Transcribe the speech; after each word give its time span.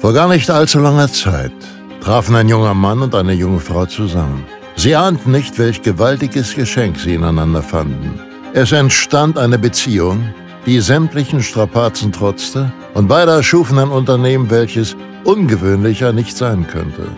Vor 0.00 0.12
gar 0.12 0.28
nicht 0.28 0.48
allzu 0.48 0.78
langer 0.78 1.12
Zeit 1.12 1.50
trafen 2.00 2.36
ein 2.36 2.48
junger 2.48 2.74
Mann 2.74 3.02
und 3.02 3.16
eine 3.16 3.32
junge 3.32 3.58
Frau 3.58 3.84
zusammen. 3.84 4.44
Sie 4.76 4.94
ahnten 4.94 5.32
nicht, 5.32 5.58
welch 5.58 5.82
gewaltiges 5.82 6.54
Geschenk 6.54 7.00
sie 7.00 7.14
ineinander 7.14 7.62
fanden. 7.62 8.20
Es 8.52 8.70
entstand 8.70 9.36
eine 9.36 9.58
Beziehung, 9.58 10.32
die 10.66 10.78
sämtlichen 10.80 11.42
Strapazen 11.42 12.12
trotzte, 12.12 12.72
und 12.94 13.08
beide 13.08 13.32
erschufen 13.32 13.78
ein 13.78 13.88
Unternehmen, 13.88 14.48
welches 14.50 14.96
ungewöhnlicher 15.24 16.12
nicht 16.12 16.36
sein 16.36 16.64
könnte. 16.68 17.08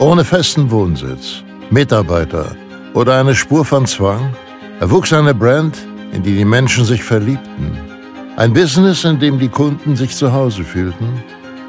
Ohne 0.00 0.24
festen 0.24 0.68
Wohnsitz, 0.72 1.44
Mitarbeiter 1.70 2.56
oder 2.94 3.20
eine 3.20 3.36
Spur 3.36 3.64
von 3.64 3.86
Zwang 3.86 4.34
erwuchs 4.80 5.12
eine 5.12 5.32
Brand, 5.32 5.78
in 6.12 6.24
die 6.24 6.36
die 6.36 6.44
Menschen 6.44 6.84
sich 6.84 7.04
verliebten. 7.04 7.78
Ein 8.36 8.52
Business, 8.52 9.04
in 9.04 9.20
dem 9.20 9.38
die 9.38 9.48
Kunden 9.48 9.94
sich 9.94 10.14
zu 10.16 10.32
Hause 10.32 10.64
fühlten 10.64 11.22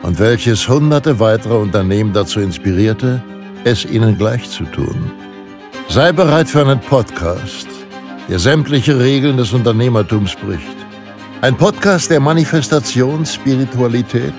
und 0.04 0.20
welches 0.20 0.68
hunderte 0.68 1.20
weitere 1.20 1.56
Unternehmen 1.56 2.14
dazu 2.14 2.40
inspirierte, 2.40 3.22
es 3.64 3.86
ihnen 3.86 4.18
gleich 4.18 4.50
zu 4.50 4.64
tun. 4.66 5.12
Sei 5.90 6.12
bereit 6.12 6.50
für 6.50 6.62
einen 6.62 6.80
Podcast, 6.80 7.68
der 8.30 8.40
sämtliche 8.40 9.00
Regeln 9.00 9.38
des 9.38 9.54
Unternehmertums 9.54 10.36
bricht. 10.36 10.78
Ein 11.42 11.56
Podcast, 11.56 12.10
der 12.10 12.20
Manifestation, 12.20 13.26
Spiritualität 13.26 14.34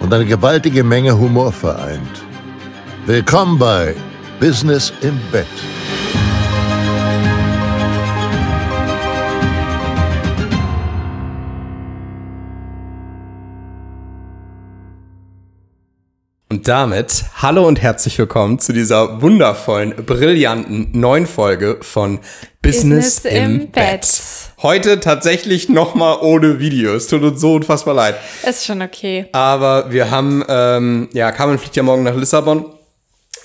und 0.00 0.12
eine 0.12 0.26
gewaltige 0.26 0.84
Menge 0.84 1.16
Humor 1.18 1.52
vereint. 1.52 2.22
Willkommen 3.06 3.58
bei 3.58 3.94
Business 4.40 4.92
im 5.02 5.18
Bett. 5.32 5.46
Und 16.64 16.68
damit 16.68 17.26
hallo 17.42 17.68
und 17.68 17.82
herzlich 17.82 18.18
willkommen 18.18 18.58
zu 18.58 18.72
dieser 18.72 19.20
wundervollen, 19.20 19.94
brillanten 20.06 20.88
neuen 20.98 21.26
Folge 21.26 21.76
von 21.82 22.20
Business, 22.62 23.20
Business 23.20 23.24
im, 23.26 23.60
im 23.60 23.70
Bett. 23.70 24.00
Bett. 24.00 24.22
Heute 24.62 24.98
tatsächlich 24.98 25.68
nochmal 25.68 26.20
ohne 26.22 26.60
Videos. 26.60 27.06
Tut 27.06 27.22
uns 27.22 27.42
so 27.42 27.56
unfassbar 27.56 27.92
leid. 27.92 28.14
Ist 28.48 28.64
schon 28.64 28.80
okay. 28.80 29.26
Aber 29.32 29.92
wir 29.92 30.10
haben, 30.10 30.42
ähm, 30.48 31.10
ja, 31.12 31.32
Carmen 31.32 31.58
fliegt 31.58 31.76
ja 31.76 31.82
morgen 31.82 32.02
nach 32.02 32.16
Lissabon. 32.16 32.64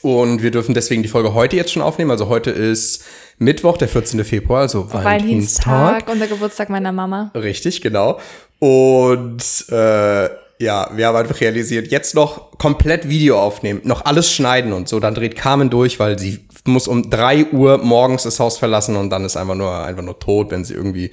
Und 0.02 0.42
wir 0.42 0.52
dürfen 0.52 0.74
deswegen 0.74 1.04
die 1.04 1.10
Folge 1.10 1.34
heute 1.34 1.58
jetzt 1.58 1.74
schon 1.74 1.82
aufnehmen. 1.82 2.12
Also 2.12 2.30
heute 2.30 2.52
ist 2.52 3.04
Mittwoch, 3.38 3.76
der 3.76 3.90
14. 3.90 4.24
Februar, 4.24 4.62
also 4.62 4.94
Valentinstag. 4.94 5.66
Valentinstag 5.66 6.10
und 6.10 6.20
der 6.20 6.28
Geburtstag 6.30 6.70
meiner 6.70 6.94
Mama. 6.94 7.32
Richtig, 7.36 7.82
genau. 7.82 8.22
Und 8.60 9.66
äh, 9.72 10.30
ja, 10.62 10.90
wir 10.94 11.08
haben 11.08 11.16
einfach 11.16 11.40
realisiert, 11.40 11.90
jetzt 11.90 12.16
noch 12.16 12.58
komplett 12.58 13.08
Video 13.08 13.40
aufnehmen, 13.40 13.80
noch 13.86 14.04
alles 14.04 14.30
schneiden 14.30 14.74
und 14.74 14.90
so. 14.90 15.00
Dann 15.00 15.16
dreht 15.16 15.38
Carmen 15.38 15.70
durch, 15.70 16.00
weil 16.00 16.20
sie 16.20 16.40
muss 16.66 16.90
um 16.90 17.10
drei 17.10 17.46
Uhr 17.46 17.78
morgens 17.78 18.24
das 18.24 18.42
Haus 18.42 18.58
verlassen 18.58 18.98
und 18.98 19.10
dann 19.10 19.24
ist 19.24 19.38
einfach 19.38 19.56
nur, 19.56 19.74
einfach 19.74 20.04
nur 20.04 20.20
tot, 20.20 20.52
wenn 20.52 20.66
sie 20.66 20.74
irgendwie 20.74 21.12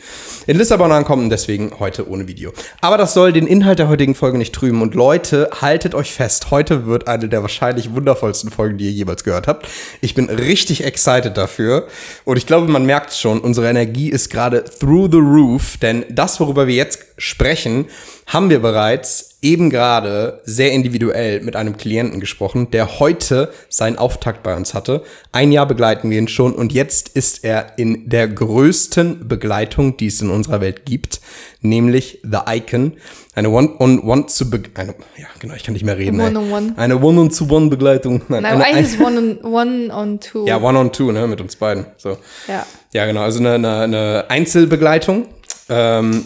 in 0.49 0.59
Lissabon 0.59 0.91
ankommt 0.91 1.23
und 1.23 1.31
deswegen 1.31 1.71
heute 1.79 2.09
ohne 2.09 2.27
Video. 2.27 2.53
Aber 2.81 2.99
das 2.99 3.15
soll 3.15 3.33
den 3.33 3.47
Inhalt 3.47 3.79
der 3.79 3.89
heutigen 3.89 4.17
Folge 4.17 4.37
nicht 4.37 4.53
trüben. 4.53 4.83
Und 4.83 4.97
Leute, 4.97 5.49
haltet 5.61 5.95
euch 5.95 6.13
fest, 6.13 6.51
heute 6.51 6.87
wird 6.87 7.07
eine 7.07 7.29
der 7.29 7.43
wahrscheinlich 7.43 7.95
wundervollsten 7.95 8.51
Folgen, 8.51 8.79
die 8.79 8.87
ihr 8.87 8.93
jemals 8.93 9.23
gehört 9.23 9.47
habt. 9.47 9.69
Ich 10.01 10.17
bin 10.17 10.29
richtig 10.29 10.85
excited 10.85 11.37
dafür 11.37 11.87
und 12.25 12.37
ich 12.37 12.47
glaube, 12.47 12.67
man 12.67 12.85
merkt 12.85 13.13
schon, 13.13 13.41
unsere 13.41 13.69
Energie 13.69 14.11
ist 14.11 14.31
gerade 14.31 14.65
through 14.65 15.09
the 15.13 15.19
roof, 15.19 15.77
denn 15.81 16.05
das, 16.11 16.41
worüber 16.41 16.67
wir 16.67 16.75
jetzt 16.75 16.99
sprechen, 17.19 17.87
haben 18.27 18.51
wir 18.51 18.59
bereits 18.59 19.36
eben 19.47 19.71
gerade 19.71 20.41
sehr 20.45 20.73
individuell 20.73 21.41
mit 21.41 21.55
einem 21.55 21.77
Klienten 21.77 22.19
gesprochen, 22.19 22.73
der 22.73 22.99
heute 22.99 23.53
seinen 23.69 23.97
Auftakt 23.97 24.43
bei 24.43 24.57
uns 24.57 24.75
hatte. 24.75 25.05
Ein 25.31 25.53
Jahr 25.53 25.67
begleiten 25.67 26.11
wir 26.11 26.19
ihn 26.19 26.27
schon 26.27 26.53
und 26.53 26.73
jetzt 26.73 27.11
ist 27.11 27.45
er 27.45 27.79
in 27.79 28.09
der 28.09 28.27
größten 28.27 29.29
Begleitung, 29.29 29.97
die 29.97 30.09
es 30.09 30.21
in 30.21 30.31
unserer 30.31 30.61
Welt 30.61 30.85
gibt, 30.85 31.21
nämlich 31.61 32.19
The 32.25 32.39
Icon. 32.49 32.95
Eine 33.37 33.51
One-on-One 33.51 34.27
zu 34.27 34.51
Be 34.51 34.63
eine, 34.75 34.95
ja 35.17 35.27
genau, 35.39 35.55
ich 35.55 35.63
kann 35.63 35.75
nicht 35.75 35.85
mehr 35.85 35.97
reden. 35.97 36.19
ey. 36.19 36.27
One-on-one. 36.27 36.75
Eine 36.77 37.01
One-on-to-One-Begleitung. 37.01 38.23
Nein, 38.29 38.43
Nein, 38.43 38.55
eine, 38.55 38.65
eigentlich 38.65 38.95
ist 38.95 39.01
one 39.01 39.39
on, 39.43 39.53
one 39.53 39.95
on 39.95 40.21
two. 40.21 40.45
ja, 40.47 40.61
One-on-Two, 40.61 41.13
ne, 41.13 41.27
mit 41.29 41.41
uns 41.41 41.55
beiden. 41.55 41.87
So. 41.99 42.17
Ja. 42.49 42.67
Ja, 42.93 43.07
genau. 43.07 43.21
Also 43.21 43.39
eine, 43.39 43.53
eine, 43.55 43.79
eine 43.81 44.25
Einzelbegleitung, 44.29 45.27
ähm, 45.69 46.25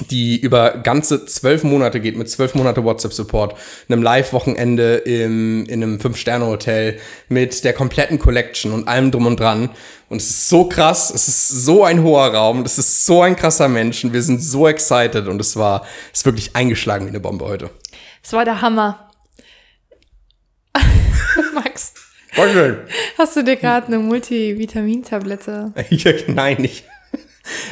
die 0.00 0.40
über 0.40 0.78
ganze 0.78 1.26
zwölf 1.26 1.64
Monate 1.64 2.00
geht, 2.00 2.16
mit 2.16 2.28
zwölf 2.30 2.54
Monate 2.54 2.82
WhatsApp-Support, 2.82 3.54
einem 3.88 4.02
Live-Wochenende 4.02 4.96
im, 4.96 5.66
in 5.66 5.82
einem 5.82 6.00
Fünf-Sterne-Hotel, 6.00 6.98
mit 7.28 7.64
der 7.64 7.74
kompletten 7.74 8.18
Collection 8.18 8.72
und 8.72 8.88
allem 8.88 9.10
drum 9.10 9.26
und 9.26 9.38
dran. 9.38 9.70
Und 10.08 10.18
es 10.18 10.30
ist 10.30 10.48
so 10.48 10.68
krass, 10.68 11.10
es 11.10 11.28
ist 11.28 11.48
so 11.48 11.84
ein 11.84 12.02
hoher 12.02 12.32
Raum, 12.34 12.62
das 12.62 12.78
ist 12.78 13.04
so 13.06 13.22
ein 13.22 13.36
krasser 13.36 13.68
Mensch 13.68 14.04
und 14.04 14.12
wir 14.12 14.22
sind 14.22 14.42
so 14.42 14.66
excited 14.66 15.26
und 15.26 15.40
es 15.40 15.56
war, 15.56 15.86
es 16.12 16.20
ist 16.20 16.26
wirklich 16.26 16.56
eingeschlagen 16.56 17.04
wie 17.06 17.10
eine 17.10 17.20
Bombe 17.20 17.44
heute. 17.44 17.70
Es 18.22 18.32
war 18.32 18.44
der 18.44 18.60
Hammer. 18.62 19.10
Max, 21.54 21.94
Danke. 22.34 22.86
hast 23.18 23.36
du 23.36 23.44
dir 23.44 23.56
gerade 23.56 23.88
eine 23.88 23.98
Multivitamintablette? 23.98 25.72
Nein, 26.28 26.56
nicht. 26.62 26.84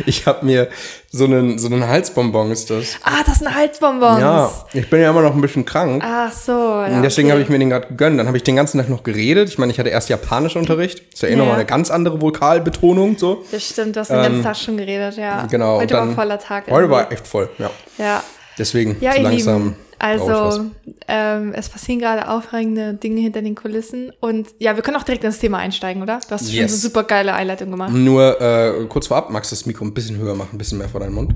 Ich 0.07 0.27
habe 0.27 0.45
mir 0.45 0.69
so 1.11 1.25
einen, 1.25 1.59
so 1.59 1.69
einen 1.69 1.87
Halsbonbon 1.87 2.51
ist 2.51 2.71
das. 2.71 2.97
Ah, 3.05 3.23
das 3.25 3.39
sind 3.39 3.55
Halsbonbons. 3.55 4.21
Ja, 4.21 4.51
ich 4.73 4.89
bin 4.91 5.01
ja 5.01 5.11
immer 5.11 5.23
noch 5.23 5.35
ein 5.35 5.41
bisschen 5.41 5.65
krank. 5.65 6.03
Ach 6.05 6.33
so. 6.33 6.53
Ja, 6.53 6.87
Und 6.97 7.03
Deswegen 7.03 7.29
okay. 7.29 7.33
habe 7.33 7.43
ich 7.43 7.49
mir 7.49 7.59
den 7.59 7.71
gerade 7.71 7.87
gegönnt. 7.89 8.19
Dann 8.19 8.27
habe 8.27 8.37
ich 8.37 8.43
den 8.43 8.57
ganzen 8.57 8.79
Tag 8.79 8.89
noch 8.89 9.03
geredet. 9.03 9.49
Ich 9.49 9.59
meine, 9.59 9.71
ich 9.73 9.79
hatte 9.79 9.91
erst 9.91 10.09
Japanischunterricht. 10.09 11.13
Ist 11.15 11.23
ja 11.23 11.29
eh 11.29 11.33
Ja. 11.33 11.39
nochmal 11.39 11.55
eine 11.55 11.67
ganz 11.67 11.91
andere 11.91 12.21
Vokalbetonung. 12.21 13.17
So. 13.19 13.45
Das 13.53 13.65
stimmt, 13.65 13.95
du 13.97 14.01
hast 14.01 14.11
den 14.11 14.23
ganzen 14.23 14.43
Tag 14.43 14.57
schon 14.57 14.77
geredet, 14.77 15.17
ja. 15.17 15.43
Ähm, 15.43 15.49
Genau. 15.49 15.79
Heute 15.81 15.95
dann, 15.95 16.09
war 16.09 16.15
voller 16.15 16.39
Tag. 16.39 16.65
Heute 16.65 16.73
irgendwie. 16.75 16.91
war 16.91 17.13
echt 17.13 17.27
voll, 17.27 17.49
ja. 17.59 17.71
Ja. 17.99 18.23
Deswegen 18.59 18.97
Ja, 19.01 19.13
so 19.15 19.23
langsam. 19.23 19.63
Lieben, 19.63 19.77
also 20.01 20.71
ähm, 21.09 21.53
es 21.55 21.69
passieren 21.69 22.01
gerade 22.01 22.29
aufregende 22.29 22.95
Dinge 22.95 23.21
hinter 23.21 23.43
den 23.43 23.55
Kulissen 23.55 24.11
und 24.21 24.49
ja, 24.59 24.75
wir 24.75 24.83
können 24.83 24.97
auch 24.97 25.03
direkt 25.03 25.23
ins 25.25 25.39
Thema 25.39 25.59
einsteigen, 25.59 26.03
oder? 26.03 26.19
Du 26.27 26.31
hast 26.33 26.47
schon 26.47 26.55
Yes. 26.57 26.73
eine 26.73 26.81
super 26.81 27.05
geile 27.05 27.35
Einleitung 27.35 27.71
gemacht. 27.71 27.93
Nur 27.93 28.41
äh, 28.41 28.87
kurz 28.89 29.07
vorab, 29.09 29.31
magst 29.31 29.53
du 29.53 29.57
das 29.57 29.67
Mikro 29.67 29.85
ein 29.85 29.95
bisschen 29.95 30.17
höher 30.17 30.35
machen, 30.35 30.51
ein 30.55 30.59
bisschen 30.59 30.79
mehr 30.79 30.89
vor 30.89 31.01
deinen 31.01 31.15
Mund? 31.15 31.35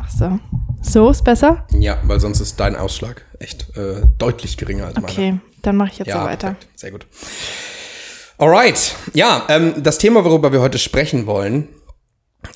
Ach 0.00 0.10
so. 0.10 0.38
So 0.82 1.10
ist 1.10 1.24
besser? 1.24 1.66
Ja, 1.78 1.98
weil 2.04 2.18
sonst 2.20 2.40
ist 2.40 2.58
dein 2.60 2.74
Ausschlag 2.76 3.24
echt 3.38 3.76
äh, 3.76 4.02
deutlich 4.18 4.56
geringer 4.56 4.86
als 4.86 4.96
meiner. 4.96 5.08
Okay, 5.08 5.38
dann 5.62 5.76
mache 5.76 5.90
ich 5.92 5.98
jetzt 5.98 6.08
Ja, 6.08 6.20
so 6.22 6.26
weiter. 6.28 6.48
perfekt. 6.52 6.68
Sehr 6.80 6.90
gut. 6.90 7.06
Alright. 8.38 8.96
Ja, 9.14 9.44
ähm, 9.48 9.74
das 9.82 9.98
Thema, 9.98 10.24
worüber 10.24 10.52
wir 10.52 10.60
heute 10.60 10.78
sprechen 10.78 11.26
wollen, 11.26 11.68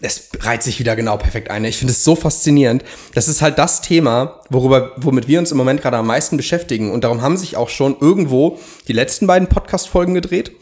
es 0.00 0.28
reiht 0.40 0.62
sich 0.62 0.78
wieder 0.78 0.96
genau 0.96 1.16
perfekt 1.16 1.50
ein. 1.50 1.64
Ich 1.64 1.78
finde 1.78 1.92
es 1.92 2.04
so 2.04 2.16
faszinierend. 2.16 2.84
Das 3.14 3.28
ist 3.28 3.42
halt 3.42 3.58
das 3.58 3.80
Thema, 3.80 4.40
worüber, 4.50 4.92
womit 4.96 5.28
wir 5.28 5.38
uns 5.38 5.50
im 5.50 5.56
Moment 5.56 5.80
gerade 5.80 5.96
am 5.96 6.06
meisten 6.06 6.36
beschäftigen. 6.36 6.90
Und 6.90 7.04
darum 7.04 7.22
haben 7.22 7.36
sich 7.36 7.56
auch 7.56 7.68
schon 7.68 7.96
irgendwo 8.00 8.58
die 8.88 8.92
letzten 8.92 9.26
beiden 9.26 9.48
Podcast-Folgen 9.48 10.14
gedreht. 10.14 10.52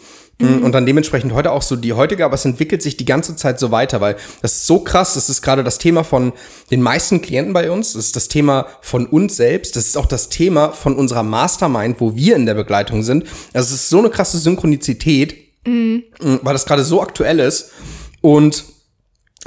Und 0.41 0.73
dann 0.73 0.85
dementsprechend 0.85 1.33
heute 1.33 1.53
auch 1.53 1.63
so 1.63 1.77
die 1.77 1.93
heutige, 1.93 2.25
aber 2.25 2.35
es 2.35 2.45
entwickelt 2.45 2.83
sich 2.83 2.97
die 2.97 3.05
ganze 3.05 3.37
Zeit 3.37 3.61
so 3.61 3.71
weiter, 3.71 4.01
weil 4.01 4.17
das 4.43 4.55
ist 4.55 4.67
so 4.67 4.81
krass. 4.81 5.15
Das 5.15 5.29
ist 5.29 5.43
gerade 5.43 5.63
das 5.63 5.79
Thema 5.79 6.03
von 6.03 6.33
den 6.73 6.83
meisten 6.83 7.23
Klienten 7.23 7.53
bei 7.53 7.71
uns. 7.71 7.93
Das 7.93 8.07
ist 8.07 8.17
das 8.17 8.27
Thema 8.27 8.67
von 8.81 9.07
uns 9.07 9.37
selbst. 9.37 9.77
Das 9.77 9.87
ist 9.87 9.97
auch 9.97 10.07
das 10.07 10.31
Thema 10.31 10.73
von 10.73 10.97
unserer 10.97 11.23
Mastermind, 11.23 12.01
wo 12.01 12.17
wir 12.17 12.35
in 12.35 12.47
der 12.47 12.55
Begleitung 12.55 13.05
sind. 13.05 13.23
Also 13.53 13.75
es 13.75 13.83
ist 13.83 13.91
so 13.91 14.01
eine 14.01 14.11
krasse 14.11 14.39
Synchronizität, 14.39 15.37
weil 15.65 16.53
das 16.53 16.67
gerade 16.67 16.83
so 16.83 17.01
aktuell 17.01 17.39
ist. 17.39 17.71
Und 18.21 18.65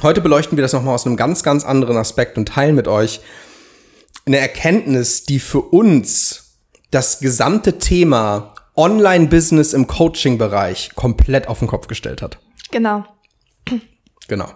heute 0.01 0.21
beleuchten 0.21 0.57
wir 0.57 0.61
das 0.61 0.73
nochmal 0.73 0.95
aus 0.95 1.05
einem 1.05 1.15
ganz, 1.15 1.43
ganz 1.43 1.63
anderen 1.65 1.97
Aspekt 1.97 2.37
und 2.37 2.47
teilen 2.49 2.75
mit 2.75 2.87
euch 2.87 3.21
eine 4.25 4.37
Erkenntnis, 4.37 5.23
die 5.23 5.39
für 5.39 5.61
uns 5.61 6.57
das 6.91 7.19
gesamte 7.19 7.79
Thema 7.79 8.53
Online-Business 8.75 9.73
im 9.73 9.87
Coaching-Bereich 9.87 10.91
komplett 10.95 11.47
auf 11.47 11.59
den 11.59 11.67
Kopf 11.67 11.87
gestellt 11.87 12.21
hat. 12.21 12.37
Genau. 12.71 13.05
Genau. 14.27 14.49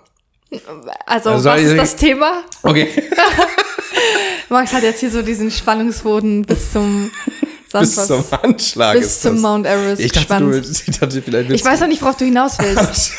Also, 1.06 1.30
Also, 1.30 1.50
was 1.50 1.62
ist 1.62 1.78
das 1.78 1.96
Thema? 1.96 2.44
Okay. 2.62 2.90
Max 4.50 4.74
hat 4.74 4.84
jetzt 4.84 5.00
hier 5.00 5.10
so 5.10 5.22
diesen 5.22 5.50
Spannungsboden 5.50 6.42
bis 6.44 6.74
zum 6.74 7.10
sonst 7.70 7.96
Bis 7.96 8.08
zum. 8.08 8.26
Anschlag 8.42 9.00
Bis 9.00 9.22
zum 9.22 9.36
das. 9.36 9.42
Mount 9.42 9.66
Everest 9.66 10.02
Ich 10.02 10.12
dachte, 10.12 10.40
du, 10.40 10.52
ich 10.88 11.00
dachte 11.00 11.22
vielleicht 11.22 11.52
Ich 11.52 11.64
weiß 11.64 11.80
noch 11.80 11.88
nicht, 11.88 12.02
worauf 12.02 12.18
du 12.18 12.26
hinaus 12.26 12.58
willst. 12.60 13.14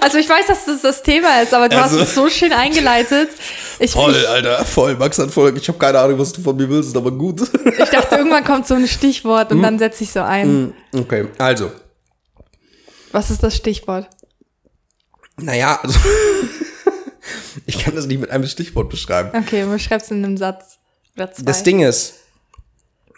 Also 0.00 0.18
ich 0.18 0.28
weiß, 0.28 0.46
dass 0.46 0.64
das 0.64 0.82
das 0.82 1.02
Thema 1.02 1.42
ist, 1.42 1.52
aber 1.54 1.68
du 1.68 1.76
Also- 1.80 1.98
hast 2.00 2.08
es 2.08 2.14
so 2.14 2.28
schön 2.30 2.52
eingeleitet. 2.52 3.28
Ich, 3.78 3.92
Voll, 3.92 4.14
ich, 4.14 4.28
Alter, 4.28 4.64
voll. 4.64 4.96
Max 4.96 5.18
hat 5.18 5.30
voll. 5.30 5.56
Ich 5.56 5.68
habe 5.68 5.78
keine 5.78 5.98
Ahnung, 6.00 6.18
was 6.18 6.32
du 6.32 6.40
von 6.42 6.56
mir 6.56 6.68
willst, 6.68 6.96
aber 6.96 7.10
gut. 7.10 7.40
ich 7.42 7.88
dachte, 7.90 8.16
irgendwann 8.16 8.44
kommt 8.44 8.66
so 8.66 8.74
ein 8.74 8.86
Stichwort 8.88 9.50
und 9.50 9.58
Hm. 9.58 9.62
dann 9.62 9.78
setze 9.78 10.04
ich 10.04 10.10
so 10.12 10.20
ein. 10.20 10.74
Okay, 10.94 11.28
also. 11.38 11.70
Was 13.12 13.30
ist 13.30 13.42
das 13.42 13.56
Stichwort? 13.56 14.08
Naja, 15.36 15.80
also. 15.82 15.98
ich 17.66 17.78
kann 17.82 17.94
das 17.94 18.06
nicht 18.06 18.20
mit 18.20 18.30
einem 18.30 18.46
Stichwort 18.46 18.88
beschreiben. 18.90 19.30
Okay, 19.36 19.64
beschreib's 19.64 20.10
in 20.10 20.24
einem 20.24 20.36
Satz. 20.36 20.78
Das 21.16 21.62
Ding 21.62 21.80
ist, 21.80 22.14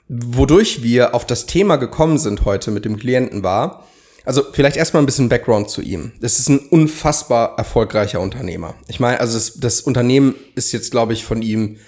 wodurch 0.08 0.82
wir 0.82 1.14
auf 1.14 1.26
das 1.26 1.46
Thema 1.46 1.76
gekommen 1.76 2.18
sind 2.18 2.44
heute 2.44 2.70
mit 2.70 2.84
dem 2.84 2.96
Klienten 2.98 3.42
war, 3.44 3.86
also 4.24 4.44
vielleicht 4.52 4.76
erstmal 4.76 5.02
ein 5.02 5.06
bisschen 5.06 5.28
Background 5.28 5.68
zu 5.70 5.82
ihm. 5.82 6.12
Das 6.20 6.38
ist 6.38 6.48
ein 6.48 6.58
unfassbar 6.58 7.58
erfolgreicher 7.58 8.20
Unternehmer. 8.20 8.74
Ich 8.88 9.00
meine, 9.00 9.20
also 9.20 9.34
das, 9.34 9.54
das 9.54 9.80
Unternehmen 9.80 10.34
ist 10.54 10.72
jetzt, 10.72 10.90
glaube 10.90 11.12
ich, 11.12 11.24
von 11.24 11.42
ihm 11.42 11.78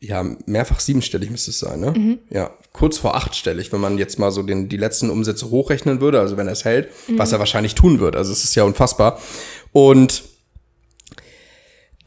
ja 0.00 0.24
mehrfach 0.46 0.80
siebenstellig 0.80 1.30
müsste 1.30 1.50
es 1.50 1.58
sein, 1.58 1.80
ne? 1.80 1.92
Mhm. 1.92 2.18
Ja, 2.30 2.50
kurz 2.72 2.96
vor 2.96 3.16
achtstellig, 3.16 3.70
wenn 3.70 3.80
man 3.80 3.98
jetzt 3.98 4.18
mal 4.18 4.30
so 4.30 4.42
den, 4.42 4.68
die 4.68 4.78
letzten 4.78 5.10
Umsätze 5.10 5.50
hochrechnen 5.50 6.00
würde, 6.00 6.20
also 6.20 6.36
wenn 6.38 6.46
er 6.46 6.54
es 6.54 6.64
hält, 6.64 6.88
mhm. 7.06 7.18
was 7.18 7.32
er 7.32 7.38
wahrscheinlich 7.38 7.74
tun 7.74 8.00
wird. 8.00 8.16
Also 8.16 8.32
es 8.32 8.42
ist 8.42 8.54
ja 8.54 8.64
unfassbar. 8.64 9.20
Und 9.72 10.24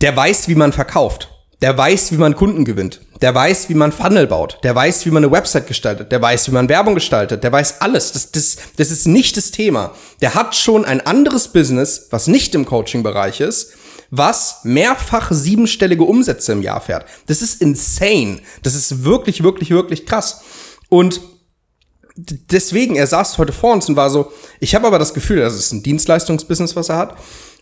der 0.02 0.16
weiß, 0.16 0.48
wie 0.48 0.56
man 0.56 0.74
verkauft. 0.74 1.30
Der 1.64 1.78
weiß, 1.78 2.12
wie 2.12 2.18
man 2.18 2.36
Kunden 2.36 2.66
gewinnt. 2.66 3.00
Der 3.22 3.34
weiß, 3.34 3.70
wie 3.70 3.74
man 3.74 3.94
Funnel 3.94 4.28
baut. 4.28 4.60
Der 4.64 4.76
weiß, 4.76 5.06
wie 5.06 5.12
man 5.12 5.24
eine 5.24 5.32
Website 5.32 5.66
gestaltet. 5.66 6.12
Der 6.12 6.22
weiß, 6.22 6.50
wie 6.50 6.52
man 6.52 6.68
Werbung 6.68 6.94
gestaltet. 6.94 7.42
Der 7.42 7.54
weiß 7.54 7.80
alles. 7.80 8.12
Das, 8.12 8.34
das, 8.34 8.58
das 8.76 8.92
ist 8.92 9.08
nicht 9.08 9.38
das 9.38 9.52
Thema. 9.52 9.96
Der 10.20 10.36
hat 10.36 10.58
schon 10.58 10.84
ein 10.84 11.00
anderes 11.00 11.48
Business, 11.48 12.08
was 12.10 12.28
nicht 12.28 12.54
im 12.54 12.66
Coaching-Bereich 12.66 13.40
ist, 13.40 13.76
was 14.12 14.58
mehrfach 14.64 15.32
siebenstellige 15.32 16.04
Umsätze 16.04 16.52
im 16.52 16.62
Jahr 16.62 16.82
fährt. 16.82 17.06
Das 17.28 17.42
ist 17.42 17.62
insane. 17.62 18.42
Das 18.62 18.76
ist 18.76 19.06
wirklich, 19.06 19.42
wirklich, 19.42 19.70
wirklich 19.70 20.06
krass. 20.06 20.42
Und 20.90 21.22
deswegen, 22.18 22.98
er 22.98 23.08
saß 23.08 23.38
heute 23.38 23.54
vor 23.54 23.72
uns 23.72 23.88
und 23.88 23.96
war 23.96 24.10
so, 24.10 24.34
ich 24.60 24.76
habe 24.76 24.86
aber 24.86 25.00
das 25.00 25.14
Gefühl, 25.14 25.40
das 25.40 25.56
ist 25.56 25.72
ein 25.72 25.82
Dienstleistungsbusiness, 25.82 26.76
was 26.76 26.90
er 26.90 26.98
hat. 26.98 27.16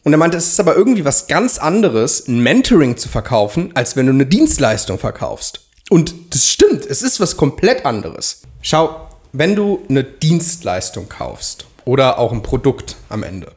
Und 0.04 0.14
er 0.14 0.18
meinte, 0.18 0.38
es 0.38 0.48
ist 0.48 0.60
aber 0.60 0.76
irgendwie 0.76 1.06
was 1.06 1.28
ganz 1.28 1.58
anderes, 1.60 2.28
ein 2.28 2.42
Mentoring 2.42 2.98
zu 2.98 3.08
verkaufen, 3.08 3.72
als 3.76 3.96
wenn 3.96 4.08
du 4.08 4.14
eine 4.14 4.26
Dienstleistung 4.26 4.98
verkaufst. 4.98 5.62
Und 5.90 6.34
das 6.34 6.50
stimmt, 6.50 6.86
es 6.86 7.02
ist 7.02 7.20
was 7.20 7.38
komplett 7.38 7.86
anderes. 7.86 8.42
Schau, 8.62 9.10
wenn 9.32 9.56
du 9.56 9.82
eine 9.90 10.04
Dienstleistung 10.04 11.08
kaufst 11.08 11.66
oder 11.86 12.18
auch 12.18 12.32
ein 12.32 12.42
Produkt 12.42 12.96
am 13.10 13.24
Ende, 13.24 13.52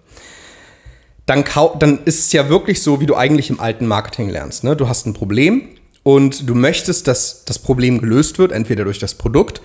dann, 1.26 1.44
dann 1.79 2.05
ist 2.05 2.20
es 2.20 2.32
ja 2.32 2.49
wirklich 2.49 2.82
so, 2.82 3.00
wie 3.00 3.06
du 3.06 3.17
eigentlich 3.17 3.49
im 3.49 3.61
alten 3.61 3.87
Marketing 3.87 4.29
lernst. 4.29 4.64
Ne? 4.64 4.76
Du 4.76 4.88
hast 4.88 5.06
ein 5.06 5.14
Problem 5.14 5.69
und 6.02 6.49
du 6.49 6.55
möchtest, 6.55 7.08
dass 7.08 7.44
das 7.46 7.58
Problem 7.58 7.99
gelöst 7.99 8.38
wird, 8.38 8.52
entweder 8.52 8.85
durch 8.85 8.99
das 8.99 9.14
Produkt 9.14 9.62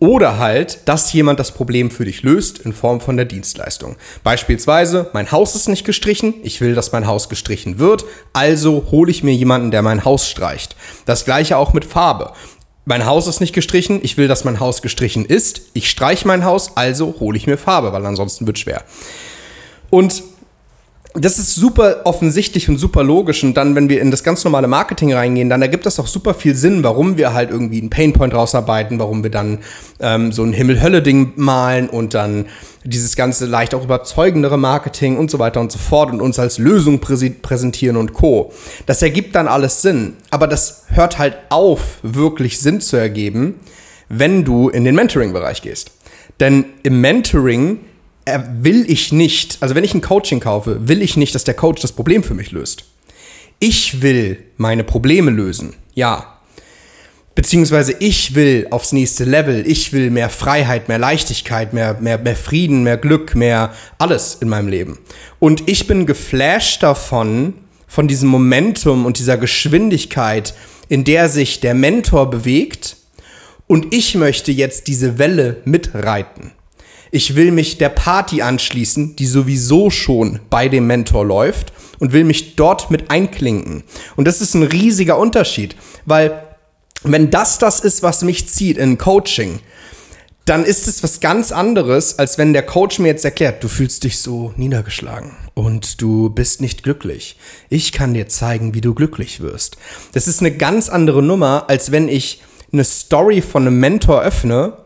oder 0.00 0.38
halt, 0.38 0.80
dass 0.86 1.12
jemand 1.12 1.40
das 1.40 1.52
Problem 1.52 1.90
für 1.90 2.04
dich 2.04 2.22
löst 2.22 2.58
in 2.58 2.72
Form 2.72 3.00
von 3.00 3.16
der 3.16 3.26
Dienstleistung. 3.26 3.96
Beispielsweise, 4.22 5.10
mein 5.12 5.32
Haus 5.32 5.54
ist 5.54 5.68
nicht 5.68 5.84
gestrichen, 5.84 6.34
ich 6.42 6.60
will, 6.60 6.74
dass 6.74 6.92
mein 6.92 7.06
Haus 7.06 7.28
gestrichen 7.28 7.78
wird, 7.78 8.04
also 8.32 8.86
hole 8.90 9.10
ich 9.10 9.24
mir 9.24 9.34
jemanden, 9.34 9.70
der 9.70 9.82
mein 9.82 10.04
Haus 10.04 10.28
streicht. 10.28 10.76
Das 11.04 11.24
gleiche 11.24 11.56
auch 11.56 11.72
mit 11.72 11.84
Farbe. 11.84 12.32
Mein 12.84 13.04
Haus 13.04 13.26
ist 13.26 13.40
nicht 13.40 13.54
gestrichen, 13.54 14.00
ich 14.02 14.16
will, 14.16 14.28
dass 14.28 14.44
mein 14.44 14.60
Haus 14.60 14.82
gestrichen 14.82 15.24
ist, 15.24 15.62
ich 15.74 15.90
streiche 15.90 16.26
mein 16.26 16.44
Haus, 16.44 16.76
also 16.76 17.16
hole 17.20 17.36
ich 17.36 17.46
mir 17.46 17.58
Farbe, 17.58 17.92
weil 17.92 18.06
ansonsten 18.06 18.46
wird 18.46 18.58
schwer. 18.58 18.84
Und 19.90 20.22
das 21.14 21.38
ist 21.38 21.54
super 21.54 22.02
offensichtlich 22.04 22.68
und 22.68 22.76
super 22.76 23.02
logisch. 23.02 23.42
Und 23.42 23.54
dann, 23.54 23.74
wenn 23.74 23.88
wir 23.88 24.00
in 24.00 24.10
das 24.10 24.22
ganz 24.22 24.44
normale 24.44 24.68
Marketing 24.68 25.14
reingehen, 25.14 25.48
dann 25.48 25.62
ergibt 25.62 25.86
das 25.86 25.98
auch 25.98 26.06
super 26.06 26.34
viel 26.34 26.54
Sinn, 26.54 26.84
warum 26.84 27.16
wir 27.16 27.32
halt 27.32 27.50
irgendwie 27.50 27.80
einen 27.80 27.90
Painpoint 27.90 28.34
rausarbeiten, 28.34 28.98
warum 28.98 29.22
wir 29.22 29.30
dann 29.30 29.58
ähm, 30.00 30.32
so 30.32 30.44
ein 30.44 30.52
Himmel-Hölle-Ding 30.52 31.32
malen 31.36 31.88
und 31.88 32.14
dann 32.14 32.46
dieses 32.84 33.16
ganze 33.16 33.46
leicht 33.46 33.74
auch 33.74 33.84
überzeugendere 33.84 34.58
Marketing 34.58 35.16
und 35.16 35.30
so 35.30 35.38
weiter 35.38 35.60
und 35.60 35.72
so 35.72 35.78
fort 35.78 36.10
und 36.10 36.20
uns 36.20 36.38
als 36.38 36.58
Lösung 36.58 37.00
präsentieren 37.00 37.96
und 37.96 38.12
Co. 38.12 38.52
Das 38.86 39.02
ergibt 39.02 39.34
dann 39.34 39.48
alles 39.48 39.82
Sinn. 39.82 40.14
Aber 40.30 40.46
das 40.46 40.84
hört 40.88 41.18
halt 41.18 41.36
auf, 41.48 41.98
wirklich 42.02 42.60
Sinn 42.60 42.80
zu 42.80 42.96
ergeben, 42.96 43.54
wenn 44.08 44.44
du 44.44 44.68
in 44.68 44.84
den 44.84 44.94
Mentoring-Bereich 44.94 45.62
gehst. 45.62 45.90
Denn 46.40 46.66
im 46.82 47.00
Mentoring 47.00 47.80
will 48.62 48.90
ich 48.90 49.12
nicht, 49.12 49.58
also 49.60 49.74
wenn 49.74 49.84
ich 49.84 49.94
ein 49.94 50.00
Coaching 50.00 50.40
kaufe, 50.40 50.88
will 50.88 51.02
ich 51.02 51.16
nicht, 51.16 51.34
dass 51.34 51.44
der 51.44 51.54
Coach 51.54 51.82
das 51.82 51.92
Problem 51.92 52.22
für 52.22 52.34
mich 52.34 52.52
löst. 52.52 52.84
Ich 53.58 54.02
will 54.02 54.38
meine 54.56 54.84
Probleme 54.84 55.30
lösen, 55.30 55.74
ja. 55.94 56.34
Beziehungsweise 57.34 57.94
ich 58.00 58.34
will 58.34 58.66
aufs 58.70 58.92
nächste 58.92 59.24
Level, 59.24 59.64
ich 59.66 59.92
will 59.92 60.10
mehr 60.10 60.28
Freiheit, 60.28 60.88
mehr 60.88 60.98
Leichtigkeit, 60.98 61.72
mehr, 61.72 61.96
mehr, 62.00 62.18
mehr 62.18 62.34
Frieden, 62.34 62.82
mehr 62.82 62.96
Glück, 62.96 63.36
mehr 63.36 63.72
alles 63.98 64.38
in 64.40 64.48
meinem 64.48 64.68
Leben. 64.68 64.98
Und 65.38 65.68
ich 65.68 65.86
bin 65.86 66.06
geflasht 66.06 66.82
davon, 66.82 67.54
von 67.88 68.06
diesem 68.06 68.28
Momentum 68.28 69.06
und 69.06 69.18
dieser 69.18 69.38
Geschwindigkeit, 69.38 70.54
in 70.88 71.04
der 71.04 71.28
sich 71.28 71.60
der 71.60 71.74
Mentor 71.74 72.30
bewegt. 72.30 72.96
Und 73.66 73.92
ich 73.92 74.14
möchte 74.14 74.52
jetzt 74.52 74.86
diese 74.86 75.18
Welle 75.18 75.56
mitreiten. 75.64 76.52
Ich 77.10 77.34
will 77.36 77.50
mich 77.52 77.78
der 77.78 77.88
Party 77.88 78.42
anschließen, 78.42 79.16
die 79.16 79.26
sowieso 79.26 79.90
schon 79.90 80.40
bei 80.50 80.68
dem 80.68 80.86
Mentor 80.86 81.24
läuft 81.24 81.72
und 81.98 82.12
will 82.12 82.24
mich 82.24 82.56
dort 82.56 82.90
mit 82.90 83.10
einklinken. 83.10 83.84
Und 84.16 84.26
das 84.26 84.40
ist 84.40 84.54
ein 84.54 84.62
riesiger 84.62 85.18
Unterschied, 85.18 85.76
weil 86.04 86.42
wenn 87.02 87.30
das 87.30 87.58
das 87.58 87.80
ist, 87.80 88.02
was 88.02 88.22
mich 88.22 88.48
zieht 88.48 88.76
in 88.76 88.98
Coaching, 88.98 89.60
dann 90.48 90.64
ist 90.64 90.88
es 90.88 91.02
was 91.02 91.20
ganz 91.20 91.52
anderes, 91.52 92.18
als 92.18 92.38
wenn 92.38 92.54
der 92.54 92.64
Coach 92.64 92.98
mir 92.98 93.08
jetzt 93.08 93.24
erklärt, 93.24 93.62
du 93.62 93.68
fühlst 93.68 94.04
dich 94.04 94.18
so 94.18 94.54
niedergeschlagen 94.56 95.32
und 95.52 96.00
du 96.00 96.30
bist 96.30 96.62
nicht 96.62 96.82
glücklich. 96.82 97.36
Ich 97.68 97.92
kann 97.92 98.14
dir 98.14 98.28
zeigen, 98.28 98.72
wie 98.72 98.80
du 98.80 98.94
glücklich 98.94 99.40
wirst. 99.40 99.76
Das 100.12 100.26
ist 100.26 100.40
eine 100.40 100.56
ganz 100.56 100.88
andere 100.88 101.22
Nummer, 101.22 101.66
als 101.68 101.92
wenn 101.92 102.08
ich 102.08 102.42
eine 102.72 102.84
Story 102.84 103.42
von 103.42 103.66
einem 103.66 103.78
Mentor 103.78 104.22
öffne 104.22 104.78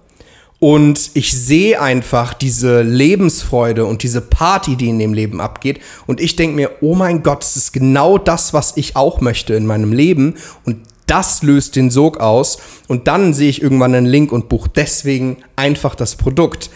und 0.62 1.10
ich 1.14 1.32
sehe 1.32 1.82
einfach 1.82 2.34
diese 2.34 2.82
Lebensfreude 2.82 3.84
und 3.84 4.04
diese 4.04 4.20
Party, 4.20 4.76
die 4.76 4.90
in 4.90 5.00
dem 5.00 5.12
Leben 5.12 5.40
abgeht. 5.40 5.80
Und 6.06 6.20
ich 6.20 6.36
denke 6.36 6.54
mir, 6.54 6.70
oh 6.80 6.94
mein 6.94 7.24
Gott, 7.24 7.42
das 7.42 7.56
ist 7.56 7.72
genau 7.72 8.16
das, 8.16 8.54
was 8.54 8.76
ich 8.76 8.94
auch 8.94 9.20
möchte 9.20 9.54
in 9.54 9.66
meinem 9.66 9.92
Leben. 9.92 10.36
Und 10.64 10.76
das 11.08 11.42
löst 11.42 11.74
den 11.74 11.90
Sog 11.90 12.20
aus. 12.20 12.58
Und 12.86 13.08
dann 13.08 13.34
sehe 13.34 13.48
ich 13.50 13.60
irgendwann 13.60 13.92
einen 13.92 14.06
Link 14.06 14.30
und 14.30 14.48
buche 14.48 14.70
deswegen 14.72 15.38
einfach 15.56 15.96
das 15.96 16.14
Produkt. 16.14 16.70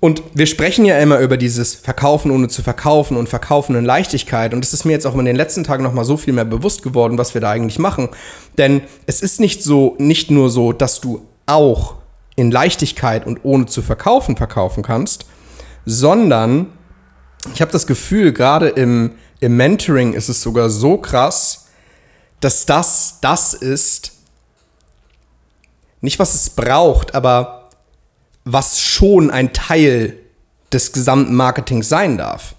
Und 0.00 0.22
wir 0.32 0.46
sprechen 0.46 0.86
ja 0.86 0.98
immer 0.98 1.18
über 1.18 1.36
dieses 1.36 1.74
Verkaufen 1.74 2.30
ohne 2.30 2.48
zu 2.48 2.62
verkaufen 2.62 3.18
und 3.18 3.28
Verkaufen 3.28 3.76
in 3.76 3.84
Leichtigkeit. 3.84 4.54
Und 4.54 4.64
es 4.64 4.72
ist 4.72 4.86
mir 4.86 4.92
jetzt 4.92 5.06
auch 5.06 5.14
in 5.18 5.26
den 5.26 5.36
letzten 5.36 5.64
Tagen 5.64 5.84
nochmal 5.84 6.06
so 6.06 6.16
viel 6.16 6.32
mehr 6.32 6.46
bewusst 6.46 6.82
geworden, 6.82 7.18
was 7.18 7.34
wir 7.34 7.42
da 7.42 7.50
eigentlich 7.50 7.78
machen. 7.78 8.08
Denn 8.56 8.80
es 9.04 9.20
ist 9.20 9.38
nicht 9.38 9.62
so, 9.62 9.96
nicht 9.98 10.30
nur 10.30 10.48
so, 10.48 10.72
dass 10.72 11.02
du 11.02 11.26
auch 11.44 11.96
in 12.36 12.50
Leichtigkeit 12.50 13.26
und 13.26 13.40
ohne 13.42 13.66
zu 13.66 13.82
verkaufen 13.82 14.36
verkaufen 14.36 14.82
kannst, 14.82 15.26
sondern 15.84 16.72
ich 17.54 17.60
habe 17.60 17.72
das 17.72 17.86
Gefühl, 17.86 18.32
gerade 18.32 18.68
im, 18.68 19.12
im 19.40 19.56
Mentoring 19.56 20.12
ist 20.12 20.28
es 20.28 20.42
sogar 20.42 20.70
so 20.70 20.98
krass, 20.98 21.66
dass 22.40 22.66
das 22.66 23.18
das 23.20 23.54
ist, 23.54 24.12
nicht 26.00 26.18
was 26.18 26.34
es 26.34 26.50
braucht, 26.50 27.14
aber 27.14 27.70
was 28.44 28.80
schon 28.80 29.30
ein 29.30 29.52
Teil 29.52 30.16
des 30.72 30.92
gesamten 30.92 31.34
Marketings 31.34 31.88
sein 31.88 32.18
darf. 32.18 32.54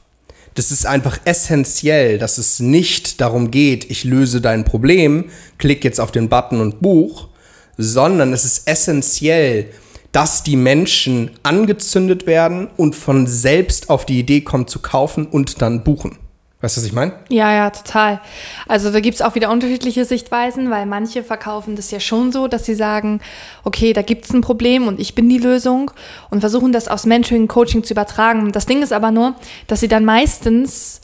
Das 0.56 0.72
ist 0.72 0.86
einfach 0.86 1.20
essentiell, 1.26 2.20
dass 2.20 2.38
es 2.38 2.60
nicht 2.60 3.20
darum 3.22 3.50
geht, 3.52 3.90
ich 3.90 4.04
löse 4.04 4.40
dein 4.40 4.66
Problem, 4.66 5.26
klick 5.58 5.84
jetzt 5.84 6.00
auf 6.00 6.12
den 6.12 6.30
Button 6.30 6.62
und 6.62 6.80
buch, 6.80 7.30
sondern 7.78 8.34
es 8.34 8.46
ist 8.46 8.68
essentiell, 8.68 9.70
dass 10.12 10.44
die 10.44 10.56
Menschen 10.56 11.32
angezündet 11.42 12.28
werden 12.28 12.70
und 12.78 12.96
von 12.96 13.28
selbst 13.28 13.90
auf 13.90 14.06
die 14.06 14.20
Idee 14.20 14.42
kommen 14.42 14.68
zu 14.68 14.80
kaufen 14.80 15.26
und 15.26 15.62
dann 15.62 15.84
buchen. 15.84 16.18
Weißt 16.64 16.78
du, 16.78 16.82
was 16.82 16.88
ich 16.88 16.94
meine? 16.94 17.12
Ja, 17.28 17.54
ja, 17.54 17.70
total. 17.72 18.22
Also 18.70 18.90
da 18.90 19.02
gibt 19.02 19.16
es 19.16 19.22
auch 19.22 19.36
wieder 19.36 19.52
unterschiedliche 19.52 20.06
Sichtweisen, 20.06 20.70
weil 20.70 20.86
manche 20.86 21.22
verkaufen 21.22 21.76
das 21.76 21.92
ja 21.92 22.00
schon 22.00 22.32
so, 22.32 22.48
dass 22.48 22.66
sie 22.66 22.76
sagen, 22.76 23.20
okay, 23.66 23.92
da 23.92 24.02
gibt 24.02 24.24
es 24.24 24.32
ein 24.32 24.40
Problem 24.40 24.88
und 24.88 24.98
ich 25.02 25.14
bin 25.14 25.28
die 25.28 25.40
Lösung 25.40 25.92
und 26.30 26.40
versuchen 26.40 26.72
das 26.72 26.88
aufs 26.88 27.06
Mentoring, 27.06 27.50
Coaching 27.50 27.84
zu 27.84 27.94
übertragen. 27.94 28.54
Das 28.54 28.66
Ding 28.66 28.82
ist 28.82 28.94
aber 28.94 29.12
nur, 29.12 29.36
dass 29.68 29.82
sie 29.82 29.90
dann 29.90 30.06
meistens 30.06 31.02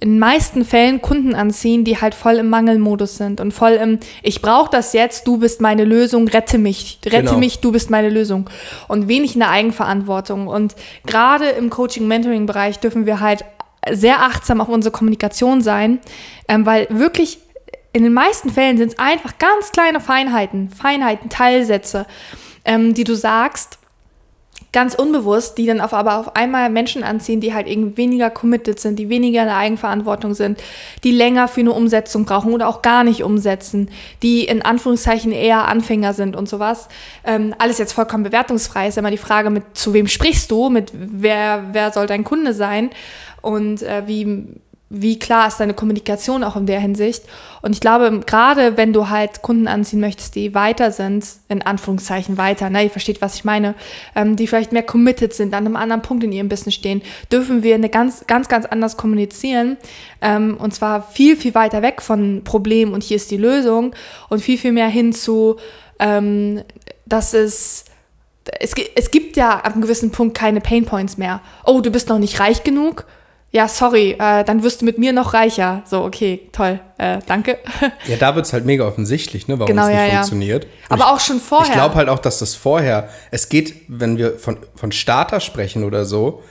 in 0.00 0.10
den 0.10 0.18
meisten 0.18 0.64
Fällen 0.64 1.00
Kunden 1.00 1.34
anziehen, 1.34 1.84
die 1.84 2.00
halt 2.00 2.14
voll 2.14 2.34
im 2.34 2.50
Mangelmodus 2.50 3.16
sind 3.16 3.40
und 3.40 3.52
voll 3.52 3.72
im 3.72 4.00
Ich 4.22 4.42
brauche 4.42 4.70
das 4.70 4.92
jetzt, 4.92 5.26
du 5.26 5.38
bist 5.38 5.60
meine 5.60 5.84
Lösung, 5.84 6.28
rette 6.28 6.58
mich, 6.58 6.98
rette 7.06 7.26
genau. 7.26 7.38
mich, 7.38 7.60
du 7.60 7.72
bist 7.72 7.90
meine 7.90 8.10
Lösung 8.10 8.50
und 8.88 9.08
wenig 9.08 9.34
in 9.34 9.40
der 9.40 9.50
Eigenverantwortung 9.50 10.46
und 10.46 10.74
gerade 11.06 11.48
im 11.48 11.70
Coaching-Mentoring-Bereich 11.70 12.80
dürfen 12.80 13.06
wir 13.06 13.20
halt 13.20 13.44
sehr 13.90 14.22
achtsam 14.22 14.60
auf 14.60 14.68
unsere 14.68 14.92
Kommunikation 14.92 15.62
sein, 15.62 16.00
ähm, 16.48 16.66
weil 16.66 16.86
wirklich 16.90 17.38
in 17.92 18.02
den 18.02 18.12
meisten 18.12 18.50
Fällen 18.50 18.76
sind 18.76 18.88
es 18.88 18.98
einfach 18.98 19.38
ganz 19.38 19.70
kleine 19.70 20.00
Feinheiten, 20.00 20.70
Feinheiten, 20.70 21.30
Teilsätze, 21.30 22.06
ähm, 22.64 22.92
die 22.94 23.04
du 23.04 23.14
sagst 23.14 23.78
ganz 24.74 24.94
unbewusst, 24.94 25.56
die 25.56 25.66
dann 25.66 25.80
auf, 25.80 25.94
aber 25.94 26.18
auf 26.18 26.36
einmal 26.36 26.68
Menschen 26.68 27.04
anziehen, 27.04 27.40
die 27.40 27.54
halt 27.54 27.66
irgendwie 27.66 27.96
weniger 27.96 28.28
committed 28.28 28.78
sind, 28.78 28.98
die 28.98 29.08
weniger 29.08 29.40
in 29.42 29.46
der 29.46 29.56
Eigenverantwortung 29.56 30.34
sind, 30.34 30.62
die 31.04 31.12
länger 31.12 31.48
für 31.48 31.60
eine 31.60 31.72
Umsetzung 31.72 32.26
brauchen 32.26 32.52
oder 32.52 32.68
auch 32.68 32.82
gar 32.82 33.04
nicht 33.04 33.22
umsetzen, 33.22 33.88
die 34.22 34.44
in 34.44 34.62
Anführungszeichen 34.62 35.32
eher 35.32 35.68
Anfänger 35.68 36.12
sind 36.12 36.36
und 36.36 36.48
sowas. 36.48 36.88
Ähm, 37.24 37.54
alles 37.58 37.78
jetzt 37.78 37.92
vollkommen 37.92 38.24
bewertungsfrei 38.24 38.88
ist 38.88 38.98
immer 38.98 39.10
die 39.10 39.16
Frage, 39.16 39.48
mit 39.48 39.62
zu 39.74 39.94
wem 39.94 40.08
sprichst 40.08 40.50
du, 40.50 40.68
mit 40.68 40.92
wer, 40.92 41.68
wer 41.72 41.92
soll 41.92 42.06
dein 42.06 42.24
Kunde 42.24 42.52
sein 42.52 42.90
und 43.40 43.82
äh, 43.82 44.02
wie 44.06 44.60
wie 44.90 45.18
klar 45.18 45.48
ist 45.48 45.58
deine 45.58 45.74
Kommunikation 45.74 46.44
auch 46.44 46.56
in 46.56 46.66
der 46.66 46.78
Hinsicht. 46.78 47.24
Und 47.62 47.72
ich 47.72 47.80
glaube, 47.80 48.20
gerade 48.26 48.76
wenn 48.76 48.92
du 48.92 49.08
halt 49.08 49.42
Kunden 49.42 49.66
anziehen 49.66 49.98
möchtest, 49.98 50.34
die 50.34 50.54
weiter 50.54 50.92
sind, 50.92 51.26
in 51.48 51.62
Anführungszeichen 51.62 52.36
weiter, 52.36 52.70
ne, 52.70 52.84
ihr 52.84 52.90
versteht, 52.90 53.22
was 53.22 53.34
ich 53.34 53.44
meine, 53.44 53.74
ähm, 54.14 54.36
die 54.36 54.46
vielleicht 54.46 54.72
mehr 54.72 54.82
committed 54.82 55.32
sind, 55.32 55.54
an 55.54 55.66
einem 55.66 55.76
anderen 55.76 56.02
Punkt 56.02 56.22
in 56.22 56.32
ihrem 56.32 56.48
Business 56.48 56.74
stehen, 56.74 57.02
dürfen 57.32 57.62
wir 57.62 57.74
eine 57.74 57.88
ganz, 57.88 58.26
ganz, 58.26 58.48
ganz 58.48 58.66
anders 58.66 58.96
kommunizieren. 58.96 59.78
Ähm, 60.20 60.56
und 60.58 60.74
zwar 60.74 61.02
viel, 61.02 61.36
viel 61.36 61.54
weiter 61.54 61.82
weg 61.82 62.02
von 62.02 62.42
Problem 62.44 62.92
und 62.92 63.02
hier 63.02 63.16
ist 63.16 63.30
die 63.30 63.38
Lösung 63.38 63.94
und 64.28 64.40
viel, 64.40 64.58
viel 64.58 64.72
mehr 64.72 64.88
hin 64.88 65.12
zu, 65.12 65.56
ähm, 65.98 66.62
dass 67.06 67.34
es 67.34 67.86
es, 68.60 68.74
es 68.94 69.10
gibt 69.10 69.38
ja 69.38 69.52
ab 69.52 69.72
einem 69.72 69.80
gewissen 69.80 70.10
Punkt 70.10 70.36
keine 70.36 70.60
Pain 70.60 70.84
Points 70.84 71.16
mehr. 71.16 71.40
Oh, 71.64 71.80
du 71.80 71.90
bist 71.90 72.10
noch 72.10 72.18
nicht 72.18 72.40
reich 72.40 72.62
genug 72.62 73.06
ja, 73.54 73.68
sorry, 73.68 74.16
äh, 74.18 74.42
dann 74.42 74.64
wirst 74.64 74.80
du 74.80 74.84
mit 74.84 74.98
mir 74.98 75.12
noch 75.12 75.32
reicher. 75.32 75.84
So, 75.86 76.02
okay, 76.02 76.40
toll, 76.50 76.80
äh, 76.98 77.20
danke. 77.24 77.58
Ja, 78.08 78.16
da 78.16 78.34
wird 78.34 78.46
es 78.46 78.52
halt 78.52 78.66
mega 78.66 78.84
offensichtlich, 78.84 79.46
ne, 79.46 79.58
warum 79.60 79.68
genau, 79.68 79.84
es 79.84 79.88
nicht 79.90 80.08
ja, 80.08 80.14
funktioniert. 80.14 80.64
Ja. 80.64 80.70
Aber 80.88 81.04
ich, 81.04 81.08
auch 81.10 81.20
schon 81.20 81.38
vorher. 81.38 81.68
Ich 81.68 81.72
glaube 81.72 81.94
halt 81.94 82.08
auch, 82.08 82.18
dass 82.18 82.40
das 82.40 82.56
vorher, 82.56 83.08
es 83.30 83.48
geht, 83.48 83.74
wenn 83.86 84.18
wir 84.18 84.38
von, 84.38 84.58
von 84.74 84.90
Starter 84.90 85.38
sprechen 85.38 85.84
oder 85.84 86.04
so, 86.04 86.42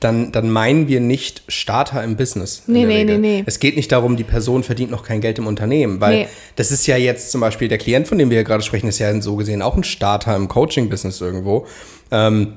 dann, 0.00 0.32
dann 0.32 0.50
meinen 0.50 0.86
wir 0.86 1.00
nicht 1.00 1.44
Starter 1.48 2.04
im 2.04 2.16
Business. 2.16 2.64
Nee, 2.66 2.84
nee, 2.84 2.96
Regel. 2.98 3.18
nee, 3.18 3.38
nee. 3.38 3.44
Es 3.46 3.58
geht 3.58 3.76
nicht 3.76 3.90
darum, 3.90 4.18
die 4.18 4.24
Person 4.24 4.62
verdient 4.64 4.90
noch 4.90 5.02
kein 5.02 5.22
Geld 5.22 5.38
im 5.38 5.46
Unternehmen, 5.46 6.02
weil 6.02 6.14
nee. 6.14 6.28
das 6.56 6.70
ist 6.70 6.86
ja 6.86 6.98
jetzt 6.98 7.30
zum 7.30 7.40
Beispiel 7.40 7.68
der 7.68 7.78
Klient, 7.78 8.06
von 8.06 8.18
dem 8.18 8.28
wir 8.28 8.36
hier 8.36 8.44
gerade 8.44 8.62
sprechen, 8.62 8.88
ist 8.88 8.98
ja 8.98 9.18
so 9.22 9.36
gesehen 9.36 9.62
auch 9.62 9.76
ein 9.76 9.84
Starter 9.84 10.36
im 10.36 10.48
Coaching-Business 10.48 11.22
irgendwo. 11.22 11.66
Ähm, 12.10 12.54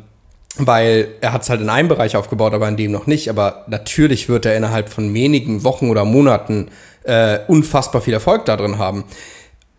weil 0.60 1.10
er 1.22 1.34
hat 1.34 1.44
es 1.44 1.50
halt 1.50 1.62
in 1.62 1.70
einem 1.70 1.88
Bereich 1.88 2.16
aufgebaut, 2.16 2.54
aber 2.54 2.68
in 2.68 2.78
dem 2.78 2.92
noch 2.92 3.08
nicht. 3.08 3.30
Aber 3.30 3.66
natürlich 3.68 4.30
wird 4.30 4.46
er 4.46 4.56
innerhalb 4.56 4.90
von 4.90 5.14
wenigen 5.14 5.64
Wochen 5.64 5.90
oder 5.90 6.06
Monaten 6.06 6.70
äh, 7.04 7.40
unfassbar 7.48 8.02
viel 8.02 8.14
Erfolg 8.14 8.46
darin 8.46 8.78
haben. 8.78 9.04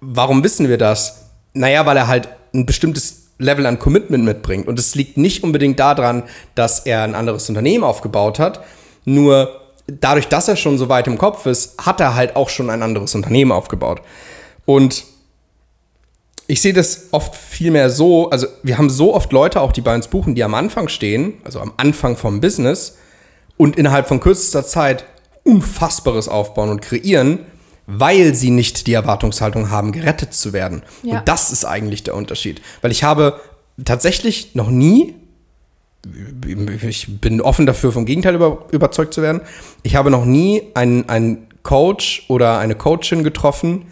Warum 0.00 0.44
wissen 0.44 0.68
wir 0.68 0.78
das? 0.78 1.26
Naja, 1.52 1.86
weil 1.86 1.96
er 1.96 2.06
halt 2.06 2.28
ein 2.54 2.66
bestimmtes 2.66 3.28
Level 3.38 3.66
an 3.66 3.78
Commitment 3.78 4.24
mitbringt. 4.24 4.66
Und 4.66 4.78
es 4.78 4.94
liegt 4.94 5.16
nicht 5.16 5.44
unbedingt 5.44 5.78
daran, 5.78 6.24
dass 6.54 6.80
er 6.80 7.02
ein 7.02 7.14
anderes 7.14 7.48
Unternehmen 7.48 7.84
aufgebaut 7.84 8.38
hat. 8.38 8.60
Nur 9.04 9.60
dadurch, 9.86 10.28
dass 10.28 10.48
er 10.48 10.56
schon 10.56 10.78
so 10.78 10.88
weit 10.88 11.06
im 11.06 11.18
Kopf 11.18 11.46
ist, 11.46 11.84
hat 11.84 12.00
er 12.00 12.14
halt 12.14 12.36
auch 12.36 12.48
schon 12.48 12.70
ein 12.70 12.82
anderes 12.82 13.14
Unternehmen 13.14 13.52
aufgebaut. 13.52 14.02
Und 14.64 15.04
ich 16.50 16.62
sehe 16.62 16.72
das 16.72 17.08
oft 17.12 17.36
vielmehr 17.36 17.90
so, 17.90 18.30
also 18.30 18.46
wir 18.62 18.78
haben 18.78 18.88
so 18.88 19.14
oft 19.14 19.32
Leute 19.32 19.60
auch, 19.60 19.70
die 19.70 19.82
bei 19.82 19.94
uns 19.94 20.08
buchen, 20.08 20.34
die 20.34 20.42
am 20.42 20.54
Anfang 20.54 20.88
stehen, 20.88 21.34
also 21.44 21.60
am 21.60 21.74
Anfang 21.76 22.16
vom 22.16 22.40
Business 22.40 22.96
und 23.58 23.76
innerhalb 23.76 24.08
von 24.08 24.18
kürzester 24.18 24.66
Zeit 24.66 25.04
Unfassbares 25.44 26.26
aufbauen 26.28 26.70
und 26.70 26.80
kreieren, 26.80 27.40
weil 27.86 28.34
sie 28.34 28.50
nicht 28.50 28.86
die 28.86 28.94
Erwartungshaltung 28.94 29.70
haben, 29.70 29.92
gerettet 29.92 30.32
zu 30.32 30.54
werden. 30.54 30.82
Ja. 31.02 31.18
Und 31.18 31.28
das 31.28 31.52
ist 31.52 31.66
eigentlich 31.66 32.02
der 32.02 32.14
Unterschied. 32.14 32.62
Weil 32.80 32.92
ich 32.92 33.04
habe 33.04 33.40
tatsächlich 33.84 34.54
noch 34.54 34.70
nie, 34.70 35.14
ich 36.86 37.20
bin 37.20 37.42
offen 37.42 37.66
dafür, 37.66 37.92
vom 37.92 38.06
Gegenteil 38.06 38.34
über, 38.34 38.66
überzeugt 38.72 39.12
zu 39.12 39.20
werden, 39.20 39.42
ich 39.82 39.96
habe 39.96 40.10
noch 40.10 40.24
nie 40.24 40.62
einen, 40.72 41.08
einen 41.10 41.46
Coach 41.62 42.24
oder 42.28 42.58
eine 42.58 42.74
Coachin 42.74 43.22
getroffen, 43.22 43.86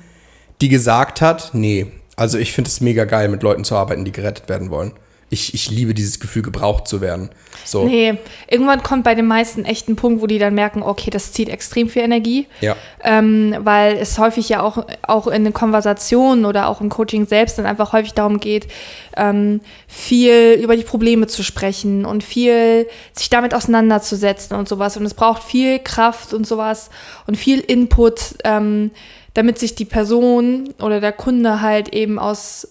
die 0.63 0.71
gesagt 0.71 1.21
hat, 1.21 1.51
nee, 1.53 1.87
also 2.17 2.39
ich 2.39 2.53
finde 2.53 2.69
es 2.69 2.81
mega 2.81 3.05
geil, 3.05 3.29
mit 3.29 3.43
Leuten 3.43 3.65
zu 3.65 3.77
arbeiten, 3.77 4.05
die 4.05 4.13
gerettet 4.13 4.49
werden 4.49 4.71
wollen. 4.71 4.93
Ich, 5.29 5.55
ich 5.55 5.71
liebe 5.71 5.93
dieses 5.93 6.21
Gefühl, 6.21 6.43
gebraucht 6.43 6.87
zu 6.87 7.01
werden. 7.01 7.31
So. 7.65 7.85
Nee, 7.85 8.17
irgendwann 8.49 8.85
kommt 8.85 9.03
bei 9.03 9.17
den 9.17 9.27
meisten 9.27 9.65
echt 9.65 9.89
ein 9.89 9.97
Punkt, 9.97 10.23
wo 10.23 10.29
die 10.29 10.39
dann 10.39 10.55
merken, 10.55 10.85
okay, 10.85 11.11
das 11.11 11.33
zieht 11.33 11.49
extrem 11.49 11.89
viel 11.89 12.03
Energie. 12.03 12.47
Ja. 12.61 12.77
Ähm, 13.03 13.57
weil 13.59 13.97
es 13.97 14.21
häufig 14.21 14.49
ja 14.49 14.63
auch, 14.63 14.87
auch 15.03 15.27
in 15.27 15.43
den 15.43 15.53
Konversationen 15.53 16.45
oder 16.45 16.69
auch 16.69 16.81
im 16.81 16.91
Coaching 16.91 17.27
selbst 17.27 17.59
dann 17.59 17.67
einfach 17.67 17.93
häufig 17.93 18.15
darum 18.15 18.39
geht, 18.39 18.69
ähm, 19.17 19.61
viel 19.89 20.61
über 20.63 20.77
die 20.77 20.85
Probleme 20.85 21.27
zu 21.27 21.43
sprechen 21.43 22.05
und 22.05 22.23
viel 22.23 22.87
sich 23.13 23.29
damit 23.29 23.53
auseinanderzusetzen 23.53 24.57
und 24.57 24.69
sowas. 24.69 24.97
Und 24.97 25.05
es 25.07 25.15
braucht 25.15 25.43
viel 25.43 25.81
Kraft 25.81 26.35
und 26.35 26.47
sowas 26.47 26.89
und 27.27 27.37
viel 27.37 27.59
Input. 27.59 28.37
Ähm, 28.45 28.93
damit 29.37 29.59
sich 29.59 29.75
die 29.75 29.85
Person 29.85 30.73
oder 30.81 31.01
der 31.01 31.13
Kunde 31.13 31.61
halt 31.61 31.93
eben 31.93 32.19
aus, 32.19 32.67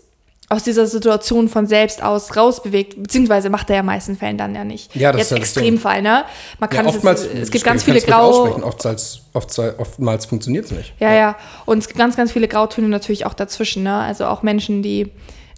aus 0.49 0.63
dieser 0.63 0.87
Situation 0.87 1.47
von 1.47 1.67
selbst 1.67 2.01
aus 2.01 2.35
rausbewegt, 2.35 3.01
beziehungsweise 3.01 3.51
macht 3.51 3.69
er 3.69 3.75
ja 3.75 3.79
in 3.81 3.85
meisten 3.85 4.17
Fällen 4.17 4.39
dann 4.39 4.55
ja 4.55 4.63
nicht. 4.63 4.95
Ja, 4.95 5.11
das 5.11 5.21
Jetzt 5.21 5.31
ist 5.31 5.37
Extremfall, 5.37 6.01
ne? 6.01 6.25
Man 6.59 6.69
kann 6.71 6.85
ja, 6.85 6.91
oftmals, 6.91 7.23
es, 7.23 7.43
es 7.43 7.51
gibt 7.51 7.65
ganz 7.65 7.83
viele 7.83 8.01
Grau... 8.01 8.55
Oftmals, 8.63 9.21
oftmals 9.33 10.25
funktioniert 10.25 10.65
es 10.65 10.71
nicht. 10.71 10.93
Ja, 10.99 11.09
ja, 11.09 11.15
ja. 11.15 11.35
Und 11.67 11.77
es 11.77 11.87
gibt 11.87 11.99
ganz, 11.99 12.17
ganz 12.17 12.31
viele 12.31 12.47
Grautöne 12.47 12.87
natürlich 12.87 13.27
auch 13.27 13.35
dazwischen, 13.35 13.83
ne? 13.83 13.97
Also 13.99 14.25
auch 14.25 14.41
Menschen, 14.41 14.81
die 14.81 15.11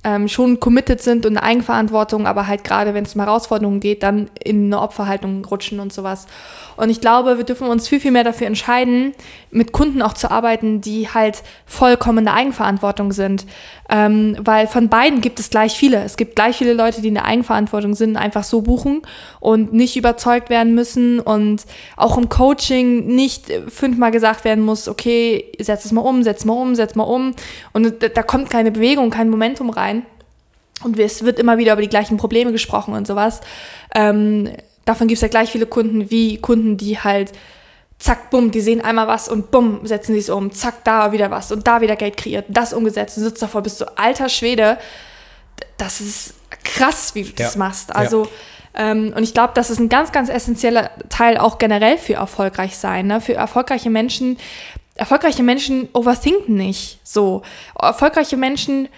ähm, 0.03 0.27
schon 0.27 0.59
committed 0.59 1.01
sind 1.01 1.25
und 1.25 1.37
eine 1.37 1.43
Eigenverantwortung, 1.43 2.27
aber 2.27 2.47
halt 2.47 2.63
gerade, 2.63 2.93
wenn 2.93 3.03
es 3.03 3.15
um 3.15 3.21
Herausforderungen 3.21 3.79
geht, 3.79 4.03
dann 4.03 4.29
in 4.43 4.65
eine 4.65 4.81
Opferhaltung 4.81 5.43
rutschen 5.45 5.79
und 5.79 5.91
sowas. 5.91 6.27
Und 6.77 6.89
ich 6.91 7.01
glaube, 7.01 7.37
wir 7.37 7.43
dürfen 7.43 7.67
uns 7.67 7.87
viel, 7.87 7.99
viel 7.99 8.11
mehr 8.11 8.23
dafür 8.23 8.45
entscheiden, 8.47 9.13
mit 9.49 9.71
Kunden 9.71 10.03
auch 10.03 10.13
zu 10.13 10.29
arbeiten, 10.29 10.79
die 10.79 11.09
halt 11.09 11.41
vollkommen 11.65 12.19
in 12.19 12.25
der 12.25 12.35
Eigenverantwortung 12.35 13.11
sind. 13.11 13.45
Ähm, 13.89 14.37
weil 14.39 14.67
von 14.67 14.89
beiden 14.89 15.21
gibt 15.21 15.39
es 15.39 15.49
gleich 15.49 15.73
viele. 15.73 16.03
Es 16.03 16.17
gibt 16.17 16.35
gleich 16.35 16.57
viele 16.57 16.73
Leute, 16.73 17.01
die 17.01 17.07
in 17.07 17.15
der 17.15 17.25
Eigenverantwortung 17.25 17.95
sind, 17.95 18.15
einfach 18.17 18.43
so 18.43 18.61
buchen 18.61 19.01
und 19.39 19.73
nicht 19.73 19.95
überzeugt 19.97 20.49
werden 20.49 20.75
müssen 20.75 21.19
und 21.19 21.65
auch 21.95 22.17
im 22.17 22.29
Coaching 22.29 23.07
nicht 23.07 23.51
fünfmal 23.69 24.11
gesagt 24.11 24.43
werden 24.43 24.63
muss, 24.63 24.87
okay, 24.87 25.51
setz 25.59 25.85
es 25.85 25.91
mal 25.91 26.01
um, 26.01 26.21
setz 26.21 26.45
mal 26.45 26.53
um, 26.53 26.75
setz 26.75 26.95
mal 26.95 27.03
um. 27.03 27.33
Und 27.73 27.93
da 28.13 28.23
kommt 28.23 28.49
keine 28.49 28.71
Bewegung, 28.71 29.09
kein 29.09 29.29
Momentum 29.29 29.69
rein. 29.69 29.96
Und 30.83 30.99
es 30.99 31.23
wird 31.23 31.39
immer 31.39 31.57
wieder 31.57 31.73
über 31.73 31.81
die 31.81 31.89
gleichen 31.89 32.17
Probleme 32.17 32.51
gesprochen 32.51 32.93
und 32.93 33.07
sowas. 33.07 33.41
Ähm, 33.95 34.51
davon 34.85 35.07
gibt 35.07 35.17
es 35.17 35.21
ja 35.21 35.27
gleich 35.27 35.51
viele 35.51 35.65
Kunden 35.65 36.11
wie 36.11 36.37
Kunden, 36.37 36.77
die 36.77 36.99
halt 36.99 37.31
zack, 37.99 38.29
bumm, 38.29 38.51
die 38.51 38.61
sehen 38.61 38.81
einmal 38.81 39.07
was 39.07 39.27
und 39.27 39.51
bumm, 39.51 39.79
setzen 39.83 40.13
sie 40.13 40.19
es 40.19 40.29
um, 40.29 40.51
zack, 40.51 40.83
da 40.83 41.11
wieder 41.11 41.31
was 41.31 41.51
und 41.51 41.65
da 41.67 41.81
wieder 41.81 41.95
Geld 41.95 42.17
kreiert, 42.17 42.45
das 42.47 42.73
umgesetzt, 42.73 43.17
du 43.17 43.21
sitzt 43.21 43.41
davor, 43.41 43.61
bist 43.61 43.79
so 43.79 43.85
alter 43.95 44.29
Schwede. 44.29 44.77
Das 45.77 45.99
ist 45.99 46.35
krass, 46.63 47.15
wie 47.15 47.23
du 47.23 47.29
ja. 47.29 47.33
das 47.37 47.55
machst. 47.55 47.95
Also, 47.95 48.25
ja. 48.75 48.91
ähm, 48.91 49.13
und 49.15 49.23
ich 49.23 49.33
glaube, 49.33 49.53
das 49.55 49.69
ist 49.69 49.79
ein 49.79 49.89
ganz, 49.89 50.11
ganz 50.11 50.29
essentieller 50.29 50.91
Teil 51.09 51.37
auch 51.37 51.57
generell 51.57 51.97
für 51.97 52.13
erfolgreich 52.13 52.77
sein. 52.77 53.07
Ne? 53.07 53.19
Für 53.21 53.33
erfolgreiche 53.33 53.89
Menschen, 53.89 54.37
erfolgreiche 54.95 55.43
Menschen 55.43 55.89
overthinken 55.93 56.55
nicht 56.55 56.99
so. 57.03 57.41
Erfolgreiche 57.79 58.37
Menschen 58.37 58.89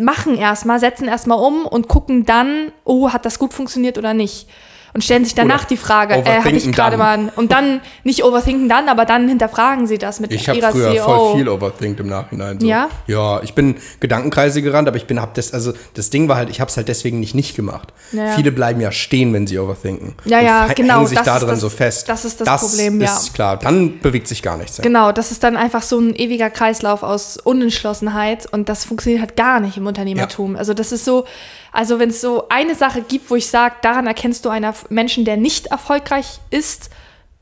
machen 0.00 0.36
erstmal, 0.36 0.80
setzen 0.80 1.08
erstmal 1.08 1.38
um 1.38 1.66
und 1.66 1.88
gucken 1.88 2.26
dann, 2.26 2.72
oh, 2.84 3.10
hat 3.10 3.24
das 3.24 3.38
gut 3.38 3.52
funktioniert 3.52 3.98
oder 3.98 4.14
nicht 4.14 4.48
und 4.92 5.04
stellen 5.04 5.24
sich 5.24 5.34
danach 5.34 5.60
oder 5.60 5.68
die 5.68 5.76
Frage, 5.76 6.14
äh, 6.14 6.38
habe 6.38 6.50
ich 6.50 6.70
gerade 6.72 6.96
mal 6.96 7.32
und 7.36 7.52
dann 7.52 7.80
nicht 8.04 8.24
overthinken 8.24 8.68
dann, 8.68 8.88
aber 8.88 9.04
dann 9.04 9.28
hinterfragen 9.28 9.86
sie 9.86 9.98
das 9.98 10.20
mit 10.20 10.32
ich 10.32 10.46
ihrer 10.46 10.56
Ich 10.56 10.64
habe 10.64 10.72
früher 10.72 10.92
CEO. 10.92 11.04
voll 11.04 11.36
viel 11.36 11.48
overthinkt 11.48 12.00
im 12.00 12.08
Nachhinein. 12.08 12.60
So. 12.60 12.66
Ja? 12.66 12.88
Ja, 13.06 13.40
ich 13.42 13.54
bin 13.54 13.76
Gedankenkreise 14.00 14.62
gerannt, 14.62 14.88
aber 14.88 14.96
ich 14.96 15.06
bin 15.06 15.20
hab 15.20 15.34
das 15.34 15.52
also 15.52 15.72
das 15.94 16.10
Ding 16.10 16.28
war 16.28 16.36
halt, 16.36 16.50
ich 16.50 16.60
habe 16.60 16.70
es 16.70 16.76
halt 16.76 16.88
deswegen 16.88 17.20
nicht 17.20 17.34
nicht 17.34 17.56
gemacht. 17.56 17.92
Ja. 18.12 18.32
Viele 18.34 18.52
bleiben 18.52 18.80
ja 18.80 18.92
stehen, 18.92 19.32
wenn 19.32 19.46
sie 19.46 19.58
overthinken. 19.58 20.14
Ja, 20.24 20.40
ja, 20.40 20.64
und 20.66 20.76
genau. 20.76 20.96
Hängen 20.96 21.06
sich 21.06 21.18
da 21.20 21.38
drin 21.38 21.50
das, 21.50 21.60
so 21.60 21.68
fest. 21.68 22.08
Das 22.08 22.24
ist 22.24 22.40
das, 22.40 22.46
das 22.46 22.68
Problem, 22.68 23.00
ja. 23.00 23.06
ist 23.06 23.34
klar. 23.34 23.56
Dann 23.56 24.00
bewegt 24.00 24.28
sich 24.28 24.42
gar 24.42 24.56
nichts. 24.56 24.78
Genau, 24.80 25.12
das 25.12 25.30
ist 25.30 25.42
dann 25.42 25.56
einfach 25.56 25.82
so 25.82 25.98
ein 25.98 26.14
ewiger 26.14 26.50
Kreislauf 26.50 27.02
aus 27.02 27.36
Unentschlossenheit 27.36 28.46
und 28.52 28.68
das 28.68 28.84
funktioniert 28.84 29.20
halt 29.20 29.36
gar 29.36 29.60
nicht 29.60 29.76
im 29.76 29.86
Unternehmertum. 29.86 30.54
Ja. 30.54 30.58
Also 30.58 30.74
das 30.74 30.92
ist 30.92 31.04
so 31.04 31.26
also 31.72 31.98
wenn 31.98 32.10
es 32.10 32.20
so 32.20 32.48
eine 32.48 32.74
Sache 32.74 33.02
gibt, 33.02 33.30
wo 33.30 33.36
ich 33.36 33.46
sage, 33.48 33.76
daran 33.82 34.06
erkennst 34.06 34.44
du 34.44 34.48
einen 34.48 34.72
Menschen, 34.88 35.24
der 35.24 35.36
nicht 35.36 35.66
erfolgreich 35.66 36.40
ist, 36.50 36.90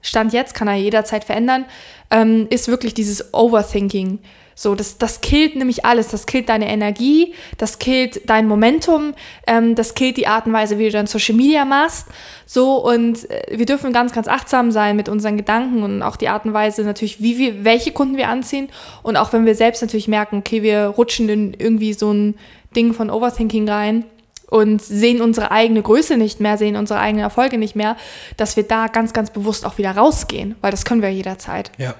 Stand 0.00 0.32
jetzt, 0.32 0.54
kann 0.54 0.68
er 0.68 0.76
jederzeit 0.76 1.24
verändern, 1.24 1.64
ähm, 2.10 2.46
ist 2.50 2.68
wirklich 2.68 2.94
dieses 2.94 3.34
Overthinking. 3.34 4.20
So, 4.54 4.74
das, 4.74 4.98
das 4.98 5.20
killt 5.20 5.54
nämlich 5.54 5.84
alles. 5.84 6.08
Das 6.08 6.26
killt 6.26 6.48
deine 6.48 6.68
Energie, 6.68 7.32
das 7.58 7.78
killt 7.78 8.28
dein 8.28 8.48
Momentum, 8.48 9.14
ähm, 9.46 9.76
das 9.76 9.94
killt 9.94 10.16
die 10.16 10.26
Art 10.26 10.46
und 10.46 10.52
Weise, 10.52 10.78
wie 10.80 10.86
du 10.86 10.90
dann 10.90 11.06
Social 11.06 11.36
Media 11.36 11.64
machst. 11.64 12.08
So, 12.44 12.84
und 12.84 13.30
äh, 13.30 13.56
wir 13.56 13.66
dürfen 13.66 13.92
ganz, 13.92 14.12
ganz 14.12 14.26
achtsam 14.26 14.72
sein 14.72 14.96
mit 14.96 15.08
unseren 15.08 15.36
Gedanken 15.36 15.84
und 15.84 16.02
auch 16.02 16.16
die 16.16 16.28
Art 16.28 16.44
und 16.44 16.54
Weise 16.54 16.82
natürlich, 16.82 17.22
wie 17.22 17.38
wir, 17.38 17.64
welche 17.64 17.92
Kunden 17.92 18.16
wir 18.16 18.28
anziehen. 18.28 18.68
Und 19.04 19.16
auch 19.16 19.32
wenn 19.32 19.46
wir 19.46 19.54
selbst 19.54 19.80
natürlich 19.80 20.08
merken, 20.08 20.38
okay, 20.38 20.62
wir 20.62 20.86
rutschen 20.86 21.28
in 21.28 21.54
irgendwie 21.54 21.92
so 21.92 22.12
ein 22.12 22.34
Ding 22.74 22.94
von 22.94 23.10
Overthinking 23.10 23.68
rein, 23.68 24.04
und 24.50 24.82
sehen 24.82 25.20
unsere 25.20 25.50
eigene 25.50 25.82
Größe 25.82 26.16
nicht 26.16 26.40
mehr, 26.40 26.56
sehen 26.58 26.76
unsere 26.76 27.00
eigenen 27.00 27.22
Erfolge 27.22 27.58
nicht 27.58 27.76
mehr, 27.76 27.96
dass 28.36 28.56
wir 28.56 28.62
da 28.64 28.88
ganz, 28.88 29.12
ganz 29.12 29.30
bewusst 29.30 29.64
auch 29.64 29.78
wieder 29.78 29.92
rausgehen, 29.92 30.56
weil 30.60 30.70
das 30.70 30.84
können 30.84 31.02
wir 31.02 31.10
jederzeit. 31.10 31.70
Ja. 31.78 31.94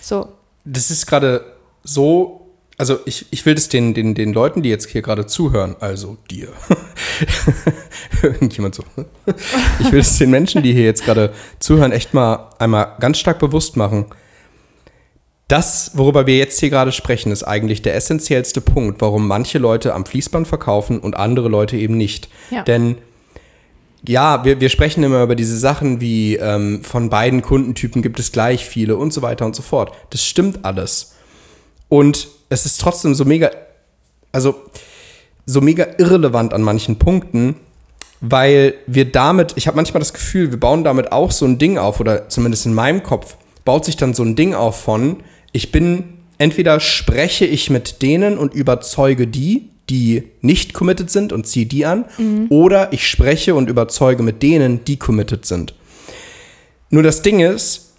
So. 0.00 0.28
Das 0.64 0.90
ist 0.90 1.06
gerade 1.06 1.44
so, 1.82 2.52
also 2.78 2.98
ich, 3.06 3.26
ich 3.30 3.44
will 3.44 3.54
das 3.54 3.68
den, 3.68 3.92
den, 3.92 4.14
den 4.14 4.32
Leuten, 4.32 4.62
die 4.62 4.68
jetzt 4.68 4.88
hier 4.88 5.02
gerade 5.02 5.26
zuhören, 5.26 5.76
also 5.80 6.16
dir, 6.30 6.48
irgendjemand 8.22 8.74
so, 8.74 8.84
ich 9.80 9.90
will 9.90 10.00
es 10.00 10.16
den 10.18 10.30
Menschen, 10.30 10.62
die 10.62 10.72
hier 10.72 10.84
jetzt 10.84 11.04
gerade 11.04 11.32
zuhören, 11.58 11.92
echt 11.92 12.14
mal 12.14 12.50
einmal 12.58 12.96
ganz 13.00 13.18
stark 13.18 13.38
bewusst 13.38 13.76
machen. 13.76 14.06
Das, 15.50 15.90
worüber 15.94 16.28
wir 16.28 16.36
jetzt 16.36 16.60
hier 16.60 16.70
gerade 16.70 16.92
sprechen, 16.92 17.32
ist 17.32 17.42
eigentlich 17.42 17.82
der 17.82 17.96
essentiellste 17.96 18.60
Punkt, 18.60 19.00
warum 19.00 19.26
manche 19.26 19.58
Leute 19.58 19.94
am 19.94 20.06
Fließband 20.06 20.46
verkaufen 20.46 21.00
und 21.00 21.16
andere 21.16 21.48
Leute 21.48 21.76
eben 21.76 21.96
nicht. 21.96 22.28
Ja. 22.52 22.62
Denn 22.62 22.98
ja, 24.06 24.44
wir, 24.44 24.60
wir 24.60 24.68
sprechen 24.68 25.02
immer 25.02 25.24
über 25.24 25.34
diese 25.34 25.58
Sachen 25.58 26.00
wie 26.00 26.36
ähm, 26.36 26.84
von 26.84 27.10
beiden 27.10 27.42
Kundentypen 27.42 28.00
gibt 28.00 28.20
es 28.20 28.30
gleich 28.30 28.64
viele 28.64 28.96
und 28.96 29.12
so 29.12 29.22
weiter 29.22 29.44
und 29.44 29.56
so 29.56 29.62
fort. 29.62 29.92
Das 30.10 30.24
stimmt 30.24 30.64
alles. 30.64 31.16
Und 31.88 32.28
es 32.48 32.64
ist 32.64 32.80
trotzdem 32.80 33.16
so 33.16 33.24
mega, 33.24 33.50
also 34.30 34.54
so 35.46 35.60
mega 35.60 35.84
irrelevant 35.98 36.54
an 36.54 36.62
manchen 36.62 36.96
Punkten, 37.00 37.56
weil 38.20 38.74
wir 38.86 39.10
damit, 39.10 39.54
ich 39.56 39.66
habe 39.66 39.74
manchmal 39.74 39.98
das 39.98 40.12
Gefühl, 40.12 40.52
wir 40.52 40.60
bauen 40.60 40.84
damit 40.84 41.10
auch 41.10 41.32
so 41.32 41.44
ein 41.44 41.58
Ding 41.58 41.76
auf, 41.76 41.98
oder 41.98 42.28
zumindest 42.28 42.66
in 42.66 42.74
meinem 42.74 43.02
Kopf, 43.02 43.36
baut 43.64 43.84
sich 43.84 43.96
dann 43.96 44.14
so 44.14 44.22
ein 44.22 44.36
Ding 44.36 44.54
auf 44.54 44.80
von, 44.80 45.16
ich 45.52 45.72
bin, 45.72 46.04
entweder 46.38 46.80
spreche 46.80 47.44
ich 47.44 47.70
mit 47.70 48.02
denen 48.02 48.38
und 48.38 48.54
überzeuge 48.54 49.26
die, 49.26 49.70
die 49.88 50.24
nicht 50.40 50.72
committed 50.72 51.10
sind 51.10 51.32
und 51.32 51.46
ziehe 51.46 51.66
die 51.66 51.84
an, 51.84 52.04
oder 52.48 52.92
ich 52.92 53.08
spreche 53.08 53.54
und 53.54 53.68
überzeuge 53.68 54.22
mit 54.22 54.42
denen, 54.42 54.84
die 54.84 54.96
committed 54.96 55.44
sind. 55.44 55.74
Nur 56.90 57.02
das 57.02 57.22
Ding 57.22 57.40
ist, 57.40 57.92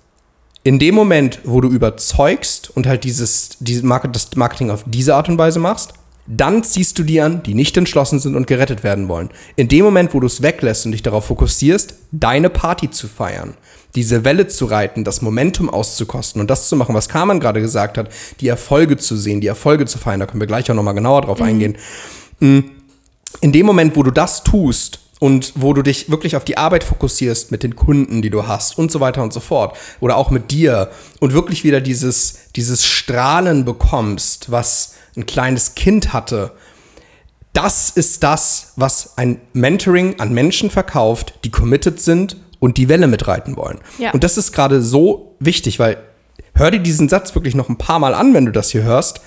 in 0.63 0.79
dem 0.79 0.95
Moment, 0.95 1.39
wo 1.43 1.59
du 1.59 1.69
überzeugst 1.69 2.71
und 2.75 2.87
halt 2.87 3.03
dieses, 3.03 3.57
diese 3.59 3.85
Market, 3.85 4.15
das 4.15 4.35
Marketing 4.35 4.69
auf 4.69 4.83
diese 4.85 5.15
Art 5.15 5.27
und 5.27 5.37
Weise 5.37 5.59
machst, 5.59 5.93
dann 6.27 6.63
ziehst 6.63 6.99
du 6.99 7.03
die 7.03 7.19
an, 7.19 7.41
die 7.43 7.55
nicht 7.55 7.75
entschlossen 7.77 8.19
sind 8.19 8.35
und 8.35 8.47
gerettet 8.47 8.83
werden 8.83 9.07
wollen. 9.07 9.29
In 9.55 9.67
dem 9.67 9.83
Moment, 9.83 10.13
wo 10.13 10.19
du 10.19 10.27
es 10.27 10.41
weglässt 10.41 10.85
und 10.85 10.91
dich 10.91 11.03
darauf 11.03 11.25
fokussierst, 11.25 11.95
deine 12.11 12.49
Party 12.49 12.91
zu 12.91 13.07
feiern, 13.07 13.55
diese 13.95 14.23
Welle 14.23 14.47
zu 14.47 14.65
reiten, 14.65 15.03
das 15.03 15.21
Momentum 15.21 15.69
auszukosten 15.69 16.41
und 16.41 16.49
das 16.49 16.69
zu 16.69 16.75
machen, 16.75 16.95
was 16.95 17.09
Carmen 17.09 17.39
gerade 17.39 17.61
gesagt 17.61 17.97
hat, 17.97 18.09
die 18.39 18.47
Erfolge 18.47 18.97
zu 18.97 19.17
sehen, 19.17 19.41
die 19.41 19.47
Erfolge 19.47 19.85
zu 19.85 19.97
feiern, 19.97 20.19
da 20.19 20.25
können 20.25 20.41
wir 20.41 20.47
gleich 20.47 20.69
auch 20.71 20.75
nochmal 20.75 20.93
genauer 20.93 21.21
drauf 21.21 21.41
eingehen. 21.41 21.77
In 22.39 22.71
dem 23.41 23.65
Moment, 23.65 23.95
wo 23.95 24.03
du 24.03 24.11
das 24.11 24.43
tust 24.43 24.99
und 25.19 25.53
wo 25.55 25.73
du 25.73 25.83
dich 25.83 26.09
wirklich 26.09 26.35
auf 26.35 26.45
die 26.45 26.57
Arbeit 26.57 26.83
fokussierst 26.83 27.51
mit 27.51 27.63
den 27.63 27.75
Kunden, 27.75 28.21
die 28.21 28.29
du 28.29 28.47
hast 28.47 28.77
und 28.77 28.91
so 28.91 28.99
weiter 28.99 29.21
und 29.21 29.33
so 29.33 29.39
fort 29.39 29.77
oder 29.99 30.17
auch 30.17 30.31
mit 30.31 30.51
dir 30.51 30.89
und 31.19 31.33
wirklich 31.33 31.63
wieder 31.63 31.81
dieses, 31.81 32.39
dieses 32.55 32.85
Strahlen 32.85 33.63
bekommst, 33.65 34.51
was 34.51 34.95
ein 35.15 35.25
kleines 35.25 35.75
Kind 35.75 36.13
hatte, 36.13 36.53
das 37.53 37.89
ist 37.89 38.23
das, 38.23 38.73
was 38.77 39.17
ein 39.17 39.41
Mentoring 39.53 40.19
an 40.19 40.33
Menschen 40.33 40.69
verkauft, 40.71 41.33
die 41.43 41.51
committed 41.51 41.99
sind 41.99 42.37
und 42.61 42.77
die 42.77 42.87
Welle 42.87 43.07
mitreiten 43.07 43.57
wollen. 43.57 43.79
Ja. 43.97 44.11
Und 44.11 44.23
das 44.23 44.37
ist 44.37 44.53
gerade 44.53 44.81
so 44.81 45.35
wichtig, 45.39 45.79
weil 45.79 45.97
hör 46.55 46.71
dir 46.71 46.79
diesen 46.79 47.09
Satz 47.09 47.35
wirklich 47.35 47.55
noch 47.55 47.67
ein 47.67 47.77
paar 47.77 47.99
Mal 47.99 48.13
an, 48.13 48.33
wenn 48.33 48.45
du 48.45 48.51
das 48.53 48.69
hier 48.69 48.83
hörst. 48.83 49.19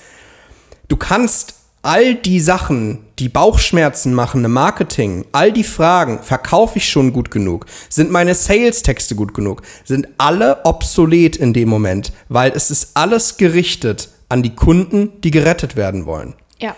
Du 0.87 0.95
kannst 0.95 1.55
all 1.81 2.15
die 2.15 2.39
Sachen, 2.39 3.05
die 3.19 3.29
Bauchschmerzen 3.29 4.13
machen 4.13 4.43
im 4.43 4.53
Marketing, 4.53 5.25
all 5.33 5.51
die 5.51 5.65
Fragen, 5.65 6.23
verkaufe 6.23 6.77
ich 6.79 6.89
schon 6.89 7.11
gut 7.13 7.29
genug? 7.29 7.65
Sind 7.89 8.09
meine 8.09 8.33
Sales-Texte 8.33 9.15
gut 9.15 9.33
genug? 9.33 9.61
Sind 9.83 10.07
alle 10.17 10.65
obsolet 10.65 11.35
in 11.35 11.53
dem 11.53 11.69
Moment, 11.69 12.13
weil 12.29 12.53
es 12.55 12.71
ist 12.71 12.91
alles 12.95 13.37
gerichtet 13.37 14.09
an 14.29 14.43
die 14.43 14.55
Kunden, 14.55 15.21
die 15.21 15.29
gerettet 15.29 15.75
werden 15.75 16.05
wollen. 16.05 16.35
Ja. 16.57 16.75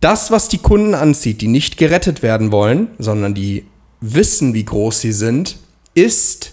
Das, 0.00 0.30
was 0.30 0.48
die 0.48 0.58
Kunden 0.58 0.94
anzieht, 0.94 1.42
die 1.42 1.48
nicht 1.48 1.76
gerettet 1.76 2.22
werden 2.22 2.50
wollen, 2.50 2.88
sondern 2.98 3.34
die 3.34 3.66
wissen, 4.02 4.52
wie 4.52 4.64
groß 4.64 5.00
sie 5.00 5.12
sind, 5.12 5.56
ist 5.94 6.52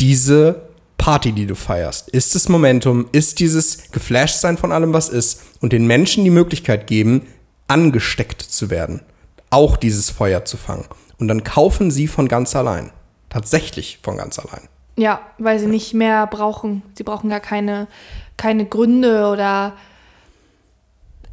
diese 0.00 0.68
Party, 0.96 1.32
die 1.32 1.46
du 1.46 1.54
feierst. 1.54 2.08
Ist 2.08 2.34
das 2.34 2.48
Momentum, 2.48 3.08
ist 3.12 3.40
dieses 3.40 3.90
Geflashtsein 3.90 4.56
von 4.56 4.72
allem, 4.72 4.92
was 4.92 5.08
ist 5.08 5.42
und 5.60 5.72
den 5.72 5.86
Menschen 5.86 6.24
die 6.24 6.30
Möglichkeit 6.30 6.86
geben, 6.86 7.26
angesteckt 7.66 8.40
zu 8.40 8.70
werden, 8.70 9.02
auch 9.50 9.76
dieses 9.76 10.10
Feuer 10.10 10.44
zu 10.44 10.56
fangen. 10.56 10.86
Und 11.18 11.28
dann 11.28 11.44
kaufen 11.44 11.90
sie 11.90 12.06
von 12.06 12.28
ganz 12.28 12.56
allein. 12.56 12.90
Tatsächlich 13.28 13.98
von 14.02 14.16
ganz 14.16 14.38
allein. 14.38 14.68
Ja, 14.96 15.20
weil 15.38 15.58
sie 15.58 15.66
nicht 15.66 15.94
mehr 15.94 16.26
brauchen. 16.26 16.82
Sie 16.94 17.02
brauchen 17.04 17.28
gar 17.28 17.40
keine, 17.40 17.88
keine 18.36 18.64
Gründe 18.64 19.28
oder. 19.28 19.74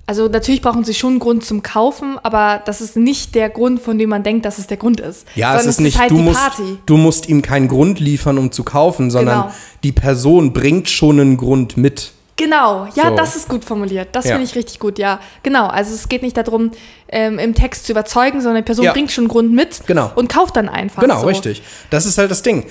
Also 0.08 0.28
natürlich 0.28 0.62
brauchen 0.62 0.84
sie 0.84 0.94
schon 0.94 1.12
einen 1.14 1.20
Grund 1.20 1.44
zum 1.44 1.64
Kaufen, 1.64 2.20
aber 2.22 2.62
das 2.64 2.80
ist 2.80 2.96
nicht 2.96 3.34
der 3.34 3.50
Grund, 3.50 3.80
von 3.82 3.98
dem 3.98 4.10
man 4.10 4.22
denkt, 4.22 4.46
dass 4.46 4.60
es 4.60 4.68
der 4.68 4.78
Grund 4.78 5.00
ist. 5.00 5.26
Ja, 5.34 5.56
es 5.56 5.64
Sondern 5.64 5.70
ist 5.72 5.80
nicht, 5.82 6.00
halt 6.00 6.12
du, 6.12 6.18
musst, 6.18 6.52
du 6.86 6.98
musst 6.98 7.28
ihm 7.28 7.42
keinen 7.42 7.68
Grund 7.68 8.00
liefern, 8.00 8.38
um 8.38 8.52
zu 8.52 8.64
kaufen, 8.64 9.10
sondern 9.10 9.42
Genau. 9.44 9.54
die 9.84 9.92
Person 9.92 10.54
bringt 10.54 10.90
schon 10.90 11.20
einen 11.20 11.38
Grund 11.38 11.76
mit. 11.78 12.12
Genau, 12.36 12.86
ja, 12.96 13.10
So. 13.10 13.16
das 13.16 13.36
ist 13.36 13.48
gut 13.50 13.64
formuliert. 13.66 14.10
Das 14.12 14.26
Ja. 14.26 14.32
finde 14.34 14.44
ich 14.46 14.56
richtig 14.56 14.78
gut, 14.80 15.00
ja. 15.00 15.20
Genau, 15.42 15.66
also 15.68 15.96
es 15.96 16.08
geht 16.10 16.22
nicht 16.22 16.38
darum, 16.38 16.70
ähm, 17.10 17.40
im 17.40 17.56
Text 17.56 17.86
zu 17.86 17.94
überzeugen, 17.94 18.42
sondern 18.42 18.62
die 18.62 18.66
Person 18.66 18.86
Ja. 18.86 18.92
bringt 18.94 19.12
schon 19.12 19.24
einen 19.24 19.30
Grund 19.30 19.54
mit 19.54 19.88
Genau. 19.88 20.12
und 20.16 20.28
kauft 20.32 20.56
dann 20.58 20.70
einfach. 20.70 21.02
Genau, 21.02 21.22
so. 21.22 21.28
richtig. 21.28 21.64
Das 21.90 22.06
ist 22.06 22.18
halt 22.20 22.30
das 22.30 22.44
Ding. 22.44 22.66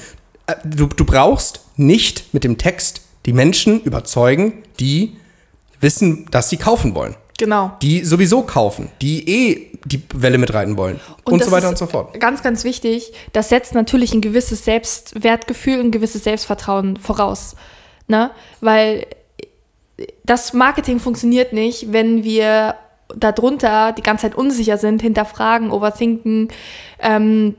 Äh, 0.47 0.55
Du, 0.65 0.87
du 0.87 1.05
brauchst 1.05 1.63
nicht 1.77 2.33
mit 2.33 2.45
dem 2.45 2.59
Text 2.59 3.01
die 3.27 3.33
Menschen 3.33 3.81
überzeugen, 3.81 4.63
die 4.79 5.17
wissen, 5.81 6.27
dass 6.31 6.51
sie 6.51 6.59
kaufen 6.59 6.95
wollen. 6.95 7.17
Genau. 7.39 7.73
Die 7.83 8.05
sowieso 8.05 8.43
kaufen, 8.43 8.91
die 9.01 9.29
eh 9.29 9.71
die 9.85 10.03
Welle 10.15 10.39
mitreiten 10.39 10.77
wollen. 10.77 11.01
Und, 11.25 11.41
das 11.41 11.49
so 11.49 11.53
weiter 11.53 11.69
und 11.69 11.77
so 11.77 11.87
fort. 11.87 12.19
Ganz, 12.19 12.43
ganz 12.43 12.65
wichtig, 12.65 13.13
das 13.33 13.51
setzt 13.51 13.75
natürlich 13.75 14.15
ein 14.15 14.21
gewisses 14.21 14.65
Selbstwertgefühl, 14.65 15.81
ein 15.81 15.91
gewisses 15.91 16.25
Selbstvertrauen 16.25 16.97
voraus. 16.97 17.55
Ne? 18.09 18.31
Weil 18.61 19.07
das 20.25 20.53
Marketing 20.53 21.01
funktioniert 21.01 21.53
nicht, 21.53 21.93
wenn 21.93 22.25
wir 22.25 22.77
darunter 23.15 23.93
die 23.93 24.03
ganze 24.03 24.23
Zeit 24.23 24.35
unsicher 24.35 24.79
sind, 24.79 25.03
hinterfragen, 25.03 25.71
overthinken, 25.71 26.49
ähm, 27.01 27.55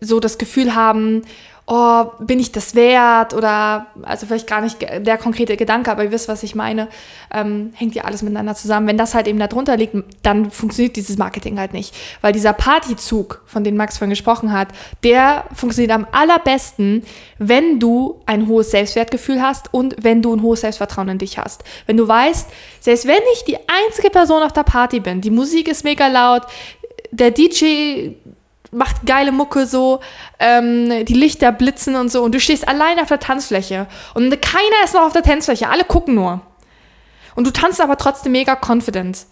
so 0.00 0.20
das 0.20 0.38
Gefühl 0.38 0.74
haben, 0.74 1.22
oh, 1.70 2.06
bin 2.18 2.40
ich 2.40 2.50
das 2.50 2.74
wert? 2.74 3.32
Oder, 3.32 3.86
also 4.02 4.26
vielleicht 4.26 4.48
gar 4.48 4.60
nicht 4.60 4.82
der 4.82 5.16
konkrete 5.16 5.56
Gedanke, 5.56 5.90
aber 5.92 6.02
ihr 6.02 6.10
wisst, 6.10 6.26
was 6.28 6.42
ich 6.42 6.56
meine, 6.56 6.88
ähm, 7.32 7.72
hängt 7.76 7.94
ja 7.94 8.04
alles 8.04 8.22
miteinander 8.22 8.56
zusammen. 8.56 8.88
Wenn 8.88 8.98
das 8.98 9.14
halt 9.14 9.28
eben 9.28 9.38
darunter 9.38 9.76
liegt, 9.76 9.94
dann 10.22 10.50
funktioniert 10.50 10.96
dieses 10.96 11.16
Marketing 11.16 11.60
halt 11.60 11.72
nicht. 11.72 11.94
Weil 12.22 12.32
dieser 12.32 12.52
Partyzug, 12.52 13.42
von 13.46 13.62
dem 13.62 13.76
Max 13.76 13.98
vorhin 13.98 14.10
gesprochen 14.10 14.52
hat, 14.52 14.68
der 15.04 15.44
funktioniert 15.54 15.92
am 15.92 16.08
allerbesten, 16.10 17.04
wenn 17.38 17.78
du 17.78 18.20
ein 18.26 18.48
hohes 18.48 18.72
Selbstwertgefühl 18.72 19.40
hast 19.40 19.72
und 19.72 19.94
wenn 20.00 20.22
du 20.22 20.34
ein 20.34 20.42
hohes 20.42 20.62
Selbstvertrauen 20.62 21.08
in 21.08 21.18
dich 21.18 21.38
hast. 21.38 21.62
Wenn 21.86 21.96
du 21.96 22.08
weißt, 22.08 22.48
selbst 22.80 23.06
wenn 23.06 23.22
ich 23.34 23.44
die 23.44 23.58
einzige 23.86 24.10
Person 24.10 24.42
auf 24.42 24.52
der 24.52 24.64
Party 24.64 24.98
bin, 24.98 25.20
die 25.20 25.30
Musik 25.30 25.68
ist 25.68 25.84
mega 25.84 26.08
laut, 26.08 26.42
der 27.12 27.30
DJ 27.30 28.10
macht 28.72 29.04
geile 29.06 29.32
Mucke 29.32 29.66
so, 29.66 30.00
ähm, 30.38 31.04
die 31.06 31.14
Lichter 31.14 31.50
blitzen 31.52 31.96
und 31.96 32.10
so 32.10 32.22
und 32.22 32.34
du 32.34 32.40
stehst 32.40 32.68
allein 32.68 32.98
auf 33.00 33.08
der 33.08 33.18
Tanzfläche 33.20 33.86
und 34.14 34.30
keiner 34.42 34.84
ist 34.84 34.94
noch 34.94 35.02
auf 35.02 35.12
der 35.12 35.22
Tanzfläche, 35.22 35.68
alle 35.68 35.84
gucken 35.84 36.14
nur. 36.14 36.40
Und 37.34 37.46
du 37.46 37.50
tanzt 37.52 37.80
aber 37.80 37.96
trotzdem 37.96 38.32
mega 38.32 38.56
confident. 38.56 39.26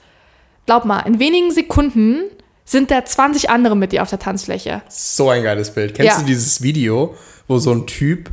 Glaub 0.67 0.85
mal, 0.85 1.01
in 1.01 1.19
wenigen 1.19 1.51
Sekunden 1.51 2.23
sind 2.65 2.91
da 2.91 3.05
20 3.05 3.51
andere 3.51 3.77
mit 3.77 3.93
dir 3.93 4.03
auf 4.03 4.11
der 4.11 4.19
Tanzfläche. 4.19 4.83
So 4.89 5.31
ein 5.31 5.43
geiles 5.43 5.71
Bild. 5.73 5.95
Kennst 5.95 6.13
Ja. 6.17 6.21
du 6.21 6.27
dieses 6.27 6.63
Video, 6.63 7.15
wo 7.49 7.59
so 7.59 7.73
ein 7.73 7.87
Typ 7.87 8.31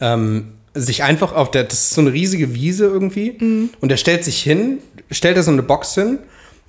ähm, 0.00 0.52
sich 0.74 1.02
einfach 1.02 1.32
auf 1.34 1.50
der, 1.50 1.64
das 1.64 1.74
ist 1.74 1.90
so 1.90 2.00
eine 2.00 2.12
riesige 2.12 2.54
Wiese 2.54 2.86
irgendwie, 2.86 3.36
Mhm. 3.38 3.70
und 3.80 3.88
der 3.90 3.96
stellt 3.96 4.24
sich 4.24 4.40
hin, 4.42 4.78
stellt 5.10 5.36
da 5.36 5.42
so 5.42 5.50
eine 5.50 5.62
Box 5.62 5.94
hin 5.94 6.18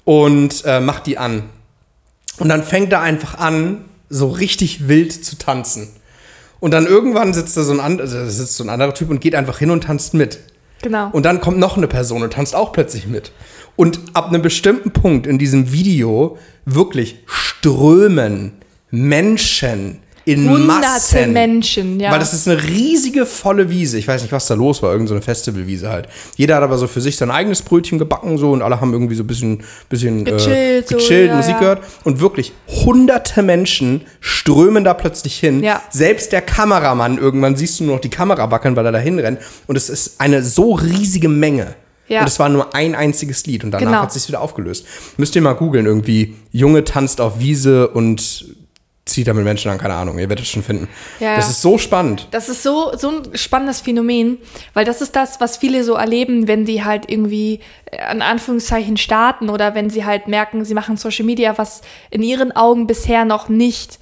und 0.03 0.63
äh, 0.65 0.79
macht 0.79 1.05
die 1.05 1.17
an. 1.17 1.43
Und 2.41 2.49
dann 2.49 2.63
fängt 2.63 2.91
er 2.91 3.01
einfach 3.01 3.35
an, 3.37 3.85
so 4.09 4.27
richtig 4.29 4.87
wild 4.87 5.13
zu 5.13 5.37
tanzen. 5.37 5.89
Und 6.59 6.71
dann 6.71 6.85
irgendwann 6.85 7.33
sitzt 7.33 7.55
da 7.55 7.63
so 7.63 7.71
ein, 7.71 7.79
and- 7.79 8.01
also 8.01 8.25
sitzt 8.29 8.55
so 8.55 8.63
ein 8.63 8.69
anderer 8.69 8.93
Typ 8.93 9.09
und 9.09 9.21
geht 9.21 9.35
einfach 9.35 9.59
hin 9.59 9.71
und 9.71 9.83
tanzt 9.85 10.13
mit. 10.13 10.39
Genau. 10.81 11.09
Und 11.11 11.23
dann 11.25 11.39
kommt 11.39 11.59
noch 11.59 11.77
eine 11.77 11.87
Person 11.87 12.23
und 12.23 12.33
tanzt 12.33 12.55
auch 12.55 12.71
plötzlich 12.73 13.07
mit. 13.07 13.31
Und 13.75 13.99
ab 14.13 14.27
einem 14.29 14.41
bestimmten 14.41 14.91
Punkt 14.91 15.27
in 15.27 15.37
diesem 15.37 15.71
Video 15.71 16.37
wirklich 16.65 17.19
strömen 17.25 18.53
Menschen 18.89 19.99
in 20.25 20.49
Hunderte 20.49 20.81
Massen. 20.81 21.33
Menschen, 21.33 21.99
ja. 21.99 22.11
Weil 22.11 22.19
das 22.19 22.33
ist 22.33 22.47
eine 22.47 22.61
riesige, 22.61 23.25
volle 23.25 23.69
Wiese. 23.69 23.97
Ich 23.97 24.07
weiß 24.07 24.21
nicht, 24.21 24.31
was 24.31 24.47
da 24.47 24.53
los 24.53 24.83
war. 24.83 24.91
Irgend 24.91 25.07
so 25.07 25.15
eine 25.15 25.21
Festivalwiese 25.21 25.89
halt. 25.89 26.07
Jeder 26.35 26.55
hat 26.55 26.63
aber 26.63 26.77
so 26.77 26.87
für 26.87 27.01
sich 27.01 27.17
sein 27.17 27.31
eigenes 27.31 27.61
Brötchen 27.61 27.97
gebacken 27.97 28.37
so 28.37 28.51
und 28.51 28.61
alle 28.61 28.79
haben 28.79 28.93
irgendwie 28.93 29.15
so 29.15 29.23
ein 29.23 29.27
bisschen, 29.27 29.63
bisschen 29.89 30.25
Gechillt, 30.25 30.85
äh, 30.85 30.87
so, 30.87 30.97
gechillt 30.97 31.29
ja, 31.29 31.35
Musik 31.35 31.53
ja. 31.53 31.59
gehört. 31.59 31.83
Und 32.03 32.19
wirklich 32.19 32.53
hunderte 32.67 33.41
Menschen 33.41 34.01
strömen 34.19 34.83
da 34.83 34.93
plötzlich 34.93 35.39
hin. 35.39 35.63
Ja. 35.63 35.81
Selbst 35.89 36.31
der 36.31 36.41
Kameramann, 36.41 37.17
irgendwann 37.17 37.55
siehst 37.55 37.79
du 37.79 37.85
nur 37.85 37.95
noch 37.95 38.01
die 38.01 38.09
Kamera 38.09 38.51
wackeln, 38.51 38.75
weil 38.75 38.85
er 38.85 38.91
da 38.91 38.99
hinrennt. 38.99 39.39
Und 39.67 39.75
es 39.75 39.89
ist 39.89 40.21
eine 40.21 40.43
so 40.43 40.73
riesige 40.73 41.29
Menge. 41.29 41.75
Ja. 42.07 42.21
Und 42.21 42.27
es 42.27 42.39
war 42.39 42.49
nur 42.49 42.75
ein 42.75 42.93
einziges 42.93 43.45
Lied 43.45 43.63
und 43.63 43.71
danach 43.71 43.85
Genau. 43.85 44.01
hat 44.01 44.11
sich 44.11 44.27
wieder 44.27 44.41
aufgelöst. 44.41 44.85
Müsst 45.15 45.33
ihr 45.35 45.41
mal 45.41 45.53
googeln, 45.53 45.85
irgendwie 45.85 46.35
Junge 46.51 46.83
tanzt 46.83 47.21
auf 47.21 47.39
Wiese 47.39 47.87
und 47.87 48.60
zieht 49.11 49.27
da 49.27 49.33
mit 49.33 49.43
Menschen 49.43 49.71
an, 49.71 49.77
keine 49.77 49.93
Ahnung, 49.93 50.17
ihr 50.17 50.29
werdet 50.29 50.45
es 50.45 50.51
schon 50.51 50.63
finden. 50.63 50.87
Ja. 51.19 51.35
Das 51.35 51.49
ist 51.49 51.61
so 51.61 51.77
spannend. 51.77 52.27
Das 52.31 52.49
ist 52.49 52.63
so, 52.63 52.91
so 52.97 53.09
ein 53.09 53.37
spannendes 53.37 53.81
Phänomen, 53.81 54.37
weil 54.73 54.85
das 54.85 55.01
ist 55.01 55.15
das, 55.15 55.39
was 55.39 55.57
viele 55.57 55.83
so 55.83 55.93
erleben, 55.93 56.47
wenn 56.47 56.65
sie 56.65 56.83
halt 56.83 57.09
irgendwie 57.09 57.59
äh, 57.85 58.11
in 58.11 58.21
Anführungszeichen 58.21 58.97
starten 58.97 59.49
oder 59.49 59.75
wenn 59.75 59.89
sie 59.89 60.05
halt 60.05 60.27
merken, 60.27 60.65
sie 60.65 60.73
machen 60.73 60.97
Social 60.97 61.25
Media, 61.25 61.57
was 61.57 61.81
in 62.09 62.23
ihren 62.23 62.51
Augen 62.51 62.87
bisher 62.87 63.25
noch 63.25 63.49
nicht 63.49 63.99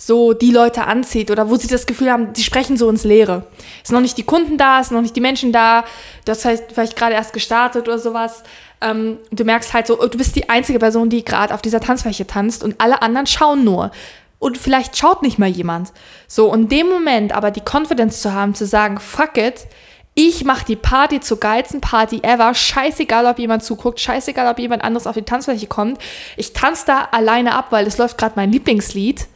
so 0.00 0.32
die 0.32 0.50
Leute 0.50 0.86
anzieht 0.86 1.30
oder 1.30 1.50
wo 1.50 1.56
sie 1.56 1.68
das 1.68 1.84
Gefühl 1.84 2.10
haben, 2.10 2.28
sie 2.34 2.42
sprechen 2.42 2.78
so 2.78 2.88
ins 2.88 3.04
Leere. 3.04 3.44
Ist 3.82 3.92
noch 3.92 4.00
nicht 4.00 4.16
die 4.16 4.22
Kunden 4.22 4.56
da, 4.56 4.80
ist 4.80 4.92
noch 4.92 5.02
nicht 5.02 5.14
die 5.14 5.20
Menschen 5.20 5.52
da, 5.52 5.84
du 6.24 6.32
hast 6.32 6.46
halt 6.46 6.62
vielleicht 6.72 6.96
gerade 6.96 7.14
erst 7.14 7.34
gestartet 7.34 7.86
oder 7.86 7.98
sowas. 7.98 8.42
Ähm, 8.80 9.18
du 9.30 9.44
merkst 9.44 9.74
halt 9.74 9.86
so, 9.86 10.00
oh, 10.00 10.06
du 10.06 10.16
bist 10.16 10.36
die 10.36 10.48
einzige 10.48 10.78
Person, 10.78 11.10
die 11.10 11.22
gerade 11.22 11.52
auf 11.52 11.60
dieser 11.60 11.80
Tanzfläche 11.80 12.26
tanzt 12.26 12.64
und 12.64 12.76
alle 12.80 13.02
anderen 13.02 13.26
schauen 13.26 13.62
nur. 13.62 13.90
Und 14.40 14.58
vielleicht 14.58 14.96
schaut 14.96 15.22
nicht 15.22 15.38
mal 15.38 15.48
jemand. 15.48 15.92
So, 16.26 16.50
und 16.50 16.72
dem 16.72 16.88
Moment 16.88 17.32
aber 17.32 17.52
die 17.52 17.60
Confidence 17.60 18.22
zu 18.22 18.32
haben, 18.32 18.54
zu 18.54 18.66
sagen, 18.66 18.98
fuck 18.98 19.36
it, 19.36 19.66
ich 20.14 20.44
mache 20.44 20.64
die 20.64 20.76
Party 20.76 21.20
zur 21.20 21.38
geilsten 21.38 21.80
Party 21.80 22.20
ever. 22.22 22.54
Scheißegal, 22.54 23.26
ob 23.26 23.38
jemand 23.38 23.62
zuguckt, 23.62 24.00
scheißegal, 24.00 24.50
ob 24.50 24.58
jemand 24.58 24.82
anderes 24.82 25.06
auf 25.06 25.14
die 25.14 25.22
Tanzfläche 25.22 25.66
kommt. 25.66 26.00
Ich 26.36 26.52
tanze 26.52 26.86
da 26.86 27.08
alleine 27.12 27.54
ab, 27.54 27.66
weil 27.70 27.86
es 27.86 27.98
läuft 27.98 28.18
gerade 28.18 28.32
mein 28.34 28.50
Lieblingslied. 28.50 29.28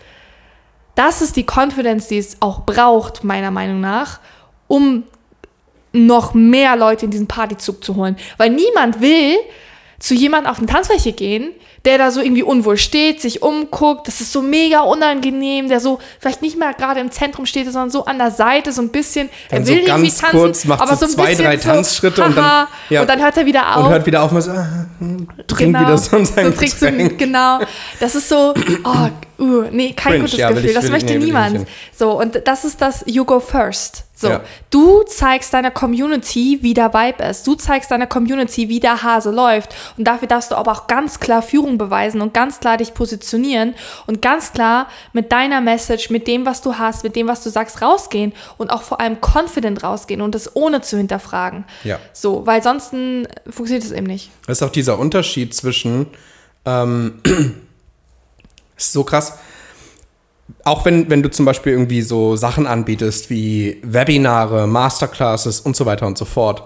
Das 0.94 1.22
ist 1.22 1.36
die 1.36 1.46
Confidence, 1.46 2.08
die 2.08 2.18
es 2.18 2.38
auch 2.40 2.62
braucht, 2.62 3.24
meiner 3.24 3.50
Meinung 3.50 3.80
nach, 3.80 4.20
um 4.68 5.04
noch 5.92 6.34
mehr 6.34 6.76
Leute 6.76 7.04
in 7.04 7.10
diesen 7.10 7.28
Partyzug 7.28 7.84
zu 7.84 7.94
holen. 7.94 8.16
Weil 8.36 8.50
niemand 8.50 9.00
will 9.00 9.36
zu 9.98 10.14
jemandem 10.14 10.50
auf 10.50 10.58
eine 10.58 10.66
Tanzfläche 10.66 11.12
gehen, 11.12 11.52
der 11.84 11.98
da 11.98 12.10
so 12.10 12.20
irgendwie 12.20 12.42
unwohl 12.42 12.76
steht, 12.76 13.20
sich 13.20 13.42
umguckt. 13.42 14.08
Das 14.08 14.20
ist 14.20 14.32
so 14.32 14.40
mega 14.40 14.80
unangenehm, 14.80 15.68
der 15.68 15.80
so 15.80 15.98
vielleicht 16.18 16.40
nicht 16.42 16.58
mehr 16.58 16.72
gerade 16.72 17.00
im 17.00 17.10
Zentrum 17.10 17.44
steht, 17.46 17.66
sondern 17.66 17.90
so 17.90 18.04
an 18.06 18.18
der 18.18 18.30
Seite 18.30 18.72
so 18.72 18.80
ein 18.82 18.88
bisschen. 18.90 19.28
Dann 19.50 19.60
er 19.60 19.66
so 19.66 19.72
will 19.72 19.78
irgendwie 19.80 20.02
ganz 20.08 20.18
tanzen, 20.18 20.38
kurz, 20.40 20.64
macht 20.64 20.80
aber 20.80 20.96
so 20.96 21.06
so 21.06 21.20
ein 21.20 21.24
zwei, 21.26 21.34
drei 21.34 21.56
so, 21.58 21.68
Tanzschritte 21.68 22.24
und 22.24 22.36
dann- 22.36 22.66
ja. 22.90 23.02
und 23.02 23.10
dann 23.10 23.20
hört 23.22 23.36
er 23.36 23.46
wieder 23.46 23.76
auf. 23.76 23.84
Und 23.84 23.90
hört 23.92 24.06
wieder 24.06 24.22
auf 24.22 24.32
und 24.32 24.40
so, 24.42 24.50
ah, 24.50 24.86
hm, 24.98 25.28
trinkt 25.46 25.78
wieder 25.80 25.98
so 25.98 26.24
sein 26.24 26.34
Genau. 26.34 26.50
so 26.50 26.56
trinkt 26.56 26.78
so, 26.78 26.86
Getränk. 26.86 27.18
genau. 27.18 27.58
Das 28.00 28.14
ist 28.14 28.28
so, 28.28 28.54
oh, 28.84 29.08
uh, 29.38 29.64
nee, 29.70 29.92
kein 29.92 30.12
Cringe, 30.12 30.24
gutes 30.24 30.38
ja, 30.38 30.50
Gefühl. 30.50 30.66
ich- 30.70 30.74
das 30.74 30.90
möchte 30.90 31.12
nee, 31.18 31.24
niemand. 31.24 31.66
So, 31.96 32.18
und 32.20 32.40
das 32.46 32.64
ist 32.64 32.80
das 32.80 33.04
You 33.06 33.24
Go 33.24 33.40
First. 33.40 34.04
So, 34.16 34.28
Ja. 34.28 34.42
du 34.70 35.02
zeigst 35.02 35.52
deiner 35.52 35.72
Community, 35.72 36.58
wie 36.62 36.72
der 36.72 36.94
Vibe 36.94 37.24
ist. 37.24 37.44
Du 37.48 37.56
zeigst 37.56 37.90
deiner 37.90 38.06
Community, 38.06 38.68
wie 38.68 38.78
der 38.78 39.02
Hase 39.02 39.32
läuft. 39.32 39.74
Und 39.98 40.04
dafür 40.04 40.28
darfst 40.28 40.52
du 40.52 40.54
aber 40.54 40.70
auch 40.70 40.86
ganz 40.86 41.18
klar 41.18 41.42
Führung 41.42 41.78
beweisen 41.78 42.20
und 42.20 42.32
ganz 42.32 42.60
klar 42.60 42.76
dich 42.76 42.94
positionieren 42.94 43.74
und 44.06 44.22
ganz 44.22 44.52
klar 44.52 44.86
mit 45.12 45.32
deiner 45.32 45.60
Message, 45.60 46.10
mit 46.10 46.28
dem, 46.28 46.46
was 46.46 46.62
du 46.62 46.78
hast, 46.78 47.02
mit 47.02 47.16
dem, 47.16 47.26
was 47.26 47.42
du 47.42 47.50
sagst, 47.50 47.82
rausgehen 47.82 48.32
und 48.56 48.70
auch 48.70 48.82
vor 48.82 49.00
allem 49.00 49.16
confident 49.20 49.82
rausgehen 49.82 50.20
und 50.20 50.32
das 50.36 50.54
ohne 50.54 50.80
zu 50.80 50.96
hinterfragen. 50.96 51.64
Ja. 51.82 51.98
So, 52.12 52.46
weil 52.46 52.62
sonst 52.62 52.90
funktioniert 53.50 53.82
es 53.84 53.90
eben 53.90 54.06
nicht. 54.06 54.30
Das 54.46 54.58
ist 54.58 54.62
auch 54.62 54.70
dieser 54.72 54.96
Unterschied 55.00 55.54
zwischen, 55.54 56.06
ähm, 56.64 57.20
ist 58.76 58.92
so 58.92 59.04
krass. 59.04 59.34
Auch 60.64 60.84
wenn, 60.84 61.08
wenn 61.10 61.22
du 61.22 61.30
zum 61.30 61.44
Beispiel 61.44 61.72
irgendwie 61.72 62.02
so 62.02 62.36
Sachen 62.36 62.66
anbietest 62.66 63.30
wie 63.30 63.78
Webinare, 63.82 64.66
Masterclasses 64.66 65.60
und 65.60 65.76
so 65.76 65.86
weiter 65.86 66.06
und 66.06 66.18
so 66.18 66.24
fort. 66.24 66.62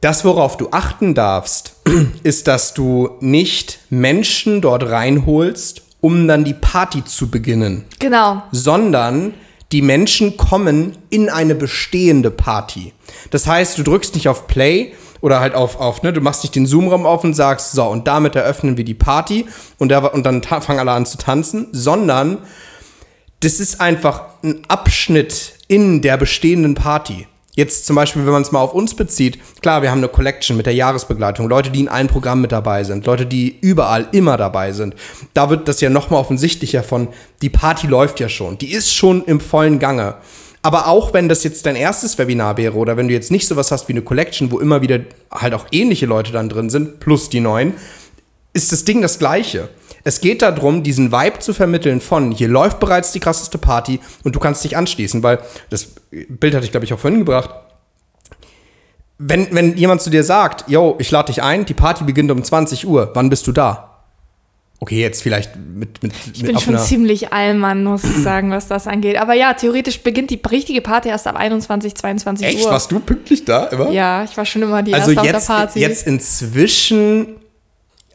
Das, 0.00 0.24
worauf 0.24 0.56
du 0.56 0.68
achten 0.72 1.14
darfst, 1.14 1.76
ist, 2.22 2.46
dass 2.46 2.74
du 2.74 3.10
nicht 3.20 3.78
Menschen 3.90 4.60
dort 4.60 4.84
reinholst, 4.84 5.82
um 6.00 6.28
dann 6.28 6.44
die 6.44 6.54
Party 6.54 7.04
zu 7.04 7.30
beginnen 7.30 7.84
Genau. 7.98 8.42
sondern 8.52 9.34
die 9.72 9.82
Menschen 9.82 10.36
kommen 10.36 10.96
in 11.10 11.28
eine 11.28 11.54
bestehende 11.54 12.30
Party. 12.30 12.92
Das 13.30 13.46
heißt, 13.46 13.78
du 13.78 13.82
drückst 13.82 14.14
nicht 14.14 14.28
auf 14.28 14.46
Play 14.46 14.92
oder 15.20 15.40
halt 15.40 15.54
auf, 15.54 15.80
auf 15.80 16.02
ne, 16.02 16.12
du 16.12 16.20
machst 16.20 16.42
nicht 16.42 16.54
den 16.54 16.66
Zoom-Raum 16.66 17.06
auf 17.06 17.24
und 17.24 17.34
sagst, 17.34 17.72
so, 17.72 17.84
und 17.84 18.06
damit 18.06 18.36
eröffnen 18.36 18.76
wir 18.76 18.84
die 18.84 18.94
Party 18.94 19.46
und, 19.78 19.90
da, 19.90 19.98
und 19.98 20.24
dann 20.24 20.42
fangen 20.42 20.78
alle 20.78 20.92
an 20.92 21.06
zu 21.06 21.18
tanzen, 21.18 21.68
sondern 21.72 22.38
das 23.40 23.60
ist 23.60 23.80
einfach 23.80 24.22
ein 24.42 24.62
Abschnitt 24.68 25.54
in 25.68 26.02
der 26.02 26.16
bestehenden 26.16 26.74
Party. 26.74 27.26
Jetzt 27.56 27.86
zum 27.86 27.96
Beispiel, 27.96 28.26
wenn 28.26 28.32
man 28.32 28.42
es 28.42 28.52
mal 28.52 28.60
auf 28.60 28.74
uns 28.74 28.94
bezieht, 28.94 29.38
klar, 29.62 29.80
wir 29.80 29.90
haben 29.90 29.98
eine 29.98 30.08
Collection 30.08 30.58
mit 30.58 30.66
der 30.66 30.74
Jahresbegleitung, 30.74 31.48
Leute, 31.48 31.70
die 31.70 31.80
in 31.80 31.88
allen 31.88 32.06
Programmen 32.06 32.42
mit 32.42 32.52
dabei 32.52 32.84
sind, 32.84 33.06
Leute, 33.06 33.24
die 33.24 33.58
überall 33.62 34.08
immer 34.12 34.36
dabei 34.36 34.72
sind. 34.72 34.94
Da 35.32 35.48
wird 35.48 35.66
das 35.66 35.80
ja 35.80 35.88
nochmal 35.88 36.20
offensichtlicher 36.20 36.82
von, 36.82 37.08
die 37.40 37.48
Party 37.48 37.86
läuft 37.86 38.20
ja 38.20 38.28
schon, 38.28 38.58
die 38.58 38.72
ist 38.72 38.94
schon 38.94 39.24
im 39.24 39.40
vollen 39.40 39.78
Gange. 39.78 40.16
Aber 40.66 40.88
auch 40.88 41.14
wenn 41.14 41.28
das 41.28 41.44
jetzt 41.44 41.64
dein 41.64 41.76
erstes 41.76 42.18
Webinar 42.18 42.56
wäre 42.56 42.74
oder 42.74 42.96
wenn 42.96 43.06
du 43.06 43.14
jetzt 43.14 43.30
nicht 43.30 43.46
sowas 43.46 43.70
hast 43.70 43.86
wie 43.86 43.92
eine 43.92 44.02
Collection, 44.02 44.50
wo 44.50 44.58
immer 44.58 44.82
wieder 44.82 44.98
halt 45.30 45.54
auch 45.54 45.64
ähnliche 45.70 46.06
Leute 46.06 46.32
dann 46.32 46.48
drin 46.48 46.70
sind, 46.70 46.98
plus 46.98 47.28
die 47.28 47.38
neuen, 47.38 47.74
ist 48.52 48.72
das 48.72 48.84
Ding 48.84 49.00
das 49.00 49.20
gleiche. 49.20 49.68
Es 50.02 50.20
geht 50.20 50.42
darum, 50.42 50.82
diesen 50.82 51.12
Vibe 51.12 51.38
zu 51.38 51.54
vermitteln 51.54 52.00
von, 52.00 52.32
hier 52.32 52.48
läuft 52.48 52.80
bereits 52.80 53.12
die 53.12 53.20
krasseste 53.20 53.58
Party 53.58 54.00
und 54.24 54.34
du 54.34 54.40
kannst 54.40 54.64
dich 54.64 54.76
anschließen, 54.76 55.22
weil 55.22 55.38
das 55.70 55.92
Bild 56.10 56.56
hatte 56.56 56.64
ich, 56.64 56.72
glaube 56.72 56.84
ich, 56.84 56.92
auch 56.92 56.98
vorhin 56.98 57.20
gebracht. 57.20 57.50
Wenn, 59.18 59.46
wenn 59.54 59.76
jemand 59.76 60.02
zu 60.02 60.10
dir 60.10 60.24
sagt, 60.24 60.68
yo, 60.68 60.96
ich 60.98 61.12
lade 61.12 61.32
dich 61.32 61.44
ein, 61.44 61.64
die 61.64 61.74
Party 61.74 62.02
beginnt 62.02 62.32
um 62.32 62.42
20 62.42 62.88
Uhr, 62.88 63.12
wann 63.14 63.30
bist 63.30 63.46
du 63.46 63.52
da? 63.52 63.95
Okay, 64.78 65.00
jetzt 65.00 65.22
vielleicht 65.22 65.56
mit, 65.56 66.02
mit, 66.02 66.12
Ich 66.34 66.42
mit 66.42 66.52
bin 66.52 66.60
schon 66.60 66.78
ziemlich 66.78 67.32
allmann, 67.32 67.82
muss 67.82 68.04
ich 68.04 68.16
sagen, 68.22 68.50
was 68.50 68.68
das 68.68 68.86
angeht. 68.86 69.16
Aber 69.16 69.32
ja, 69.32 69.54
theoretisch 69.54 70.00
beginnt 70.00 70.30
die 70.30 70.40
richtige 70.50 70.82
Party 70.82 71.08
erst 71.08 71.26
ab 71.26 71.36
21, 71.36 71.94
22 71.94 72.46
Echt? 72.46 72.64
Uhr. 72.64 72.70
Warst 72.70 72.92
du 72.92 73.00
pünktlich 73.00 73.44
da 73.46 73.64
immer? 73.66 73.90
Ja, 73.90 74.24
ich 74.24 74.36
war 74.36 74.44
schon 74.44 74.62
immer 74.62 74.82
die 74.82 74.92
Also 74.92 75.12
erste 75.12 75.26
jetzt, 75.26 75.36
auf 75.36 75.46
der 75.46 75.54
Party. 75.54 75.80
jetzt 75.80 76.06
inzwischen 76.06 77.36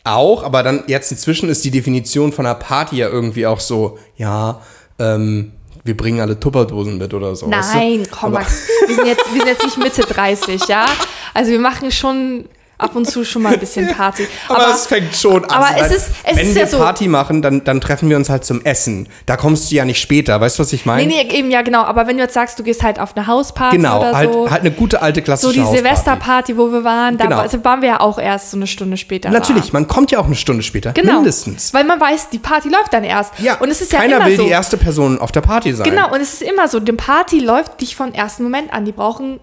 auch, 0.04 0.44
aber 0.44 0.62
dann 0.64 0.84
jetzt 0.88 1.12
inzwischen 1.12 1.50
ist 1.50 1.64
die 1.66 1.72
Definition 1.72 2.32
von 2.32 2.46
einer 2.46 2.56
Party 2.56 2.98
ja 2.98 3.10
irgendwie 3.10 3.46
auch 3.48 3.60
so, 3.60 3.98
ja, 4.18 4.62
ähm, 5.00 5.54
wir 5.84 5.98
bringen 5.98 6.20
alle 6.22 6.40
Tupperdosen 6.40 6.98
mit 7.00 7.12
oder 7.14 7.36
so. 7.36 7.50
weißt 7.50 7.74
du? 7.74 7.78
Nein, 7.78 8.04
komm, 8.12 8.30
Aber- 8.36 8.40
Max. 8.42 8.68
Wir 8.88 8.96
sind, 8.96 9.08
jetzt, 9.08 9.26
wir 9.34 9.42
sind 9.42 9.48
jetzt 9.50 9.64
nicht 9.64 9.78
Mitte 9.78 10.02
30, 10.04 10.68
ja? 10.68 10.86
Also 11.34 11.50
wir 11.52 11.60
machen 11.60 11.92
schon 11.92 12.46
ab 12.82 12.96
und 12.96 13.10
zu 13.10 13.24
schon 13.24 13.42
mal 13.44 13.54
ein 13.54 13.60
bisschen 13.60 13.88
Party. 13.96 14.28
Aber, 14.48 14.70
es 14.74 14.88
fängt 14.88 15.16
schon 15.16 15.44
an. 15.46 15.50
aber 15.52 15.70
es 15.80 15.92
ist- 15.96 16.10
es 16.24 16.36
Wenn 16.38 16.48
ist 16.48 16.56
wir 16.56 16.62
ja 16.64 16.68
so- 16.68 16.78
Party 16.80 17.08
machen, 17.08 17.42
dann, 17.42 17.64
dann 17.64 17.80
treffen 17.82 18.10
wir 18.10 18.18
uns 18.18 18.30
halt 18.30 18.44
zum 18.46 18.62
Essen. 18.64 19.08
Da 19.26 19.38
kommst 19.38 19.72
du 19.72 19.76
ja 19.76 19.86
nicht 19.86 20.00
später. 20.02 20.40
Weißt 20.42 20.58
du, 20.60 20.64
was 20.64 20.74
ich 20.74 20.86
meine? 20.86 21.06
Nee, 21.08 21.24
nee, 21.28 21.38
eben, 21.38 21.52
ja, 21.52 21.62
genau. 21.62 21.84
Aber 21.84 22.08
wenn 22.08 22.18
du 22.18 22.24
jetzt 22.24 22.34
sagst, 22.34 22.58
du 22.60 22.64
gehst 22.64 22.84
halt 22.84 23.00
auf 23.00 23.16
eine 23.16 23.28
Hausparty 23.28 23.78
genau, 23.78 24.00
oder 24.00 24.16
halt, 24.16 24.34
so. 24.34 24.50
halt 24.52 24.62
eine 24.62 24.72
gute 24.72 25.02
alte 25.02 25.20
so 25.22 25.24
klassische 25.26 25.54
die 25.54 25.62
Hausparty. 25.62 25.78
Silvesterparty, 25.84 26.58
wo 26.58 26.72
wir 26.72 26.84
waren, 26.84 27.18
da 27.18 27.26
Genau. 27.26 27.40
also 27.40 27.64
waren 27.64 27.82
wir 27.82 27.90
ja 27.90 28.00
auch 28.00 28.18
erst 28.20 28.52
so 28.52 28.58
eine 28.58 28.68
Stunde 28.68 28.98
später. 28.98 29.30
Natürlich, 29.30 29.68
Da. 29.68 29.74
man 29.74 29.88
kommt 29.88 30.12
ja 30.12 30.20
auch 30.20 30.26
eine 30.26 30.36
Stunde 30.36 30.64
später. 30.64 30.92
Genau. 30.94 31.16
Mindestens. 31.16 31.74
Weil 31.74 31.84
man 31.84 32.00
weiß, 32.00 32.30
die 32.30 32.40
Party 32.40 32.70
läuft 32.70 32.94
dann 32.94 33.04
erst. 33.04 33.34
Ja, 33.40 33.56
und 33.56 33.70
es 33.70 33.82
ist 33.82 33.92
ja 33.94 34.00
keiner 34.00 34.18
immer 34.18 34.26
will 34.28 34.38
so. 34.38 34.44
die 34.44 34.50
erste 34.50 34.78
Person 34.78 35.20
auf 35.20 35.32
der 35.32 35.42
Party 35.42 35.74
sein. 35.74 35.90
Genau, 35.90 36.12
und 36.14 36.22
es 36.22 36.34
ist 36.34 36.42
immer 36.42 36.68
so, 36.68 36.80
die 36.80 36.92
Party 36.92 37.40
läuft 37.40 37.82
dich 37.82 37.96
von 37.96 38.14
ersten 38.14 38.44
Moment 38.44 38.74
an. 38.74 38.86
Die 38.86 38.92
brauchen 38.92 39.40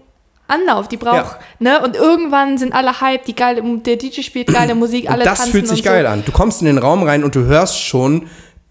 Anlauf, 0.49 0.87
die 0.87 0.97
braucht, 0.97 1.37
ne? 1.59 1.81
Und 1.81 1.95
irgendwann 1.95 2.57
sind 2.57 2.73
alle 2.73 2.99
hype, 3.01 3.25
die 3.25 3.35
geile, 3.35 3.61
der 3.79 3.95
DJ 3.95 4.21
spielt 4.21 4.47
geile 4.47 4.75
Musik, 4.75 5.09
alle 5.09 5.19
Und 5.19 5.25
das 5.25 5.47
fühlt 5.49 5.67
sich 5.67 5.83
geil 5.83 6.03
so. 6.03 6.11
an. 6.11 6.23
Du 6.25 6.31
kommst 6.31 6.61
in 6.61 6.65
den 6.65 6.77
Raum 6.77 7.03
rein 7.03 7.23
und 7.23 7.35
du 7.35 7.45
hörst 7.45 7.81
schon, 7.81 8.27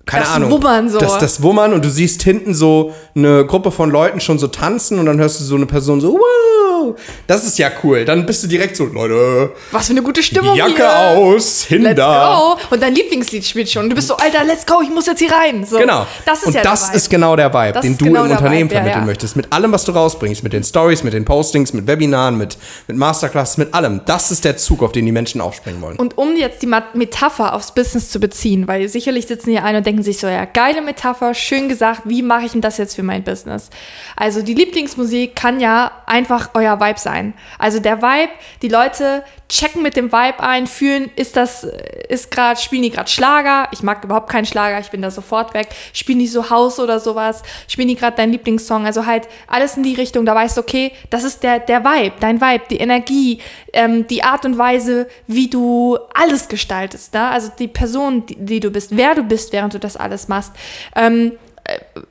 keine 0.08 0.24
Das 0.24 0.34
Ahnung. 0.34 0.50
Wummern 0.50 0.88
so. 0.88 0.98
Das, 0.98 1.18
das 1.18 1.42
Wummern 1.42 1.74
und 1.74 1.84
du 1.84 1.90
siehst 1.90 2.22
hinten 2.22 2.54
so 2.54 2.94
eine 3.14 3.44
Gruppe 3.46 3.70
von 3.70 3.90
Leuten 3.90 4.20
schon 4.20 4.38
so 4.38 4.48
tanzen 4.48 4.98
und 4.98 5.06
dann 5.06 5.18
hörst 5.20 5.38
du 5.38 5.44
so 5.44 5.54
eine 5.54 5.66
Person 5.66 6.00
so, 6.00 6.14
wow, 6.14 6.96
Das 7.26 7.44
ist 7.44 7.58
ja 7.58 7.70
cool. 7.82 8.04
Dann 8.06 8.24
bist 8.24 8.42
du 8.42 8.46
direkt 8.46 8.76
so, 8.76 8.84
Leute, 8.86 9.52
Was 9.70 9.86
für 9.86 9.92
eine 9.92 10.02
gute 10.02 10.22
Stimmung 10.22 10.56
Jacke 10.56 10.76
hier. 10.76 10.98
aus, 11.18 11.64
hin 11.64 11.82
Let's 11.82 11.96
da. 11.96 12.36
go. 12.56 12.74
Und 12.74 12.82
dein 12.82 12.94
Lieblingslied 12.94 13.44
spielt 13.44 13.68
schon. 13.70 13.88
Du 13.90 13.94
bist 13.94 14.08
so, 14.08 14.16
Alter, 14.16 14.44
let's 14.44 14.64
go, 14.64 14.80
ich 14.82 14.88
muss 14.90 15.06
jetzt 15.06 15.18
hier 15.18 15.30
rein. 15.30 15.66
So. 15.66 15.78
Genau. 15.78 16.06
Das 16.24 16.40
ist 16.40 16.46
und 16.46 16.54
ja 16.54 16.62
das 16.62 16.94
ist 16.94 17.10
genau 17.10 17.36
der 17.36 17.52
Vibe, 17.52 17.72
Das 17.74 17.82
den 17.82 17.98
du 17.98 18.06
genau 18.06 18.24
im 18.24 18.30
Unternehmen 18.30 18.70
Vibe, 18.70 18.74
ja, 18.74 18.80
vermitteln 18.80 19.02
ja. 19.02 19.06
möchtest. 19.06 19.36
Mit 19.36 19.52
allem, 19.52 19.72
was 19.72 19.84
du 19.84 19.92
rausbringst. 19.92 20.42
Mit 20.42 20.52
den 20.54 20.64
Stories, 20.64 21.02
mit 21.04 21.12
den 21.12 21.24
Postings, 21.26 21.72
mit 21.74 21.86
Webinaren, 21.86 22.38
mit, 22.38 22.56
mit 22.86 22.96
Masterclasses, 22.96 23.58
mit 23.58 23.74
allem. 23.74 24.00
Das 24.06 24.30
ist 24.30 24.44
der 24.44 24.56
Zug, 24.56 24.82
auf 24.82 24.92
den 24.92 25.04
die 25.04 25.12
Menschen 25.12 25.40
aufspringen 25.40 25.82
wollen. 25.82 25.96
Und 25.96 26.16
um 26.16 26.34
jetzt 26.36 26.62
die 26.62 26.66
Metapher 26.94 27.54
aufs 27.54 27.72
Business 27.72 28.10
zu 28.10 28.20
beziehen, 28.20 28.66
weil 28.68 28.88
sicherlich 28.88 29.26
sitzen 29.26 29.50
hier 29.50 29.64
ein 29.64 29.76
und 29.76 29.84
denken 29.86 29.97
sich 30.02 30.18
so, 30.18 30.26
ja, 30.26 30.44
geile 30.44 30.82
Metapher, 30.82 31.34
schön 31.34 31.68
gesagt, 31.68 32.02
wie 32.04 32.22
mache 32.22 32.46
ich 32.46 32.52
denn 32.52 32.60
das 32.60 32.78
jetzt 32.78 32.94
für 32.94 33.02
mein 33.02 33.24
Business? 33.24 33.70
Also 34.16 34.42
die 34.42 34.54
Lieblingsmusik 34.54 35.36
kann 35.36 35.60
ja 35.60 35.92
einfach 36.08 36.50
euer 36.54 36.80
Vibe 36.80 36.98
sein. 36.98 37.34
Also 37.58 37.80
der 37.80 38.02
Vibe, 38.02 38.32
die 38.62 38.68
Leute 38.68 39.24
checken 39.48 39.82
mit 39.82 39.96
dem 39.96 40.12
Vibe 40.12 40.40
ein, 40.40 40.66
fühlen, 40.66 41.10
ist 41.16 41.36
das, 41.36 41.64
ist 42.08 42.30
gerade, 42.30 42.60
spielen 42.60 42.82
die 42.82 42.90
gerade 42.90 43.08
Schlager? 43.08 43.68
Ich 43.72 43.82
mag 43.82 44.04
überhaupt 44.04 44.30
keinen 44.30 44.44
Schlager, 44.44 44.78
ich 44.78 44.90
bin 44.90 45.00
da 45.00 45.10
sofort 45.10 45.54
weg. 45.54 45.68
Spielen 45.92 46.18
die 46.18 46.26
so 46.26 46.50
Haus 46.50 46.78
oder 46.78 47.00
sowas? 47.00 47.42
Spielen 47.66 47.88
die 47.88 47.94
gerade 47.94 48.16
deinen 48.16 48.32
Lieblingssong? 48.32 48.84
Also 48.84 49.06
halt 49.06 49.28
alles 49.46 49.76
in 49.76 49.82
die 49.82 49.94
Richtung, 49.94 50.26
da 50.26 50.34
weißt 50.34 50.56
du, 50.56 50.60
okay, 50.60 50.92
das 51.10 51.24
ist 51.24 51.42
der, 51.42 51.60
der 51.60 51.84
Vibe, 51.84 52.16
dein 52.20 52.40
Vibe, 52.40 52.64
die 52.70 52.78
Energie, 52.78 53.40
ähm, 53.72 54.06
die 54.06 54.22
Art 54.22 54.44
und 54.44 54.58
Weise, 54.58 55.08
wie 55.26 55.48
du 55.48 55.98
alles 56.14 56.48
gestaltest, 56.48 57.14
ne? 57.14 57.28
also 57.28 57.50
die 57.58 57.68
Person, 57.68 58.26
die, 58.26 58.36
die 58.36 58.60
du 58.60 58.70
bist, 58.70 58.96
wer 58.96 59.14
du 59.14 59.22
bist, 59.22 59.52
während 59.52 59.74
du 59.74 59.78
das 59.78 59.96
alles 59.96 60.28
machst. 60.28 60.52
Ähm, 60.94 61.32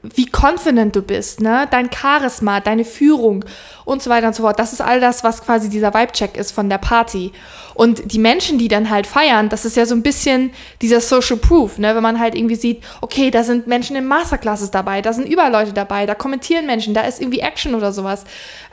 wie 0.04 0.30
confident 0.30 0.96
du 0.96 1.02
bist, 1.02 1.42
ne? 1.42 1.68
Dein 1.72 1.90
Charisma, 1.92 2.60
deine 2.60 2.86
Führung 2.86 3.44
und 3.86 4.04
so 4.04 4.10
weiter 4.10 4.28
und 4.28 4.36
so 4.36 4.44
fort. 4.44 4.60
Das 4.60 4.74
ist 4.74 4.82
all 4.82 5.00
das, 5.00 5.24
was 5.24 5.44
quasi 5.44 5.70
dieser 5.70 5.94
Vibe-Check 5.94 6.38
ist 6.38 6.52
von 6.52 6.70
der 6.70 6.78
Party. 6.78 7.32
Und 7.74 8.12
die 8.12 8.20
Menschen, 8.20 8.58
die 8.58 8.68
dann 8.68 8.90
halt 8.90 9.08
feiern, 9.08 9.50
das 9.50 9.66
ist 9.66 9.76
ja 9.76 9.86
so 9.86 9.96
ein 9.96 10.04
bisschen 10.04 10.52
dieser 10.82 11.02
Social 11.02 11.38
Proof, 11.38 11.80
ne? 11.80 11.96
Wenn 11.96 12.04
man 12.04 12.20
halt 12.20 12.36
irgendwie 12.36 12.56
sieht, 12.56 12.84
okay, 13.02 13.32
da 13.32 13.44
sind 13.44 13.68
Menschen 13.68 13.96
in 13.96 14.06
Masterclasses 14.06 14.70
dabei, 14.70 15.02
da 15.02 15.14
sind 15.14 15.28
überall 15.28 15.52
Leute 15.52 15.74
dabei, 15.74 16.06
da 16.06 16.14
kommentieren 16.14 16.66
Menschen, 16.68 16.94
da 16.94 17.02
ist 17.02 17.20
irgendwie 17.20 17.40
Action 17.40 17.74
oder 17.74 17.92
sowas. 17.92 18.26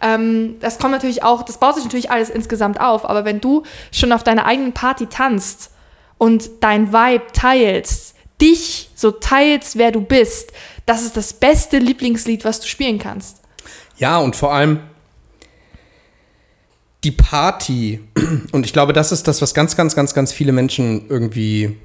Ähm, 0.02 0.56
das 0.60 0.78
kommt 0.78 0.92
natürlich 0.92 1.22
auch, 1.22 1.42
das 1.42 1.58
baut 1.58 1.76
sich 1.76 1.84
natürlich 1.84 2.10
alles 2.10 2.28
insgesamt 2.28 2.80
auf, 2.80 3.08
aber 3.08 3.24
wenn 3.24 3.40
du 3.40 3.62
schon 3.90 4.12
auf 4.12 4.22
deiner 4.22 4.44
eigenen 4.44 4.72
Party 4.72 5.06
tanzt 5.06 5.70
und 6.18 6.50
dein 6.60 6.92
Vibe 6.92 7.24
teilst, 7.32 8.14
dich 8.40 8.90
so 8.94 9.10
teilst, 9.10 9.78
wer 9.78 9.92
du 9.92 10.00
bist, 10.00 10.52
das 10.86 11.02
ist 11.02 11.16
das 11.16 11.32
beste 11.32 11.78
Lieblingslied, 11.78 12.44
was 12.44 12.60
du 12.60 12.66
spielen 12.66 12.98
kannst. 12.98 13.38
Ja, 13.96 14.18
und 14.18 14.36
vor 14.36 14.52
allem 14.52 14.80
die 17.04 17.10
Party. 17.10 18.00
Und 18.52 18.66
ich 18.66 18.72
glaube, 18.72 18.92
das 18.92 19.12
ist 19.12 19.28
das, 19.28 19.42
was 19.42 19.54
ganz, 19.54 19.76
ganz, 19.76 19.94
ganz, 19.94 20.14
ganz 20.14 20.32
viele 20.32 20.52
Menschen 20.52 21.08
irgendwie 21.08 21.76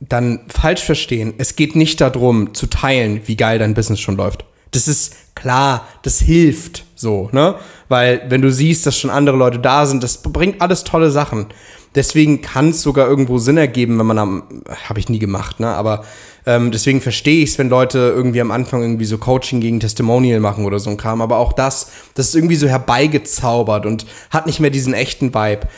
dann 0.00 0.40
falsch 0.48 0.82
verstehen. 0.82 1.34
Es 1.38 1.56
geht 1.56 1.76
nicht 1.76 2.00
darum, 2.00 2.54
zu 2.54 2.66
teilen, 2.66 3.22
wie 3.26 3.36
geil 3.36 3.58
dein 3.58 3.74
Business 3.74 4.00
schon 4.00 4.16
läuft. 4.16 4.44
Das 4.72 4.88
ist 4.88 5.34
klar, 5.34 5.86
das 6.02 6.18
hilft 6.20 6.84
so, 6.94 7.28
ne? 7.32 7.56
Weil 7.88 8.22
wenn 8.28 8.42
du 8.42 8.50
siehst, 8.50 8.86
dass 8.86 8.98
schon 8.98 9.10
andere 9.10 9.36
Leute 9.36 9.58
da 9.58 9.86
sind, 9.86 10.02
das 10.02 10.22
bringt 10.22 10.60
alles 10.60 10.84
tolle 10.84 11.10
Sachen. 11.10 11.46
Deswegen 11.94 12.40
kann 12.40 12.70
es 12.70 12.82
sogar 12.82 13.06
irgendwo 13.06 13.38
Sinn 13.38 13.58
ergeben, 13.58 13.98
wenn 13.98 14.06
man 14.06 14.18
am, 14.18 14.62
habe 14.88 14.98
ich 14.98 15.08
nie 15.08 15.18
gemacht, 15.18 15.60
ne? 15.60 15.68
Aber 15.68 16.04
ähm, 16.46 16.72
deswegen 16.72 17.00
verstehe 17.00 17.42
ich 17.42 17.50
es, 17.50 17.58
wenn 17.58 17.68
Leute 17.68 17.98
irgendwie 17.98 18.40
am 18.40 18.50
Anfang 18.50 18.82
irgendwie 18.82 19.04
so 19.04 19.18
Coaching 19.18 19.60
gegen 19.60 19.78
Testimonial 19.78 20.40
machen 20.40 20.64
oder 20.64 20.78
so 20.78 20.90
ein 20.90 20.96
Kram. 20.96 21.20
Aber 21.20 21.36
auch 21.36 21.52
das, 21.52 21.90
das 22.14 22.28
ist 22.28 22.34
irgendwie 22.34 22.56
so 22.56 22.66
herbeigezaubert 22.66 23.86
und 23.86 24.06
hat 24.30 24.46
nicht 24.46 24.58
mehr 24.58 24.70
diesen 24.70 24.94
echten 24.94 25.34
Vibe. 25.34 25.68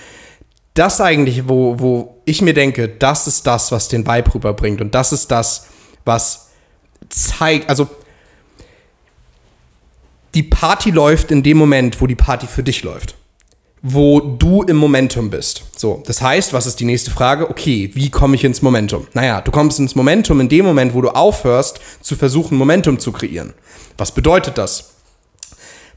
Das 0.74 1.00
eigentlich, 1.00 1.48
wo, 1.48 1.78
wo 1.80 2.20
ich 2.24 2.42
mir 2.42 2.54
denke, 2.54 2.88
das 2.88 3.26
ist 3.26 3.46
das, 3.46 3.72
was 3.72 3.88
den 3.88 4.06
Vibe 4.06 4.34
rüberbringt. 4.34 4.80
Und 4.80 4.94
das 4.94 5.12
ist 5.12 5.30
das, 5.30 5.66
was 6.04 6.48
zeigt, 7.08 7.68
also 7.68 7.88
die 10.34 10.42
Party 10.42 10.90
läuft 10.90 11.30
in 11.30 11.42
dem 11.42 11.56
Moment, 11.56 12.00
wo 12.00 12.06
die 12.06 12.16
Party 12.16 12.46
für 12.46 12.62
dich 12.62 12.82
läuft. 12.82 13.16
Wo 13.86 14.18
du 14.18 14.62
im 14.62 14.78
Momentum 14.78 15.28
bist. 15.28 15.62
So, 15.76 16.02
das 16.06 16.22
heißt, 16.22 16.54
was 16.54 16.64
ist 16.64 16.80
die 16.80 16.86
nächste 16.86 17.10
Frage? 17.10 17.50
Okay, 17.50 17.90
wie 17.92 18.08
komme 18.08 18.34
ich 18.34 18.42
ins 18.42 18.62
Momentum? 18.62 19.06
Naja, 19.12 19.42
du 19.42 19.50
kommst 19.50 19.78
ins 19.78 19.94
Momentum 19.94 20.40
in 20.40 20.48
dem 20.48 20.64
Moment, 20.64 20.94
wo 20.94 21.02
du 21.02 21.10
aufhörst, 21.10 21.80
zu 22.00 22.16
versuchen, 22.16 22.56
Momentum 22.56 22.98
zu 22.98 23.12
kreieren. 23.12 23.52
Was 23.98 24.10
bedeutet 24.10 24.56
das? 24.56 24.94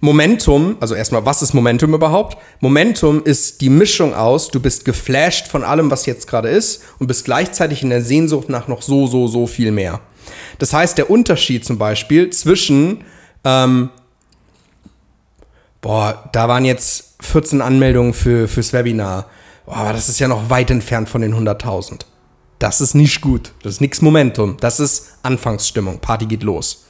Momentum, 0.01 0.75
also 0.81 0.95
erstmal, 0.95 1.25
was 1.25 1.41
ist 1.41 1.53
Momentum 1.53 1.93
überhaupt? 1.93 2.37
Momentum 2.59 3.23
ist 3.23 3.61
die 3.61 3.69
Mischung 3.69 4.13
aus, 4.13 4.49
du 4.49 4.59
bist 4.59 4.83
geflasht 4.83 5.47
von 5.47 5.63
allem, 5.63 5.89
was 5.89 6.05
jetzt 6.05 6.27
gerade 6.27 6.49
ist 6.49 6.83
und 6.99 7.07
bist 7.07 7.23
gleichzeitig 7.23 7.83
in 7.83 7.89
der 7.89 8.01
Sehnsucht 8.01 8.49
nach 8.49 8.67
noch 8.67 8.81
so, 8.81 9.07
so, 9.07 9.27
so 9.27 9.47
viel 9.47 9.71
mehr. 9.71 10.01
Das 10.59 10.73
heißt, 10.73 10.97
der 10.97 11.09
Unterschied 11.09 11.63
zum 11.63 11.77
Beispiel 11.77 12.31
zwischen, 12.31 13.05
ähm, 13.45 13.91
boah, 15.79 16.29
da 16.33 16.49
waren 16.49 16.65
jetzt 16.65 17.06
14 17.19 17.61
Anmeldungen 17.61 18.13
für, 18.13 18.47
fürs 18.47 18.73
Webinar. 18.73 19.25
Aber 19.65 19.93
das 19.93 20.09
ist 20.09 20.19
ja 20.19 20.27
noch 20.27 20.49
weit 20.49 20.71
entfernt 20.71 21.09
von 21.09 21.21
den 21.21 21.35
100.000. 21.35 22.01
Das 22.59 22.81
ist 22.81 22.95
nicht 22.95 23.21
gut. 23.21 23.51
Das 23.63 23.73
ist 23.73 23.81
nix 23.81 24.01
Momentum. 24.01 24.57
Das 24.59 24.79
ist 24.79 25.13
Anfangsstimmung. 25.23 25.99
Party 25.99 26.25
geht 26.25 26.43
los. 26.43 26.85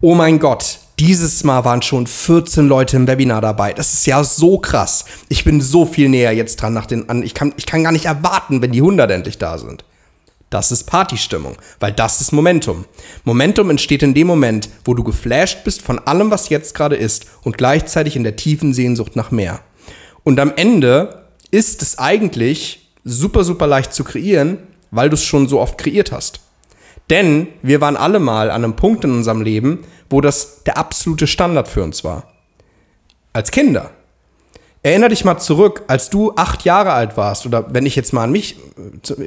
Oh 0.00 0.14
mein 0.14 0.38
Gott, 0.38 0.78
dieses 0.98 1.44
Mal 1.44 1.64
waren 1.64 1.82
schon 1.82 2.06
14 2.06 2.66
Leute 2.68 2.96
im 2.96 3.06
Webinar 3.06 3.42
dabei. 3.42 3.74
Das 3.74 3.92
ist 3.92 4.06
ja 4.06 4.24
so 4.24 4.58
krass. 4.58 5.04
Ich 5.28 5.44
bin 5.44 5.60
so 5.60 5.84
viel 5.84 6.08
näher 6.08 6.32
jetzt 6.32 6.56
dran 6.56 6.72
nach 6.72 6.86
den 6.86 7.08
an. 7.10 7.22
Ich 7.22 7.34
kann, 7.34 7.52
ich 7.56 7.66
kann 7.66 7.84
gar 7.84 7.92
nicht 7.92 8.06
erwarten, 8.06 8.62
wenn 8.62 8.72
die 8.72 8.80
100 8.80 9.10
endlich 9.10 9.36
da 9.36 9.58
sind. 9.58 9.84
Das 10.50 10.72
ist 10.72 10.84
Partystimmung, 10.84 11.56
weil 11.78 11.92
das 11.92 12.20
ist 12.20 12.32
Momentum. 12.32 12.84
Momentum 13.22 13.70
entsteht 13.70 14.02
in 14.02 14.14
dem 14.14 14.26
Moment, 14.26 14.68
wo 14.84 14.94
du 14.94 15.04
geflasht 15.04 15.62
bist 15.62 15.80
von 15.80 16.00
allem, 16.00 16.32
was 16.32 16.48
jetzt 16.48 16.74
gerade 16.74 16.96
ist 16.96 17.26
und 17.42 17.56
gleichzeitig 17.56 18.16
in 18.16 18.24
der 18.24 18.34
tiefen 18.34 18.74
Sehnsucht 18.74 19.14
nach 19.14 19.30
mehr. 19.30 19.60
Und 20.24 20.40
am 20.40 20.52
Ende 20.56 21.26
ist 21.52 21.82
es 21.82 21.98
eigentlich 21.98 22.92
super, 23.04 23.44
super 23.44 23.68
leicht 23.68 23.94
zu 23.94 24.02
kreieren, 24.02 24.58
weil 24.90 25.08
du 25.08 25.14
es 25.14 25.24
schon 25.24 25.46
so 25.46 25.60
oft 25.60 25.78
kreiert 25.78 26.10
hast. 26.10 26.40
Denn 27.10 27.46
wir 27.62 27.80
waren 27.80 27.96
alle 27.96 28.18
mal 28.18 28.50
an 28.50 28.64
einem 28.64 28.76
Punkt 28.76 29.04
in 29.04 29.12
unserem 29.12 29.42
Leben, 29.42 29.84
wo 30.10 30.20
das 30.20 30.64
der 30.64 30.78
absolute 30.78 31.28
Standard 31.28 31.68
für 31.68 31.84
uns 31.84 32.02
war. 32.02 32.28
Als 33.32 33.52
Kinder. 33.52 33.92
Erinner 34.82 35.10
dich 35.10 35.24
mal 35.24 35.38
zurück, 35.38 35.82
als 35.86 36.10
du 36.10 36.32
acht 36.34 36.64
Jahre 36.64 36.92
alt 36.92 37.16
warst, 37.16 37.46
oder 37.46 37.72
wenn 37.72 37.86
ich 37.86 37.94
jetzt 37.96 38.12
mal 38.12 38.24
an 38.24 38.32
mich, 38.32 38.56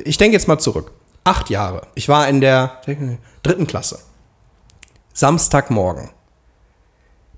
ich 0.04 0.18
denke 0.18 0.36
jetzt 0.36 0.48
mal 0.48 0.60
zurück. 0.60 0.92
Acht 1.24 1.50
Jahre. 1.50 1.88
Ich 1.96 2.10
war 2.10 2.28
in 2.28 2.42
der 2.42 2.82
dritten 2.86 3.68
Klasse. 3.68 4.00
Samstagmorgen. 5.14 6.10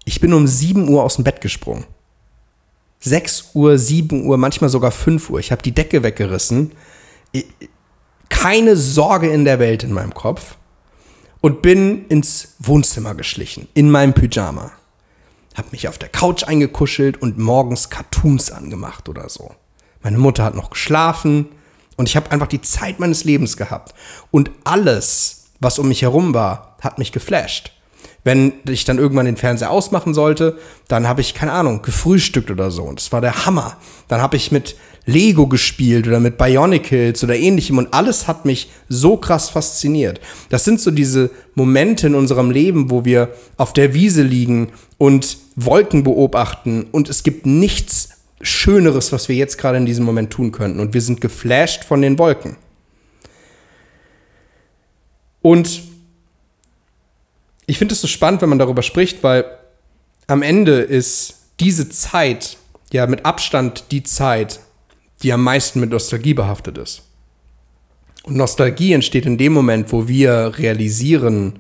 Ich 0.06 0.22
bin 0.22 0.34
um 0.34 0.48
7 0.48 0.88
Uhr 0.90 1.04
aus 1.04 1.16
dem 1.16 1.24
Bett 1.24 1.42
gesprungen. 1.42 1.86
6 3.00 3.52
Uhr, 3.54 3.78
7 3.78 4.26
Uhr, 4.26 4.38
manchmal 4.38 4.70
sogar 4.70 4.92
5 4.92 5.30
Uhr. 5.30 5.40
Ich 5.40 5.52
habe 5.52 5.62
die 5.62 5.74
Decke 5.74 6.02
weggerissen. 6.02 6.72
Keine 8.30 8.76
Sorge 8.76 9.30
in 9.30 9.46
der 9.46 9.60
Welt 9.60 9.84
in 9.84 9.94
meinem 9.94 10.14
Kopf. 10.14 10.58
Und 11.42 11.62
bin 11.62 12.08
ins 12.08 12.56
Wohnzimmer 12.58 13.14
geschlichen, 13.14 13.68
in 13.76 13.92
meinem 13.92 14.14
Pyjama. 14.14 14.72
Hab 15.54 15.72
mich 15.72 15.88
auf 15.88 16.00
der 16.00 16.10
Couch 16.10 16.44
eingekuschelt 16.44 17.22
und 17.22 17.38
morgens 17.38 17.92
Cartoons 17.92 18.52
angemacht 18.52 19.08
oder 19.10 19.30
so. 19.30 19.54
Meine 20.02 20.18
Mutter 20.18 20.44
hat 20.44 20.56
noch 20.56 20.72
geschlafen 20.72 21.50
und 21.98 22.10
ich 22.10 22.16
habe 22.16 22.32
einfach 22.32 22.48
die 22.48 22.62
Zeit 22.62 23.00
meines 23.00 23.24
Lebens 23.24 23.58
gehabt. 23.58 23.94
Und 24.32 24.52
alles, 24.64 25.46
was 25.60 25.80
um 25.80 25.88
mich 25.88 26.02
herum 26.02 26.34
war, 26.34 26.76
hat 26.82 26.98
mich 27.00 27.12
geflasht. 27.12 27.72
Wenn 28.24 28.54
ich 28.68 28.86
dann 28.86 28.98
irgendwann 28.98 29.28
den 29.28 29.38
Fernseher 29.38 29.70
ausmachen 29.70 30.16
sollte, 30.16 30.58
dann 30.88 31.08
habe 31.08 31.22
ich, 31.22 31.36
keine 31.36 31.52
Ahnung, 31.52 31.84
gefrühstückt 31.84 32.50
oder 32.50 32.72
so. 32.72 32.84
Und 32.84 33.00
das 33.00 33.12
war 33.12 33.22
der 33.22 33.46
Hammer. 33.46 33.78
Dann 34.08 34.20
habe 34.20 34.36
ich 34.36 34.52
mit 34.52 34.76
Lego 35.06 35.46
gespielt 35.46 36.08
oder 36.08 36.20
mit 36.20 36.38
Bionicles 36.38 37.24
oder 37.24 37.36
ähnlichem. 37.36 37.78
Und 37.78 37.94
alles 37.94 38.28
hat 38.28 38.44
mich 38.44 38.72
so 38.90 39.18
krass 39.18 39.50
fasziniert. 39.50 40.20
Das 40.50 40.66
sind 40.66 40.82
so 40.82 40.90
diese 40.90 41.30
Momente 41.54 42.08
in 42.08 42.16
unserem 42.16 42.50
Leben, 42.50 42.90
wo 42.90 43.06
wir 43.06 43.30
auf 43.58 43.74
der 43.74 43.94
Wiese 43.94 44.24
liegen 44.24 44.70
und 44.98 45.38
Wolken 45.56 46.04
beobachten. 46.04 46.88
Und 46.92 47.10
es 47.10 47.22
gibt 47.22 47.46
nichts 47.46 48.10
Schöneres, 48.42 49.12
was 49.12 49.30
wir 49.30 49.36
jetzt 49.36 49.58
gerade 49.58 49.78
in 49.78 49.86
diesem 49.86 50.06
Moment 50.06 50.32
tun 50.32 50.52
könnten. 50.52 50.80
Und 50.80 50.94
wir 50.94 51.02
sind 51.02 51.22
geflasht 51.22 51.84
von 51.84 52.02
den 52.02 52.20
Wolken. 52.20 52.58
Und 55.42 55.82
ich 57.66 57.78
finde 57.78 57.94
es 57.94 58.02
so 58.02 58.08
spannend, 58.08 58.42
wenn 58.42 58.50
man 58.50 58.60
darüber 58.60 58.84
spricht, 58.84 59.24
weil 59.24 59.46
am 60.28 60.42
Ende 60.42 60.82
ist 60.82 61.36
diese 61.60 61.90
Zeit 61.90 62.58
ja 62.92 63.08
mit 63.08 63.26
Abstand 63.26 63.86
die 63.92 64.04
Zeit, 64.04 64.60
die 65.24 65.32
am 65.32 65.44
meisten 65.44 65.80
mit 65.80 65.92
Nostalgie 65.92 66.34
behaftet 66.34 66.78
ist. 66.78 67.04
Und 68.24 68.36
Nostalgie 68.36 68.94
entsteht 68.94 69.26
in 69.26 69.38
dem 69.38 69.54
Moment, 69.54 69.92
wo 69.92 70.08
wir 70.08 70.54
realisieren, 70.58 71.60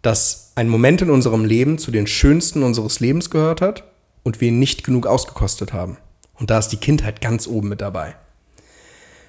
dass 0.00 0.52
ein 0.54 0.68
Moment 0.68 1.02
in 1.02 1.10
unserem 1.10 1.44
Leben 1.44 1.78
zu 1.78 1.90
den 1.90 2.06
schönsten 2.06 2.62
unseres 2.62 3.00
Lebens 3.00 3.30
gehört 3.30 3.60
hat 3.60 3.84
und 4.22 4.40
wir 4.40 4.48
ihn 4.48 4.58
nicht 4.58 4.84
genug 4.84 5.06
ausgekostet 5.06 5.72
haben. 5.72 5.96
Und 6.34 6.50
da 6.50 6.58
ist 6.58 6.68
die 6.68 6.76
Kindheit 6.76 7.20
ganz 7.20 7.46
oben 7.46 7.68
mit 7.68 7.80
dabei. 7.80 8.16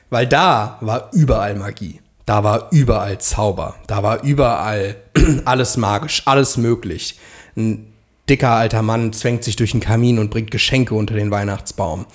Weil 0.09 0.27
da 0.27 0.77
war 0.81 1.09
überall 1.13 1.55
Magie. 1.55 1.99
Da 2.25 2.43
war 2.43 2.69
überall 2.71 3.19
Zauber. 3.19 3.75
Da 3.87 4.03
war 4.03 4.23
überall 4.23 4.95
alles 5.45 5.77
magisch, 5.77 6.23
alles 6.25 6.57
möglich. 6.57 7.19
Ein 7.55 7.93
dicker 8.29 8.51
alter 8.51 8.81
Mann 8.81 9.11
zwängt 9.13 9.43
sich 9.43 9.55
durch 9.55 9.71
den 9.71 9.79
Kamin 9.79 10.19
und 10.19 10.29
bringt 10.29 10.51
Geschenke 10.51 10.95
unter 10.95 11.15
den 11.15 11.31
Weihnachtsbaum. 11.31 12.05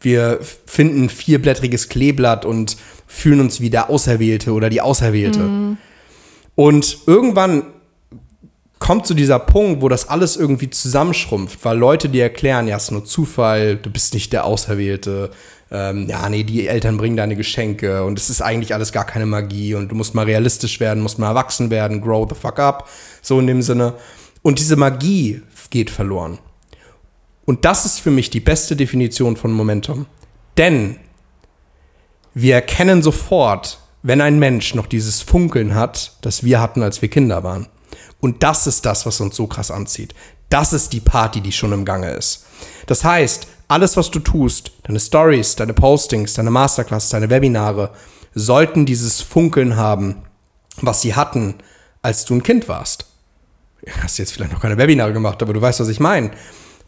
Wir 0.00 0.38
finden 0.66 1.08
vierblättriges 1.08 1.88
Kleeblatt 1.88 2.44
und 2.44 2.76
fühlen 3.06 3.40
uns 3.40 3.60
wie 3.60 3.70
der 3.70 3.90
Auserwählte 3.90 4.52
oder 4.52 4.70
die 4.70 4.80
Auserwählte. 4.80 5.40
Mhm. 5.40 5.78
Und 6.54 6.98
irgendwann 7.06 7.64
kommt 8.88 9.06
zu 9.06 9.12
dieser 9.12 9.38
Punkt, 9.38 9.82
wo 9.82 9.90
das 9.90 10.08
alles 10.08 10.38
irgendwie 10.38 10.70
zusammenschrumpft, 10.70 11.62
weil 11.62 11.76
Leute 11.76 12.08
dir 12.08 12.22
erklären, 12.22 12.66
ja, 12.66 12.78
es 12.78 12.84
ist 12.84 12.90
nur 12.90 13.04
Zufall, 13.04 13.76
du 13.76 13.90
bist 13.90 14.14
nicht 14.14 14.32
der 14.32 14.46
Auserwählte, 14.46 15.30
ähm, 15.70 16.08
ja, 16.08 16.26
nee, 16.30 16.42
die 16.42 16.66
Eltern 16.66 16.96
bringen 16.96 17.18
deine 17.18 17.36
Geschenke 17.36 18.02
und 18.04 18.18
es 18.18 18.30
ist 18.30 18.40
eigentlich 18.40 18.72
alles 18.72 18.90
gar 18.90 19.04
keine 19.04 19.26
Magie 19.26 19.74
und 19.74 19.90
du 19.90 19.94
musst 19.94 20.14
mal 20.14 20.24
realistisch 20.24 20.80
werden, 20.80 21.02
musst 21.02 21.18
mal 21.18 21.28
erwachsen 21.28 21.68
werden, 21.68 22.00
grow 22.00 22.26
the 22.26 22.34
fuck 22.34 22.58
up, 22.58 22.88
so 23.20 23.38
in 23.38 23.46
dem 23.46 23.60
Sinne. 23.60 23.92
Und 24.40 24.58
diese 24.58 24.76
Magie 24.76 25.42
geht 25.68 25.90
verloren. 25.90 26.38
Und 27.44 27.66
das 27.66 27.84
ist 27.84 28.00
für 28.00 28.10
mich 28.10 28.30
die 28.30 28.40
beste 28.40 28.74
Definition 28.74 29.36
von 29.36 29.52
Momentum. 29.52 30.06
Denn 30.56 30.96
wir 32.32 32.54
erkennen 32.54 33.02
sofort, 33.02 33.80
wenn 34.02 34.22
ein 34.22 34.38
Mensch 34.38 34.74
noch 34.74 34.86
dieses 34.86 35.20
Funkeln 35.20 35.74
hat, 35.74 36.16
das 36.22 36.42
wir 36.42 36.62
hatten, 36.62 36.82
als 36.82 37.02
wir 37.02 37.10
Kinder 37.10 37.44
waren. 37.44 37.66
Und 38.20 38.42
das 38.42 38.66
ist 38.66 38.84
das, 38.84 39.06
was 39.06 39.20
uns 39.20 39.36
so 39.36 39.46
krass 39.46 39.70
anzieht. 39.70 40.14
Das 40.48 40.72
ist 40.72 40.92
die 40.92 41.00
Party, 41.00 41.40
die 41.40 41.52
schon 41.52 41.72
im 41.72 41.84
Gange 41.84 42.10
ist. 42.10 42.46
Das 42.86 43.04
heißt, 43.04 43.46
alles, 43.68 43.96
was 43.96 44.10
du 44.10 44.18
tust, 44.18 44.72
deine 44.84 44.98
Stories, 44.98 45.56
deine 45.56 45.74
Postings, 45.74 46.34
deine 46.34 46.50
Masterclass, 46.50 47.10
deine 47.10 47.28
Webinare, 47.28 47.90
sollten 48.34 48.86
dieses 48.86 49.20
Funkeln 49.20 49.76
haben, 49.76 50.22
was 50.80 51.02
sie 51.02 51.14
hatten, 51.14 51.56
als 52.02 52.24
du 52.24 52.34
ein 52.34 52.42
Kind 52.42 52.68
warst. 52.68 53.06
Hast 54.00 54.18
jetzt 54.18 54.32
vielleicht 54.32 54.52
noch 54.52 54.60
keine 54.60 54.78
Webinare 54.78 55.12
gemacht, 55.12 55.42
aber 55.42 55.52
du 55.52 55.60
weißt, 55.60 55.80
was 55.80 55.88
ich 55.88 56.00
meine. 56.00 56.30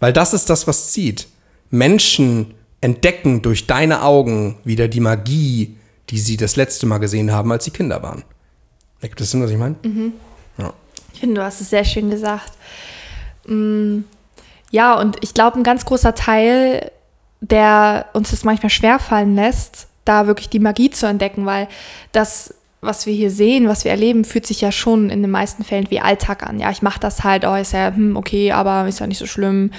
Weil 0.01 0.13
das 0.13 0.33
ist 0.33 0.49
das, 0.51 0.67
was 0.67 0.91
zieht. 0.91 1.29
Menschen 1.71 2.55
entdecken 2.81 3.43
durch 3.43 3.67
deine 3.67 4.03
Augen 4.03 4.59
wieder 4.65 4.89
die 4.89 5.01
Magie, 5.01 5.77
die 6.09 6.19
sie 6.19 6.37
das 6.37 6.57
letzte 6.57 6.87
Mal 6.87 6.99
gesehen 6.99 7.31
haben, 7.31 7.53
als 7.53 7.65
sie 7.65 7.71
Kinder 7.71 8.03
waren. 8.03 8.25
Ergibt 9.01 9.21
das 9.21 9.31
Sinn, 9.31 9.43
was 9.43 9.51
ich 9.51 9.59
meine? 9.59 9.77
Mhm. 9.85 10.15
Ich 11.13 11.21
finde, 11.21 11.37
du 11.37 11.45
hast 11.45 11.61
es 11.61 11.71
sehr 11.71 11.85
schön 11.85 12.11
gesagt. 12.11 12.53
Mm, 13.47 14.01
ja, 14.71 14.95
und 14.95 15.17
ich 15.23 15.35
glaube, 15.35 15.59
ein 15.59 15.65
ganz 15.65 15.85
großer 15.85 16.15
Teil, 16.15 16.91
der 17.41 18.07
uns 18.13 18.31
das 18.31 18.45
manchmal 18.45 18.71
schwerfallen 18.71 19.35
lässt, 19.35 19.89
da 20.05 20.27
wirklich 20.27 20.49
die 20.49 20.61
Magie 20.61 20.91
zu 20.91 21.07
entdecken, 21.07 21.47
weil 21.47 21.69
das, 22.13 22.55
was 22.81 23.07
wir 23.07 23.15
hier 23.15 23.31
sehen, 23.31 23.69
was 23.69 23.85
wir 23.85 23.91
erleben, 23.91 24.25
fühlt 24.25 24.47
sich 24.47 24.61
ja 24.61 24.73
schon 24.73 25.11
in 25.11 25.23
den 25.23 25.31
meisten 25.31 25.65
Fällen 25.65 25.91
wie 25.91 26.01
Alltag 26.01 26.43
an. 26.47 26.59
Ja, 26.59 26.71
ich 26.71 26.83
mache 26.83 27.01
das 27.01 27.25
halt, 27.25 27.45
oh, 27.45 27.55
ist 27.55 27.73
ja 27.73 27.95
hm, 27.95 28.17
okay, 28.17 28.53
aber 28.53 28.87
ist 28.87 29.01
ja 29.01 29.07
nicht 29.07 29.19
so 29.19 29.27
schlimm, 29.27 29.73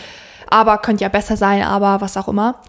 aber 0.50 0.78
könnte 0.78 1.04
ja 1.04 1.10
besser 1.10 1.38
sein, 1.38 1.64
aber 1.64 2.02
was 2.02 2.18
auch 2.18 2.28
immer. 2.28 2.60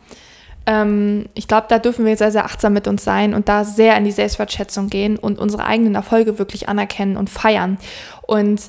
Ähm, 0.67 1.27
ich 1.35 1.49
glaube, 1.49 1.67
da 1.69 1.79
dürfen 1.79 2.05
wir 2.05 2.17
sehr, 2.17 2.33
sehr 2.33 2.45
achtsam 2.45 2.73
mit 2.73 2.87
uns 2.87 3.05
sein 3.05 3.35
und 3.35 3.49
da 3.49 3.65
sehr 3.65 3.97
in 3.97 4.05
die 4.05 4.13
Selbstwertschätzung 4.13 4.89
gehen 4.89 5.19
und 5.19 5.39
unsere 5.39 5.65
eigenen 5.65 5.95
Erfolge 5.95 6.39
wirklich 6.39 6.69
anerkennen 6.69 7.17
und 7.17 7.31
feiern. 7.31 7.79
Und 8.23 8.61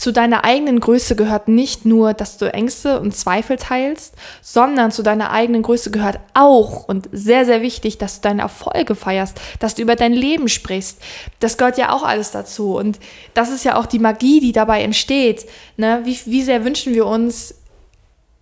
zu 0.00 0.12
deiner 0.12 0.44
eigenen 0.44 0.80
Größe 0.80 1.14
gehört 1.14 1.48
nicht 1.48 1.84
nur, 1.84 2.14
dass 2.14 2.38
du 2.38 2.50
Ängste 2.50 3.00
und 3.00 3.14
Zweifel 3.14 3.58
teilst, 3.58 4.14
sondern 4.40 4.92
zu 4.92 5.02
deiner 5.02 5.30
eigenen 5.30 5.60
Größe 5.60 5.90
gehört 5.90 6.20
auch 6.32 6.88
und 6.88 7.10
sehr, 7.12 7.44
sehr 7.44 7.60
wichtig, 7.60 7.98
dass 7.98 8.20
du 8.20 8.28
deine 8.28 8.40
Erfolge 8.40 8.94
feierst, 8.94 9.38
dass 9.58 9.74
du 9.74 9.82
über 9.82 9.96
dein 9.96 10.14
Leben 10.14 10.48
sprichst. 10.48 11.02
Das 11.38 11.58
gehört 11.58 11.76
ja 11.76 11.92
auch 11.92 12.02
alles 12.02 12.30
dazu. 12.30 12.76
Und 12.78 12.98
das 13.34 13.50
ist 13.50 13.62
ja 13.62 13.76
auch 13.76 13.84
die 13.84 13.98
Magie, 13.98 14.40
die 14.40 14.52
dabei 14.52 14.82
entsteht. 14.82 15.44
Ne? 15.76 16.00
Wie, 16.04 16.18
wie 16.24 16.42
sehr 16.42 16.64
wünschen 16.64 16.94
wir 16.94 17.04
uns, 17.04 17.56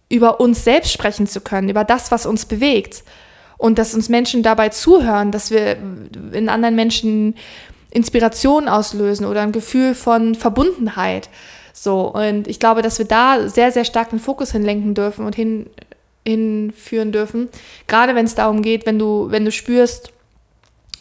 über 0.08 0.40
uns 0.40 0.64
selbst 0.64 0.92
sprechen 0.92 1.26
zu 1.26 1.40
können, 1.40 1.68
über 1.68 1.84
das, 1.84 2.10
was 2.10 2.26
uns 2.26 2.46
bewegt. 2.46 3.04
Und 3.56 3.78
dass 3.78 3.94
uns 3.94 4.08
Menschen 4.08 4.42
dabei 4.42 4.68
zuhören, 4.68 5.32
dass 5.32 5.50
wir 5.50 5.76
in 6.32 6.48
anderen 6.48 6.76
Menschen 6.76 7.34
Inspiration 7.90 8.68
auslösen 8.68 9.26
oder 9.26 9.42
ein 9.42 9.52
Gefühl 9.52 9.94
von 9.94 10.34
Verbundenheit. 10.34 11.28
So, 11.72 12.12
und 12.12 12.46
ich 12.46 12.60
glaube, 12.60 12.82
dass 12.82 12.98
wir 12.98 13.06
da 13.06 13.48
sehr, 13.48 13.72
sehr 13.72 13.84
stark 13.84 14.10
den 14.10 14.18
Fokus 14.18 14.52
hinlenken 14.52 14.94
dürfen 14.94 15.24
und 15.24 15.34
hin, 15.34 15.68
hinführen 16.26 17.12
dürfen. 17.12 17.48
Gerade 17.86 18.14
wenn 18.14 18.26
es 18.26 18.34
darum 18.34 18.62
geht, 18.62 18.86
wenn 18.86 18.98
du, 18.98 19.30
wenn 19.30 19.44
du 19.44 19.52
spürst, 19.52 20.12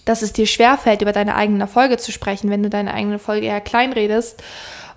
dass 0.05 0.21
es 0.21 0.33
dir 0.33 0.47
schwerfällt, 0.47 1.01
über 1.01 1.11
deine 1.11 1.35
eigenen 1.35 1.61
Erfolge 1.61 1.97
zu 1.97 2.11
sprechen, 2.11 2.49
wenn 2.49 2.63
du 2.63 2.69
deine 2.69 2.93
eigenen 2.93 3.13
Erfolge 3.13 3.47
eher 3.47 3.59
kleinredest 3.59 4.41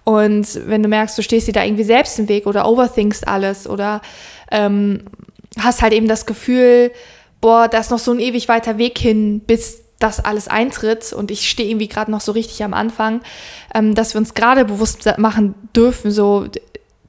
und 0.04 0.46
wenn 0.66 0.82
du 0.82 0.88
merkst, 0.88 1.16
du 1.18 1.22
stehst 1.22 1.48
dir 1.48 1.52
da 1.52 1.64
irgendwie 1.64 1.84
selbst 1.84 2.18
im 2.18 2.28
Weg 2.28 2.46
oder 2.46 2.68
overthinkst 2.68 3.26
alles 3.28 3.68
oder 3.68 4.00
ähm, 4.50 5.02
hast 5.58 5.82
halt 5.82 5.92
eben 5.92 6.08
das 6.08 6.26
Gefühl, 6.26 6.90
boah, 7.40 7.68
da 7.68 7.78
ist 7.78 7.90
noch 7.90 7.98
so 7.98 8.12
ein 8.12 8.20
ewig 8.20 8.48
weiter 8.48 8.78
Weg 8.78 8.98
hin, 8.98 9.40
bis 9.40 9.82
das 9.98 10.24
alles 10.24 10.48
eintritt 10.48 11.12
und 11.12 11.30
ich 11.30 11.48
stehe 11.48 11.68
irgendwie 11.68 11.88
gerade 11.88 12.10
noch 12.10 12.22
so 12.22 12.32
richtig 12.32 12.64
am 12.64 12.72
Anfang, 12.72 13.20
ähm, 13.74 13.94
dass 13.94 14.14
wir 14.14 14.18
uns 14.18 14.34
gerade 14.34 14.64
bewusst 14.64 15.06
machen 15.18 15.54
dürfen, 15.76 16.10
so 16.10 16.46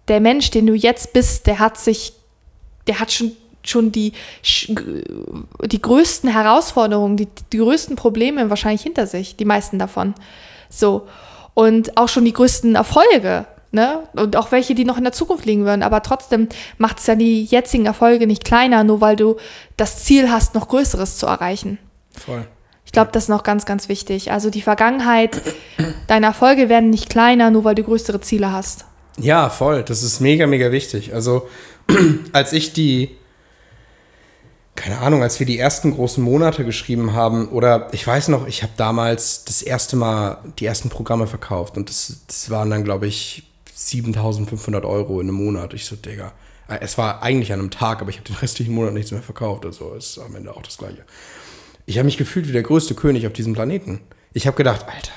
der 0.08 0.20
Mensch, 0.20 0.52
den 0.52 0.68
du 0.68 0.74
jetzt 0.74 1.14
bist, 1.14 1.48
der 1.48 1.60
hat 1.60 1.78
sich, 1.78 2.14
der 2.88 3.00
hat 3.00 3.12
schon 3.12 3.32
schon 3.64 3.92
die, 3.92 4.14
die 4.44 5.82
größten 5.82 6.32
Herausforderungen, 6.32 7.16
die, 7.16 7.28
die 7.54 7.58
größten 7.60 7.96
Probleme 7.96 8.50
wahrscheinlich 8.50 8.82
hinter 8.82 9.06
sich, 9.06 9.36
die 9.36 9.46
meisten 9.46 9.78
davon. 9.78 10.16
So. 10.68 11.08
Und 11.54 11.98
auch 11.98 12.10
schon 12.10 12.26
die 12.26 12.34
größten 12.34 12.76
Erfolge. 12.76 13.46
Ne? 13.72 14.04
Und 14.14 14.36
auch 14.36 14.52
welche, 14.52 14.76
die 14.76 14.86
noch 14.86 14.98
in 14.98 15.04
der 15.04 15.14
Zukunft 15.14 15.46
liegen 15.46 15.66
würden. 15.66 15.84
Aber 15.84 16.04
trotzdem 16.04 16.50
macht 16.78 17.00
es 17.00 17.08
ja 17.08 17.16
die 17.16 17.46
jetzigen 17.46 17.86
Erfolge 17.86 18.28
nicht 18.28 18.44
kleiner, 18.44 18.84
nur 18.84 19.02
weil 19.02 19.16
du 19.16 19.38
das 19.78 20.04
Ziel 20.04 20.30
hast, 20.30 20.56
noch 20.56 20.68
Größeres 20.68 21.18
zu 21.18 21.26
erreichen. 21.26 21.78
Voll. 22.18 22.46
Ich 22.86 22.92
glaube, 22.92 23.12
das 23.14 23.24
ist 23.24 23.30
noch 23.30 23.44
ganz, 23.44 23.66
ganz 23.66 23.88
wichtig. 23.88 24.32
Also 24.32 24.50
die 24.50 24.62
Vergangenheit, 24.62 25.42
deine 26.08 26.26
Erfolge 26.26 26.68
werden 26.68 26.90
nicht 26.90 27.10
kleiner, 27.10 27.50
nur 27.50 27.64
weil 27.64 27.76
du 27.76 27.84
größere 27.84 28.20
Ziele 28.20 28.52
hast. 28.52 28.86
Ja, 29.18 29.50
voll. 29.50 29.84
Das 29.84 30.04
ist 30.04 30.20
mega, 30.20 30.48
mega 30.48 30.74
wichtig. 30.74 31.14
Also 31.14 31.48
als 32.34 32.52
ich 32.52 32.74
die, 32.74 33.18
keine 34.82 34.98
Ahnung, 34.98 35.22
als 35.22 35.40
wir 35.40 35.46
die 35.46 35.60
ersten 35.60 35.94
großen 35.94 36.24
Monate 36.24 36.66
geschrieben 36.66 37.14
haben, 37.14 37.50
oder 37.50 37.88
ich 37.92 38.06
weiß 38.06 38.30
noch, 38.30 38.48
ich 38.48 38.64
habe 38.64 38.74
damals 38.78 39.46
das 39.46 39.62
erste 39.62 39.96
Mal 39.96 40.40
die 40.58 40.66
ersten 40.66 40.90
Programme 40.90 41.28
verkauft 41.28 41.78
und 41.78 41.88
das, 41.88 42.22
das 42.26 42.50
waren 42.50 42.72
dann, 42.72 42.84
glaube 42.84 43.06
ich, 43.06 43.44
7500 43.72 44.84
Euro 44.84 45.22
in 45.22 45.28
einem 45.28 45.38
Monat. 45.38 45.76
Ich 45.76 45.86
so, 45.86 45.96
Digga. 45.96 46.34
Es 46.80 46.98
war 46.98 47.22
eigentlich 47.22 47.54
an 47.54 47.60
einem 47.60 47.70
Tag, 47.70 48.02
aber 48.02 48.10
ich 48.10 48.18
habe 48.18 48.28
den 48.28 48.38
restlichen 48.38 48.74
Monat 48.74 48.94
nichts 48.94 49.12
mehr 49.12 49.22
verkauft. 49.22 49.66
Also 49.66 49.94
ist 49.94 50.18
am 50.18 50.36
Ende 50.36 50.56
auch 50.56 50.64
das 50.64 50.80
Gleiche. 50.80 51.06
Ich 51.86 51.98
habe 51.98 52.06
mich 52.06 52.18
gefühlt 52.18 52.48
wie 52.48 52.54
der 52.54 52.64
größte 52.64 52.96
König 52.96 53.28
auf 53.28 53.34
diesem 53.34 53.54
Planeten. 53.54 54.00
Ich 54.34 54.48
habe 54.48 54.58
gedacht, 54.58 54.88
Alter, 54.88 55.12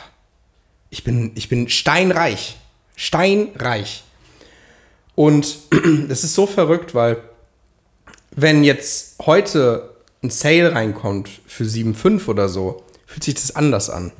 ich 0.91 1.05
bin, 1.05 1.33
ich 1.37 1.49
bin 1.49 1.71
steinreich. 1.71 2.59
Steinreich. 2.97 4.05
Und 5.15 5.57
das 6.09 6.23
ist 6.23 6.35
so 6.35 6.47
verrückt, 6.47 6.95
weil 6.95 7.23
wenn 8.37 8.65
jetzt 8.65 9.17
heute 9.25 9.91
ein 10.23 10.31
Sale 10.31 10.75
reinkommt 10.75 11.29
für 11.47 11.65
7,5 11.65 12.29
oder 12.29 12.49
so, 12.49 12.83
fühlt 13.07 13.25
sich 13.25 13.35
das 13.35 13.55
anders 13.55 13.91
an. 13.91 14.13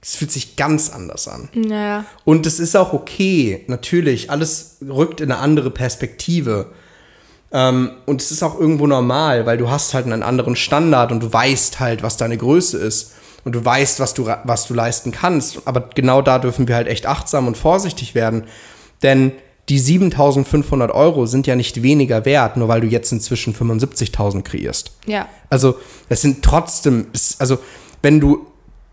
Es 0.00 0.16
fühlt 0.16 0.30
sich 0.30 0.56
ganz 0.56 0.90
anders 0.90 1.26
an. 1.26 1.48
Naja. 1.54 2.04
Und 2.24 2.46
es 2.46 2.60
ist 2.60 2.76
auch 2.76 2.92
okay, 2.92 3.64
natürlich, 3.66 4.30
alles 4.30 4.76
rückt 4.86 5.20
in 5.20 5.32
eine 5.32 5.40
andere 5.40 5.70
Perspektive. 5.70 6.72
Ähm, 7.50 7.92
und 8.06 8.20
es 8.20 8.30
ist 8.30 8.42
auch 8.42 8.58
irgendwo 8.58 8.86
normal, 8.86 9.46
weil 9.46 9.58
du 9.58 9.70
hast 9.70 9.94
halt 9.94 10.06
einen 10.06 10.22
anderen 10.22 10.54
Standard 10.54 11.10
und 11.10 11.20
du 11.20 11.32
weißt 11.32 11.80
halt, 11.80 12.02
was 12.02 12.16
deine 12.16 12.36
Größe 12.36 12.78
ist. 12.78 13.12
Und 13.44 13.54
du 13.54 13.64
weißt, 13.64 14.00
was 14.00 14.14
du, 14.14 14.26
was 14.44 14.66
du 14.66 14.74
leisten 14.74 15.10
kannst. 15.10 15.62
Aber 15.64 15.88
genau 15.94 16.22
da 16.22 16.38
dürfen 16.38 16.68
wir 16.68 16.74
halt 16.74 16.88
echt 16.88 17.06
achtsam 17.06 17.46
und 17.46 17.56
vorsichtig 17.56 18.14
werden. 18.14 18.44
Denn 19.02 19.32
die 19.68 19.78
7500 19.78 20.90
Euro 20.90 21.26
sind 21.26 21.46
ja 21.46 21.54
nicht 21.54 21.82
weniger 21.82 22.24
wert, 22.24 22.56
nur 22.56 22.68
weil 22.68 22.80
du 22.80 22.86
jetzt 22.86 23.12
inzwischen 23.12 23.54
75.000 23.54 24.42
kreierst. 24.42 24.92
Ja. 25.06 25.28
Also, 25.50 25.76
es 26.08 26.22
sind 26.22 26.42
trotzdem, 26.42 27.06
also, 27.38 27.58
wenn 28.02 28.20
du 28.20 28.46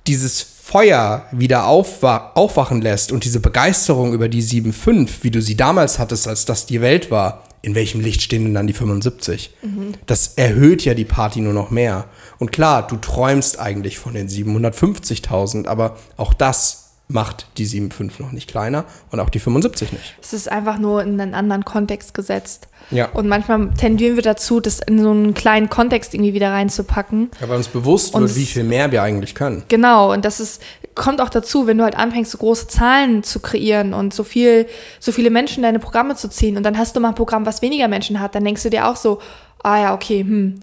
dieses 0.08 0.42
Feuer 0.42 1.26
wieder 1.32 1.68
aufwa 1.68 2.32
aufwachen 2.34 2.82
lässt 2.82 3.12
und 3.12 3.24
diese 3.24 3.40
Begeisterung 3.40 4.14
über 4.14 4.28
die 4.28 4.44
7,5, 4.44 5.10
wie 5.22 5.32
du 5.32 5.42
sie 5.42 5.56
damals 5.56 6.00
hattest, 6.00 6.28
als 6.28 6.46
das 6.46 6.66
die 6.66 6.82
Welt 6.82 7.12
war, 7.12 7.44
in 7.62 7.76
welchem 7.76 8.02
Licht 8.02 8.22
stehen 8.22 8.44
denn 8.44 8.54
dann 8.54 8.68
die 8.68 8.74
75? 8.74 9.52
Mhm. 9.62 9.94
Das 10.06 10.34
erhöht 10.36 10.84
ja 10.84 10.94
die 10.94 11.06
Party 11.06 11.42
nur 11.42 11.54
noch 11.54 11.72
mehr. 11.72 12.06
Und 12.38 12.52
klar, 12.52 12.86
du 12.86 12.98
träumst 12.98 13.60
eigentlich 13.60 13.98
von 13.98 14.14
den 14.14 14.28
750.000, 14.28 15.68
aber 15.68 15.98
auch 16.18 16.34
das 16.34 16.85
macht 17.08 17.48
die 17.58 17.68
7,5 17.68 18.12
noch 18.20 18.32
nicht 18.32 18.50
kleiner 18.50 18.86
und 19.12 19.20
auch 19.20 19.30
die 19.30 19.40
75 19.40 19.92
nicht. 19.92 20.16
Es 20.22 20.34
ist 20.34 20.52
einfach 20.52 20.80
nur 20.80 21.04
in 21.04 21.20
einen 21.20 21.34
anderen 21.34 21.64
Kontext 21.64 22.14
gesetzt. 22.14 22.68
Ja. 22.92 23.10
Und 23.10 23.28
manchmal 23.28 23.74
tendieren 23.74 24.16
wir 24.16 24.24
dazu, 24.24 24.60
das 24.60 24.80
in 24.80 25.02
so 25.02 25.12
einen 25.12 25.34
kleinen 25.34 25.70
Kontext 25.70 26.14
irgendwie 26.14 26.34
wieder 26.34 26.52
reinzupacken. 26.52 27.30
Ja, 27.40 27.50
weil 27.50 27.58
uns 27.58 27.68
bewusst 27.68 28.14
Und 28.14 28.24
wird, 28.24 28.36
wie 28.36 28.46
viel 28.46 28.64
mehr 28.64 28.92
wir 28.92 29.04
eigentlich 29.04 29.36
können. 29.36 29.64
Genau, 29.68 30.14
und 30.14 30.26
das 30.26 30.40
ist, 30.40 30.62
kommt 30.96 31.22
auch 31.22 31.30
dazu, 31.30 31.68
wenn 31.68 31.78
du 31.78 31.84
halt 31.84 31.96
anfängst, 31.96 32.32
so 32.32 32.38
große 32.38 32.68
Zahlen 32.68 33.24
zu 33.24 33.40
kreieren 33.40 33.94
und 33.94 34.14
so 34.14 34.24
viel, 34.24 34.68
so 35.00 35.12
viele 35.12 35.30
Menschen 35.30 35.58
in 35.58 35.64
deine 35.64 35.80
Programme 35.80 36.16
zu 36.16 36.30
ziehen 36.30 36.58
und 36.58 36.64
dann 36.64 36.78
hast 36.78 36.96
du 36.96 37.00
mal 37.00 37.10
ein 37.10 37.16
Programm, 37.16 37.46
was 37.46 37.62
weniger 37.62 37.88
Menschen 37.88 38.20
hat, 38.20 38.34
dann 38.34 38.46
denkst 38.46 38.64
du 38.64 38.70
dir 38.70 38.88
auch 38.88 38.96
so, 38.96 39.20
ah 39.66 39.82
ja, 39.82 39.94
okay, 39.96 40.20
hm. 40.22 40.60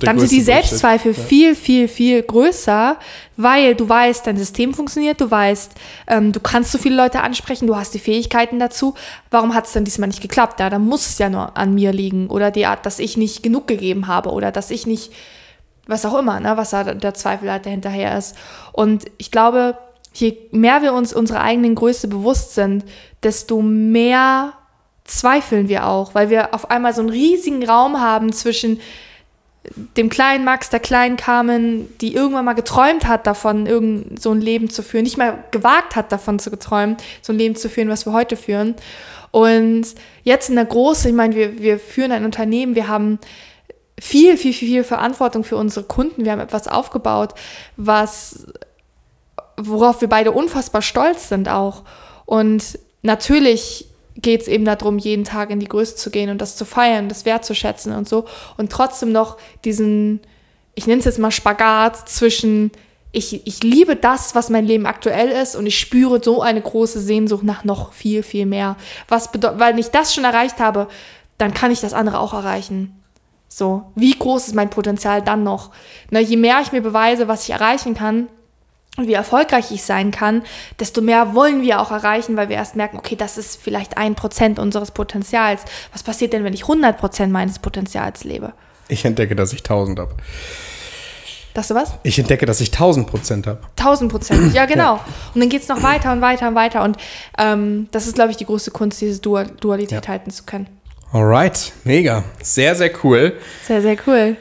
Dann 0.00 0.18
sind 0.18 0.30
die. 0.30 0.40
Selbstzweifel 0.40 1.12
viel, 1.12 1.56
viel, 1.56 1.88
viel 1.88 2.22
größer, 2.22 2.96
weil 3.36 3.74
du 3.74 3.88
weißt, 3.88 4.26
dein 4.26 4.36
System 4.36 4.72
funktioniert, 4.74 5.20
du 5.20 5.28
weißt, 5.28 5.72
ähm, 6.06 6.30
du 6.30 6.38
kannst 6.38 6.70
so 6.70 6.78
viele 6.78 6.94
Leute 6.94 7.22
ansprechen, 7.22 7.66
du 7.66 7.74
hast 7.74 7.94
die 7.94 7.98
Fähigkeiten 7.98 8.60
dazu. 8.60 8.94
Warum 9.30 9.54
hat 9.54 9.66
es 9.66 9.72
dann 9.72 9.84
diesmal 9.84 10.06
nicht 10.08 10.22
geklappt? 10.22 10.60
Ja, 10.60 10.70
dann 10.70 10.86
muss 10.86 11.08
es 11.08 11.18
ja 11.18 11.28
nur 11.28 11.56
an 11.56 11.74
mir 11.74 11.92
liegen 11.92 12.28
oder 12.28 12.52
die 12.52 12.66
Art, 12.66 12.86
dass 12.86 13.00
ich 13.00 13.16
nicht 13.16 13.42
genug 13.42 13.66
gegeben 13.66 14.06
habe 14.06 14.30
oder 14.30 14.52
dass 14.52 14.70
ich 14.70 14.86
nicht, 14.86 15.12
was 15.86 16.04
auch 16.06 16.18
immer, 16.18 16.40
ne, 16.40 16.56
was 16.56 16.70
da 16.70 16.84
der 16.84 17.14
Zweifel 17.14 17.50
halt 17.50 17.66
dahinterher 17.66 18.16
ist. 18.16 18.36
Und 18.72 19.04
ich 19.18 19.30
glaube, 19.30 19.76
je 20.14 20.36
mehr 20.50 20.82
wir 20.82 20.92
uns 20.92 21.12
unserer 21.12 21.42
eigenen 21.42 21.74
Größe 21.74 22.08
bewusst 22.08 22.54
sind, 22.54 22.84
desto 23.22 23.60
mehr 23.60 24.52
zweifeln 25.04 25.68
wir 25.68 25.86
auch, 25.86 26.14
weil 26.14 26.30
wir 26.30 26.54
auf 26.54 26.70
einmal 26.70 26.94
so 26.94 27.00
einen 27.00 27.10
riesigen 27.10 27.68
Raum 27.68 28.00
haben 28.00 28.32
zwischen 28.32 28.80
dem 29.96 30.10
kleinen 30.10 30.44
Max, 30.44 30.68
der 30.70 30.80
kleinen 30.80 31.16
Carmen, 31.16 31.88
die 31.98 32.14
irgendwann 32.14 32.44
mal 32.44 32.52
geträumt 32.54 33.06
hat 33.06 33.26
davon, 33.26 33.66
irgend 33.66 34.20
so 34.20 34.30
ein 34.30 34.40
Leben 34.40 34.68
zu 34.68 34.82
führen, 34.82 35.04
nicht 35.04 35.16
mal 35.16 35.42
gewagt 35.50 35.96
hat 35.96 36.12
davon 36.12 36.38
zu 36.38 36.50
geträumen, 36.50 36.96
so 37.22 37.32
ein 37.32 37.38
Leben 37.38 37.56
zu 37.56 37.70
führen, 37.70 37.88
was 37.88 38.06
wir 38.06 38.12
heute 38.12 38.36
führen. 38.36 38.74
Und 39.30 39.86
jetzt 40.22 40.48
in 40.48 40.56
der 40.56 40.66
Große, 40.66 41.08
ich 41.08 41.14
meine, 41.14 41.34
wir, 41.34 41.58
wir 41.58 41.78
führen 41.78 42.12
ein 42.12 42.24
Unternehmen, 42.24 42.74
wir 42.74 42.88
haben 42.88 43.18
viel, 44.04 44.36
viel, 44.36 44.52
viel, 44.52 44.68
viel 44.68 44.84
Verantwortung 44.84 45.44
für 45.44 45.56
unsere 45.56 45.86
Kunden. 45.86 46.26
Wir 46.26 46.32
haben 46.32 46.40
etwas 46.40 46.68
aufgebaut, 46.68 47.32
was, 47.78 48.46
worauf 49.56 50.02
wir 50.02 50.08
beide 50.10 50.30
unfassbar 50.30 50.82
stolz 50.82 51.30
sind 51.30 51.48
auch. 51.48 51.84
Und 52.26 52.78
natürlich 53.00 53.86
geht 54.14 54.42
es 54.42 54.48
eben 54.48 54.66
darum, 54.66 54.98
jeden 54.98 55.24
Tag 55.24 55.48
in 55.48 55.58
die 55.58 55.68
Größe 55.68 55.96
zu 55.96 56.10
gehen 56.10 56.28
und 56.28 56.42
das 56.42 56.56
zu 56.56 56.66
feiern, 56.66 57.08
das 57.08 57.24
wertzuschätzen 57.24 57.94
und 57.94 58.06
so. 58.06 58.26
Und 58.58 58.70
trotzdem 58.70 59.10
noch 59.10 59.38
diesen, 59.64 60.20
ich 60.74 60.86
nenne 60.86 60.98
es 60.98 61.06
jetzt 61.06 61.18
mal 61.18 61.30
Spagat 61.30 62.06
zwischen, 62.06 62.72
ich, 63.10 63.46
ich 63.46 63.62
liebe 63.62 63.96
das, 63.96 64.34
was 64.34 64.50
mein 64.50 64.66
Leben 64.66 64.84
aktuell 64.84 65.30
ist 65.30 65.56
und 65.56 65.64
ich 65.64 65.78
spüre 65.78 66.22
so 66.22 66.42
eine 66.42 66.60
große 66.60 67.00
Sehnsucht 67.00 67.42
nach 67.42 67.64
noch 67.64 67.94
viel, 67.94 68.22
viel 68.22 68.44
mehr. 68.44 68.76
Was 69.08 69.32
bedeutet, 69.32 69.60
weil 69.60 69.78
ich 69.78 69.88
das 69.88 70.14
schon 70.14 70.24
erreicht 70.24 70.60
habe, 70.60 70.88
dann 71.38 71.54
kann 71.54 71.70
ich 71.72 71.80
das 71.80 71.94
andere 71.94 72.18
auch 72.18 72.34
erreichen. 72.34 73.00
So, 73.56 73.84
wie 73.94 74.18
groß 74.18 74.48
ist 74.48 74.54
mein 74.56 74.68
Potenzial 74.68 75.22
dann 75.22 75.44
noch? 75.44 75.70
Na, 76.10 76.18
je 76.18 76.36
mehr 76.36 76.58
ich 76.60 76.72
mir 76.72 76.80
beweise, 76.80 77.28
was 77.28 77.44
ich 77.44 77.50
erreichen 77.50 77.94
kann, 77.94 78.26
und 78.96 79.06
wie 79.06 79.12
erfolgreich 79.12 79.70
ich 79.70 79.84
sein 79.84 80.10
kann, 80.10 80.42
desto 80.80 81.00
mehr 81.00 81.36
wollen 81.36 81.62
wir 81.62 81.80
auch 81.80 81.92
erreichen, 81.92 82.36
weil 82.36 82.48
wir 82.48 82.56
erst 82.56 82.74
merken, 82.74 82.96
okay, 82.96 83.14
das 83.14 83.38
ist 83.38 83.60
vielleicht 83.62 83.96
ein 83.96 84.16
Prozent 84.16 84.58
unseres 84.58 84.90
Potenzials. 84.90 85.62
Was 85.92 86.02
passiert 86.02 86.32
denn, 86.32 86.42
wenn 86.42 86.52
ich 86.52 86.62
100 86.62 86.98
Prozent 86.98 87.32
meines 87.32 87.60
Potenzials 87.60 88.24
lebe? 88.24 88.54
Ich 88.88 89.04
entdecke, 89.04 89.36
dass 89.36 89.52
ich 89.52 89.60
1000 89.60 90.00
habe. 90.00 90.16
Dass 91.54 91.68
du 91.68 91.76
was? 91.76 91.94
Ich 92.02 92.18
entdecke, 92.18 92.46
dass 92.46 92.60
ich 92.60 92.72
1000 92.72 93.06
Prozent 93.06 93.46
habe. 93.46 93.60
1000 93.78 94.10
Prozent, 94.10 94.52
ja 94.52 94.66
genau. 94.66 94.94
Und 95.32 95.40
dann 95.40 95.48
geht 95.48 95.62
es 95.62 95.68
noch 95.68 95.84
weiter 95.84 96.10
und 96.12 96.20
weiter 96.22 96.48
und 96.48 96.56
weiter. 96.56 96.82
Und 96.82 96.96
ähm, 97.38 97.86
das 97.92 98.08
ist, 98.08 98.16
glaube 98.16 98.32
ich, 98.32 98.36
die 98.36 98.46
große 98.46 98.72
Kunst, 98.72 99.00
diese 99.00 99.20
Dual 99.20 99.46
Dualität 99.60 100.04
Ja. 100.04 100.08
halten 100.08 100.32
zu 100.32 100.42
können. 100.42 100.66
Alright, 101.14 101.72
mega. 101.84 102.24
Sehr, 102.42 102.74
sehr 102.74 102.90
cool. 103.04 103.34
Sehr, 103.68 103.80
sehr 103.80 103.96
cool. 104.04 104.36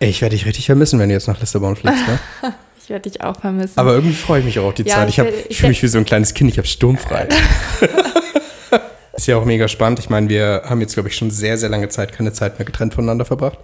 Ich 0.00 0.20
werde 0.20 0.34
dich 0.34 0.44
richtig 0.44 0.66
vermissen, 0.66 0.98
wenn 0.98 1.08
du 1.08 1.14
jetzt 1.14 1.28
nach 1.28 1.38
Lissabon 1.38 1.76
fliegst, 1.76 2.02
ne? 2.08 2.18
Ich 2.82 2.90
werde 2.90 3.08
dich 3.10 3.20
auch 3.20 3.40
vermissen. 3.40 3.72
Aber 3.78 3.94
irgendwie 3.94 4.14
freue 4.14 4.38
ich 4.40 4.44
mich 4.44 4.58
auch 4.60 4.66
auf 4.66 4.74
die 4.74 4.82
Ja, 4.82 4.94
Zeit. 4.96 5.08
ich 5.08 5.18
hab- 5.20 5.26
ich 5.28 5.50
ich 5.50 5.56
fühle 5.58 5.68
mich 5.70 5.82
wie 5.82 5.88
so 5.88 5.98
ein 5.98 6.04
kleines 6.04 6.34
Kind, 6.34 6.50
ich 6.50 6.58
habe 6.58 6.66
sturmfrei. 6.68 7.28
Ist 9.16 9.26
ja 9.28 9.36
auch 9.36 9.44
mega 9.44 9.66
spannend. 9.68 9.98
Ich 10.00 10.08
meine, 10.10 10.28
wir 10.28 10.62
haben 10.66 10.80
jetzt, 10.80 10.94
glaube 10.94 11.08
ich, 11.08 11.16
schon 11.16 11.30
sehr, 11.30 11.58
sehr 11.58 11.68
lange 11.68 11.88
Zeit 11.90 12.12
keine 12.12 12.32
Zeit 12.32 12.58
mehr 12.58 12.66
getrennt 12.66 12.94
voneinander 12.94 13.24
verbracht. 13.24 13.58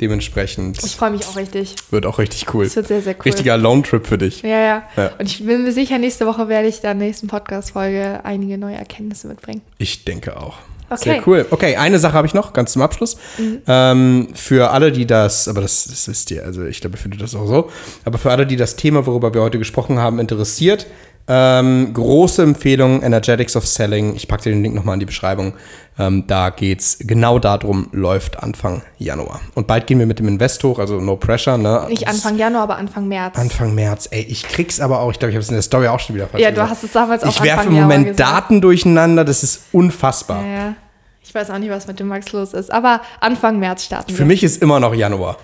Dementsprechend 0.00 0.80
Mhm. 0.80 0.86
ich 0.86 0.96
freue 0.96 1.10
mich 1.10 1.24
auch 1.26 1.36
richtig. 1.36 1.74
wird 1.90 2.06
auch 2.06 2.18
richtig 2.18 2.52
cool. 2.54 2.64
Das 2.64 2.74
wird 2.76 2.86
sehr, 2.88 3.02
sehr 3.02 3.14
cool. 3.14 3.22
Richtiger 3.26 3.56
Lone-Trip 3.56 4.06
für 4.06 4.18
dich. 4.18 4.42
Ja, 4.42 4.48
ja, 4.60 4.82
Ja. 4.96 5.10
Und 5.18 5.26
ich 5.26 5.44
bin 5.44 5.62
mir 5.64 5.72
sicher, 5.72 5.98
nächste 5.98 6.26
Woche 6.26 6.48
werde 6.48 6.68
ich 6.68 6.80
der 6.80 6.94
nächsten 6.94 7.26
Podcast-Folge 7.28 8.20
einige 8.24 8.56
neue 8.58 8.76
Erkenntnisse 8.76 9.26
mitbringen. 9.28 9.62
Ich 9.78 10.04
denke 10.04 10.36
auch. 10.36 10.58
Okay. 10.90 11.10
Sehr 11.10 11.28
cool. 11.28 11.46
Okay, 11.50 11.76
eine 11.76 11.98
Sache 11.98 12.14
habe 12.14 12.26
ich 12.26 12.34
noch, 12.34 12.52
ganz 12.52 12.72
zum 12.72 12.82
Abschluss. 12.82 13.18
Ähm, 13.66 14.28
für 14.34 14.70
alle, 14.70 14.90
die 14.90 15.06
das, 15.06 15.46
aber 15.46 15.60
das, 15.60 15.84
das 15.84 16.08
wisst 16.08 16.30
ihr, 16.30 16.44
also 16.44 16.64
ich 16.64 16.80
glaube, 16.80 16.96
ihr 16.96 17.00
findet 17.00 17.20
das 17.20 17.34
auch 17.34 17.46
so, 17.46 17.70
aber 18.04 18.18
für 18.18 18.30
alle, 18.30 18.46
die 18.46 18.56
das 18.56 18.76
Thema, 18.76 19.04
worüber 19.06 19.34
wir 19.34 19.42
heute 19.42 19.58
gesprochen 19.58 19.98
haben, 19.98 20.18
interessiert, 20.18 20.86
ähm, 21.28 21.92
große 21.92 22.42
Empfehlung, 22.42 23.02
Energetics 23.02 23.54
of 23.54 23.66
Selling. 23.66 24.16
Ich 24.16 24.26
packe 24.28 24.44
dir 24.44 24.50
den 24.50 24.62
Link 24.62 24.74
nochmal 24.74 24.94
in 24.94 25.00
die 25.00 25.06
Beschreibung. 25.06 25.52
Ähm, 25.98 26.24
da 26.26 26.50
geht 26.50 26.80
es 26.80 26.98
genau 27.00 27.38
darum, 27.38 27.88
läuft 27.92 28.42
Anfang 28.42 28.82
Januar. 28.98 29.40
Und 29.54 29.66
bald 29.66 29.86
gehen 29.86 29.98
wir 29.98 30.06
mit 30.06 30.20
dem 30.20 30.28
Invest 30.28 30.62
hoch, 30.64 30.78
also 30.78 31.00
no 31.00 31.16
pressure. 31.16 31.58
Ne? 31.58 31.86
Nicht 31.88 32.08
Anfang 32.08 32.38
Januar, 32.38 32.62
aber 32.62 32.76
Anfang 32.76 33.08
März. 33.08 33.36
Anfang 33.36 33.74
März. 33.74 34.08
Ey, 34.10 34.22
ich 34.22 34.44
krieg's 34.44 34.80
aber 34.80 35.00
auch, 35.00 35.10
ich 35.10 35.18
glaube, 35.18 35.30
ich 35.30 35.36
habe 35.36 35.42
es 35.42 35.48
in 35.48 35.54
der 35.54 35.62
Story 35.62 35.88
auch 35.88 36.00
schon 36.00 36.14
wieder 36.14 36.28
falsch 36.28 36.42
ja, 36.42 36.50
du 36.50 36.54
gesagt. 36.54 36.70
hast 36.70 36.84
es 36.84 36.92
damals 36.92 37.24
auch 37.24 37.28
Ich 37.28 37.42
werfe 37.42 37.68
im 37.68 37.74
Moment. 37.74 38.18
Daten 38.18 38.60
durcheinander, 38.60 39.24
das 39.24 39.42
ist 39.42 39.64
unfassbar. 39.72 40.42
Ja, 40.42 40.54
ja. 40.54 40.74
Ich 41.22 41.34
weiß 41.34 41.50
auch 41.50 41.58
nicht, 41.58 41.70
was 41.70 41.86
mit 41.86 42.00
dem 42.00 42.08
Max 42.08 42.32
los 42.32 42.54
ist, 42.54 42.72
aber 42.72 43.02
Anfang 43.20 43.58
März 43.58 43.84
starten 43.84 44.10
Für 44.12 44.20
wir. 44.20 44.26
mich 44.26 44.42
ist 44.42 44.62
immer 44.62 44.80
noch 44.80 44.94
Januar. 44.94 45.36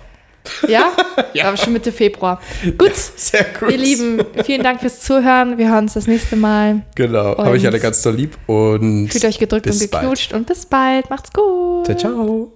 Ja? 0.67 0.91
ja. 1.33 1.45
Aber 1.45 1.57
schon 1.57 1.73
Mitte 1.73 1.91
Februar. 1.91 2.41
Gut, 2.77 2.95
Sehr 2.95 3.45
gut. 3.59 3.71
ihr 3.71 3.77
Lieben, 3.77 4.21
vielen 4.43 4.63
Dank 4.63 4.81
fürs 4.81 5.01
Zuhören. 5.01 5.57
Wir 5.57 5.69
hören 5.69 5.85
uns 5.85 5.93
das 5.93 6.07
nächste 6.07 6.35
Mal. 6.35 6.81
Genau, 6.95 7.37
habe 7.37 7.57
ich 7.57 7.65
alle 7.65 7.79
ganz 7.79 8.01
doll 8.01 8.15
lieb 8.15 8.37
und 8.47 9.09
Fühlt 9.09 9.25
euch 9.25 9.39
gedrückt 9.39 9.67
und 9.67 9.91
bald. 9.91 10.03
geknutscht 10.03 10.33
und 10.33 10.47
bis 10.47 10.65
bald. 10.65 11.09
Macht's 11.09 11.31
gut. 11.31 11.85
Ciao, 11.85 11.97
ciao. 11.97 12.54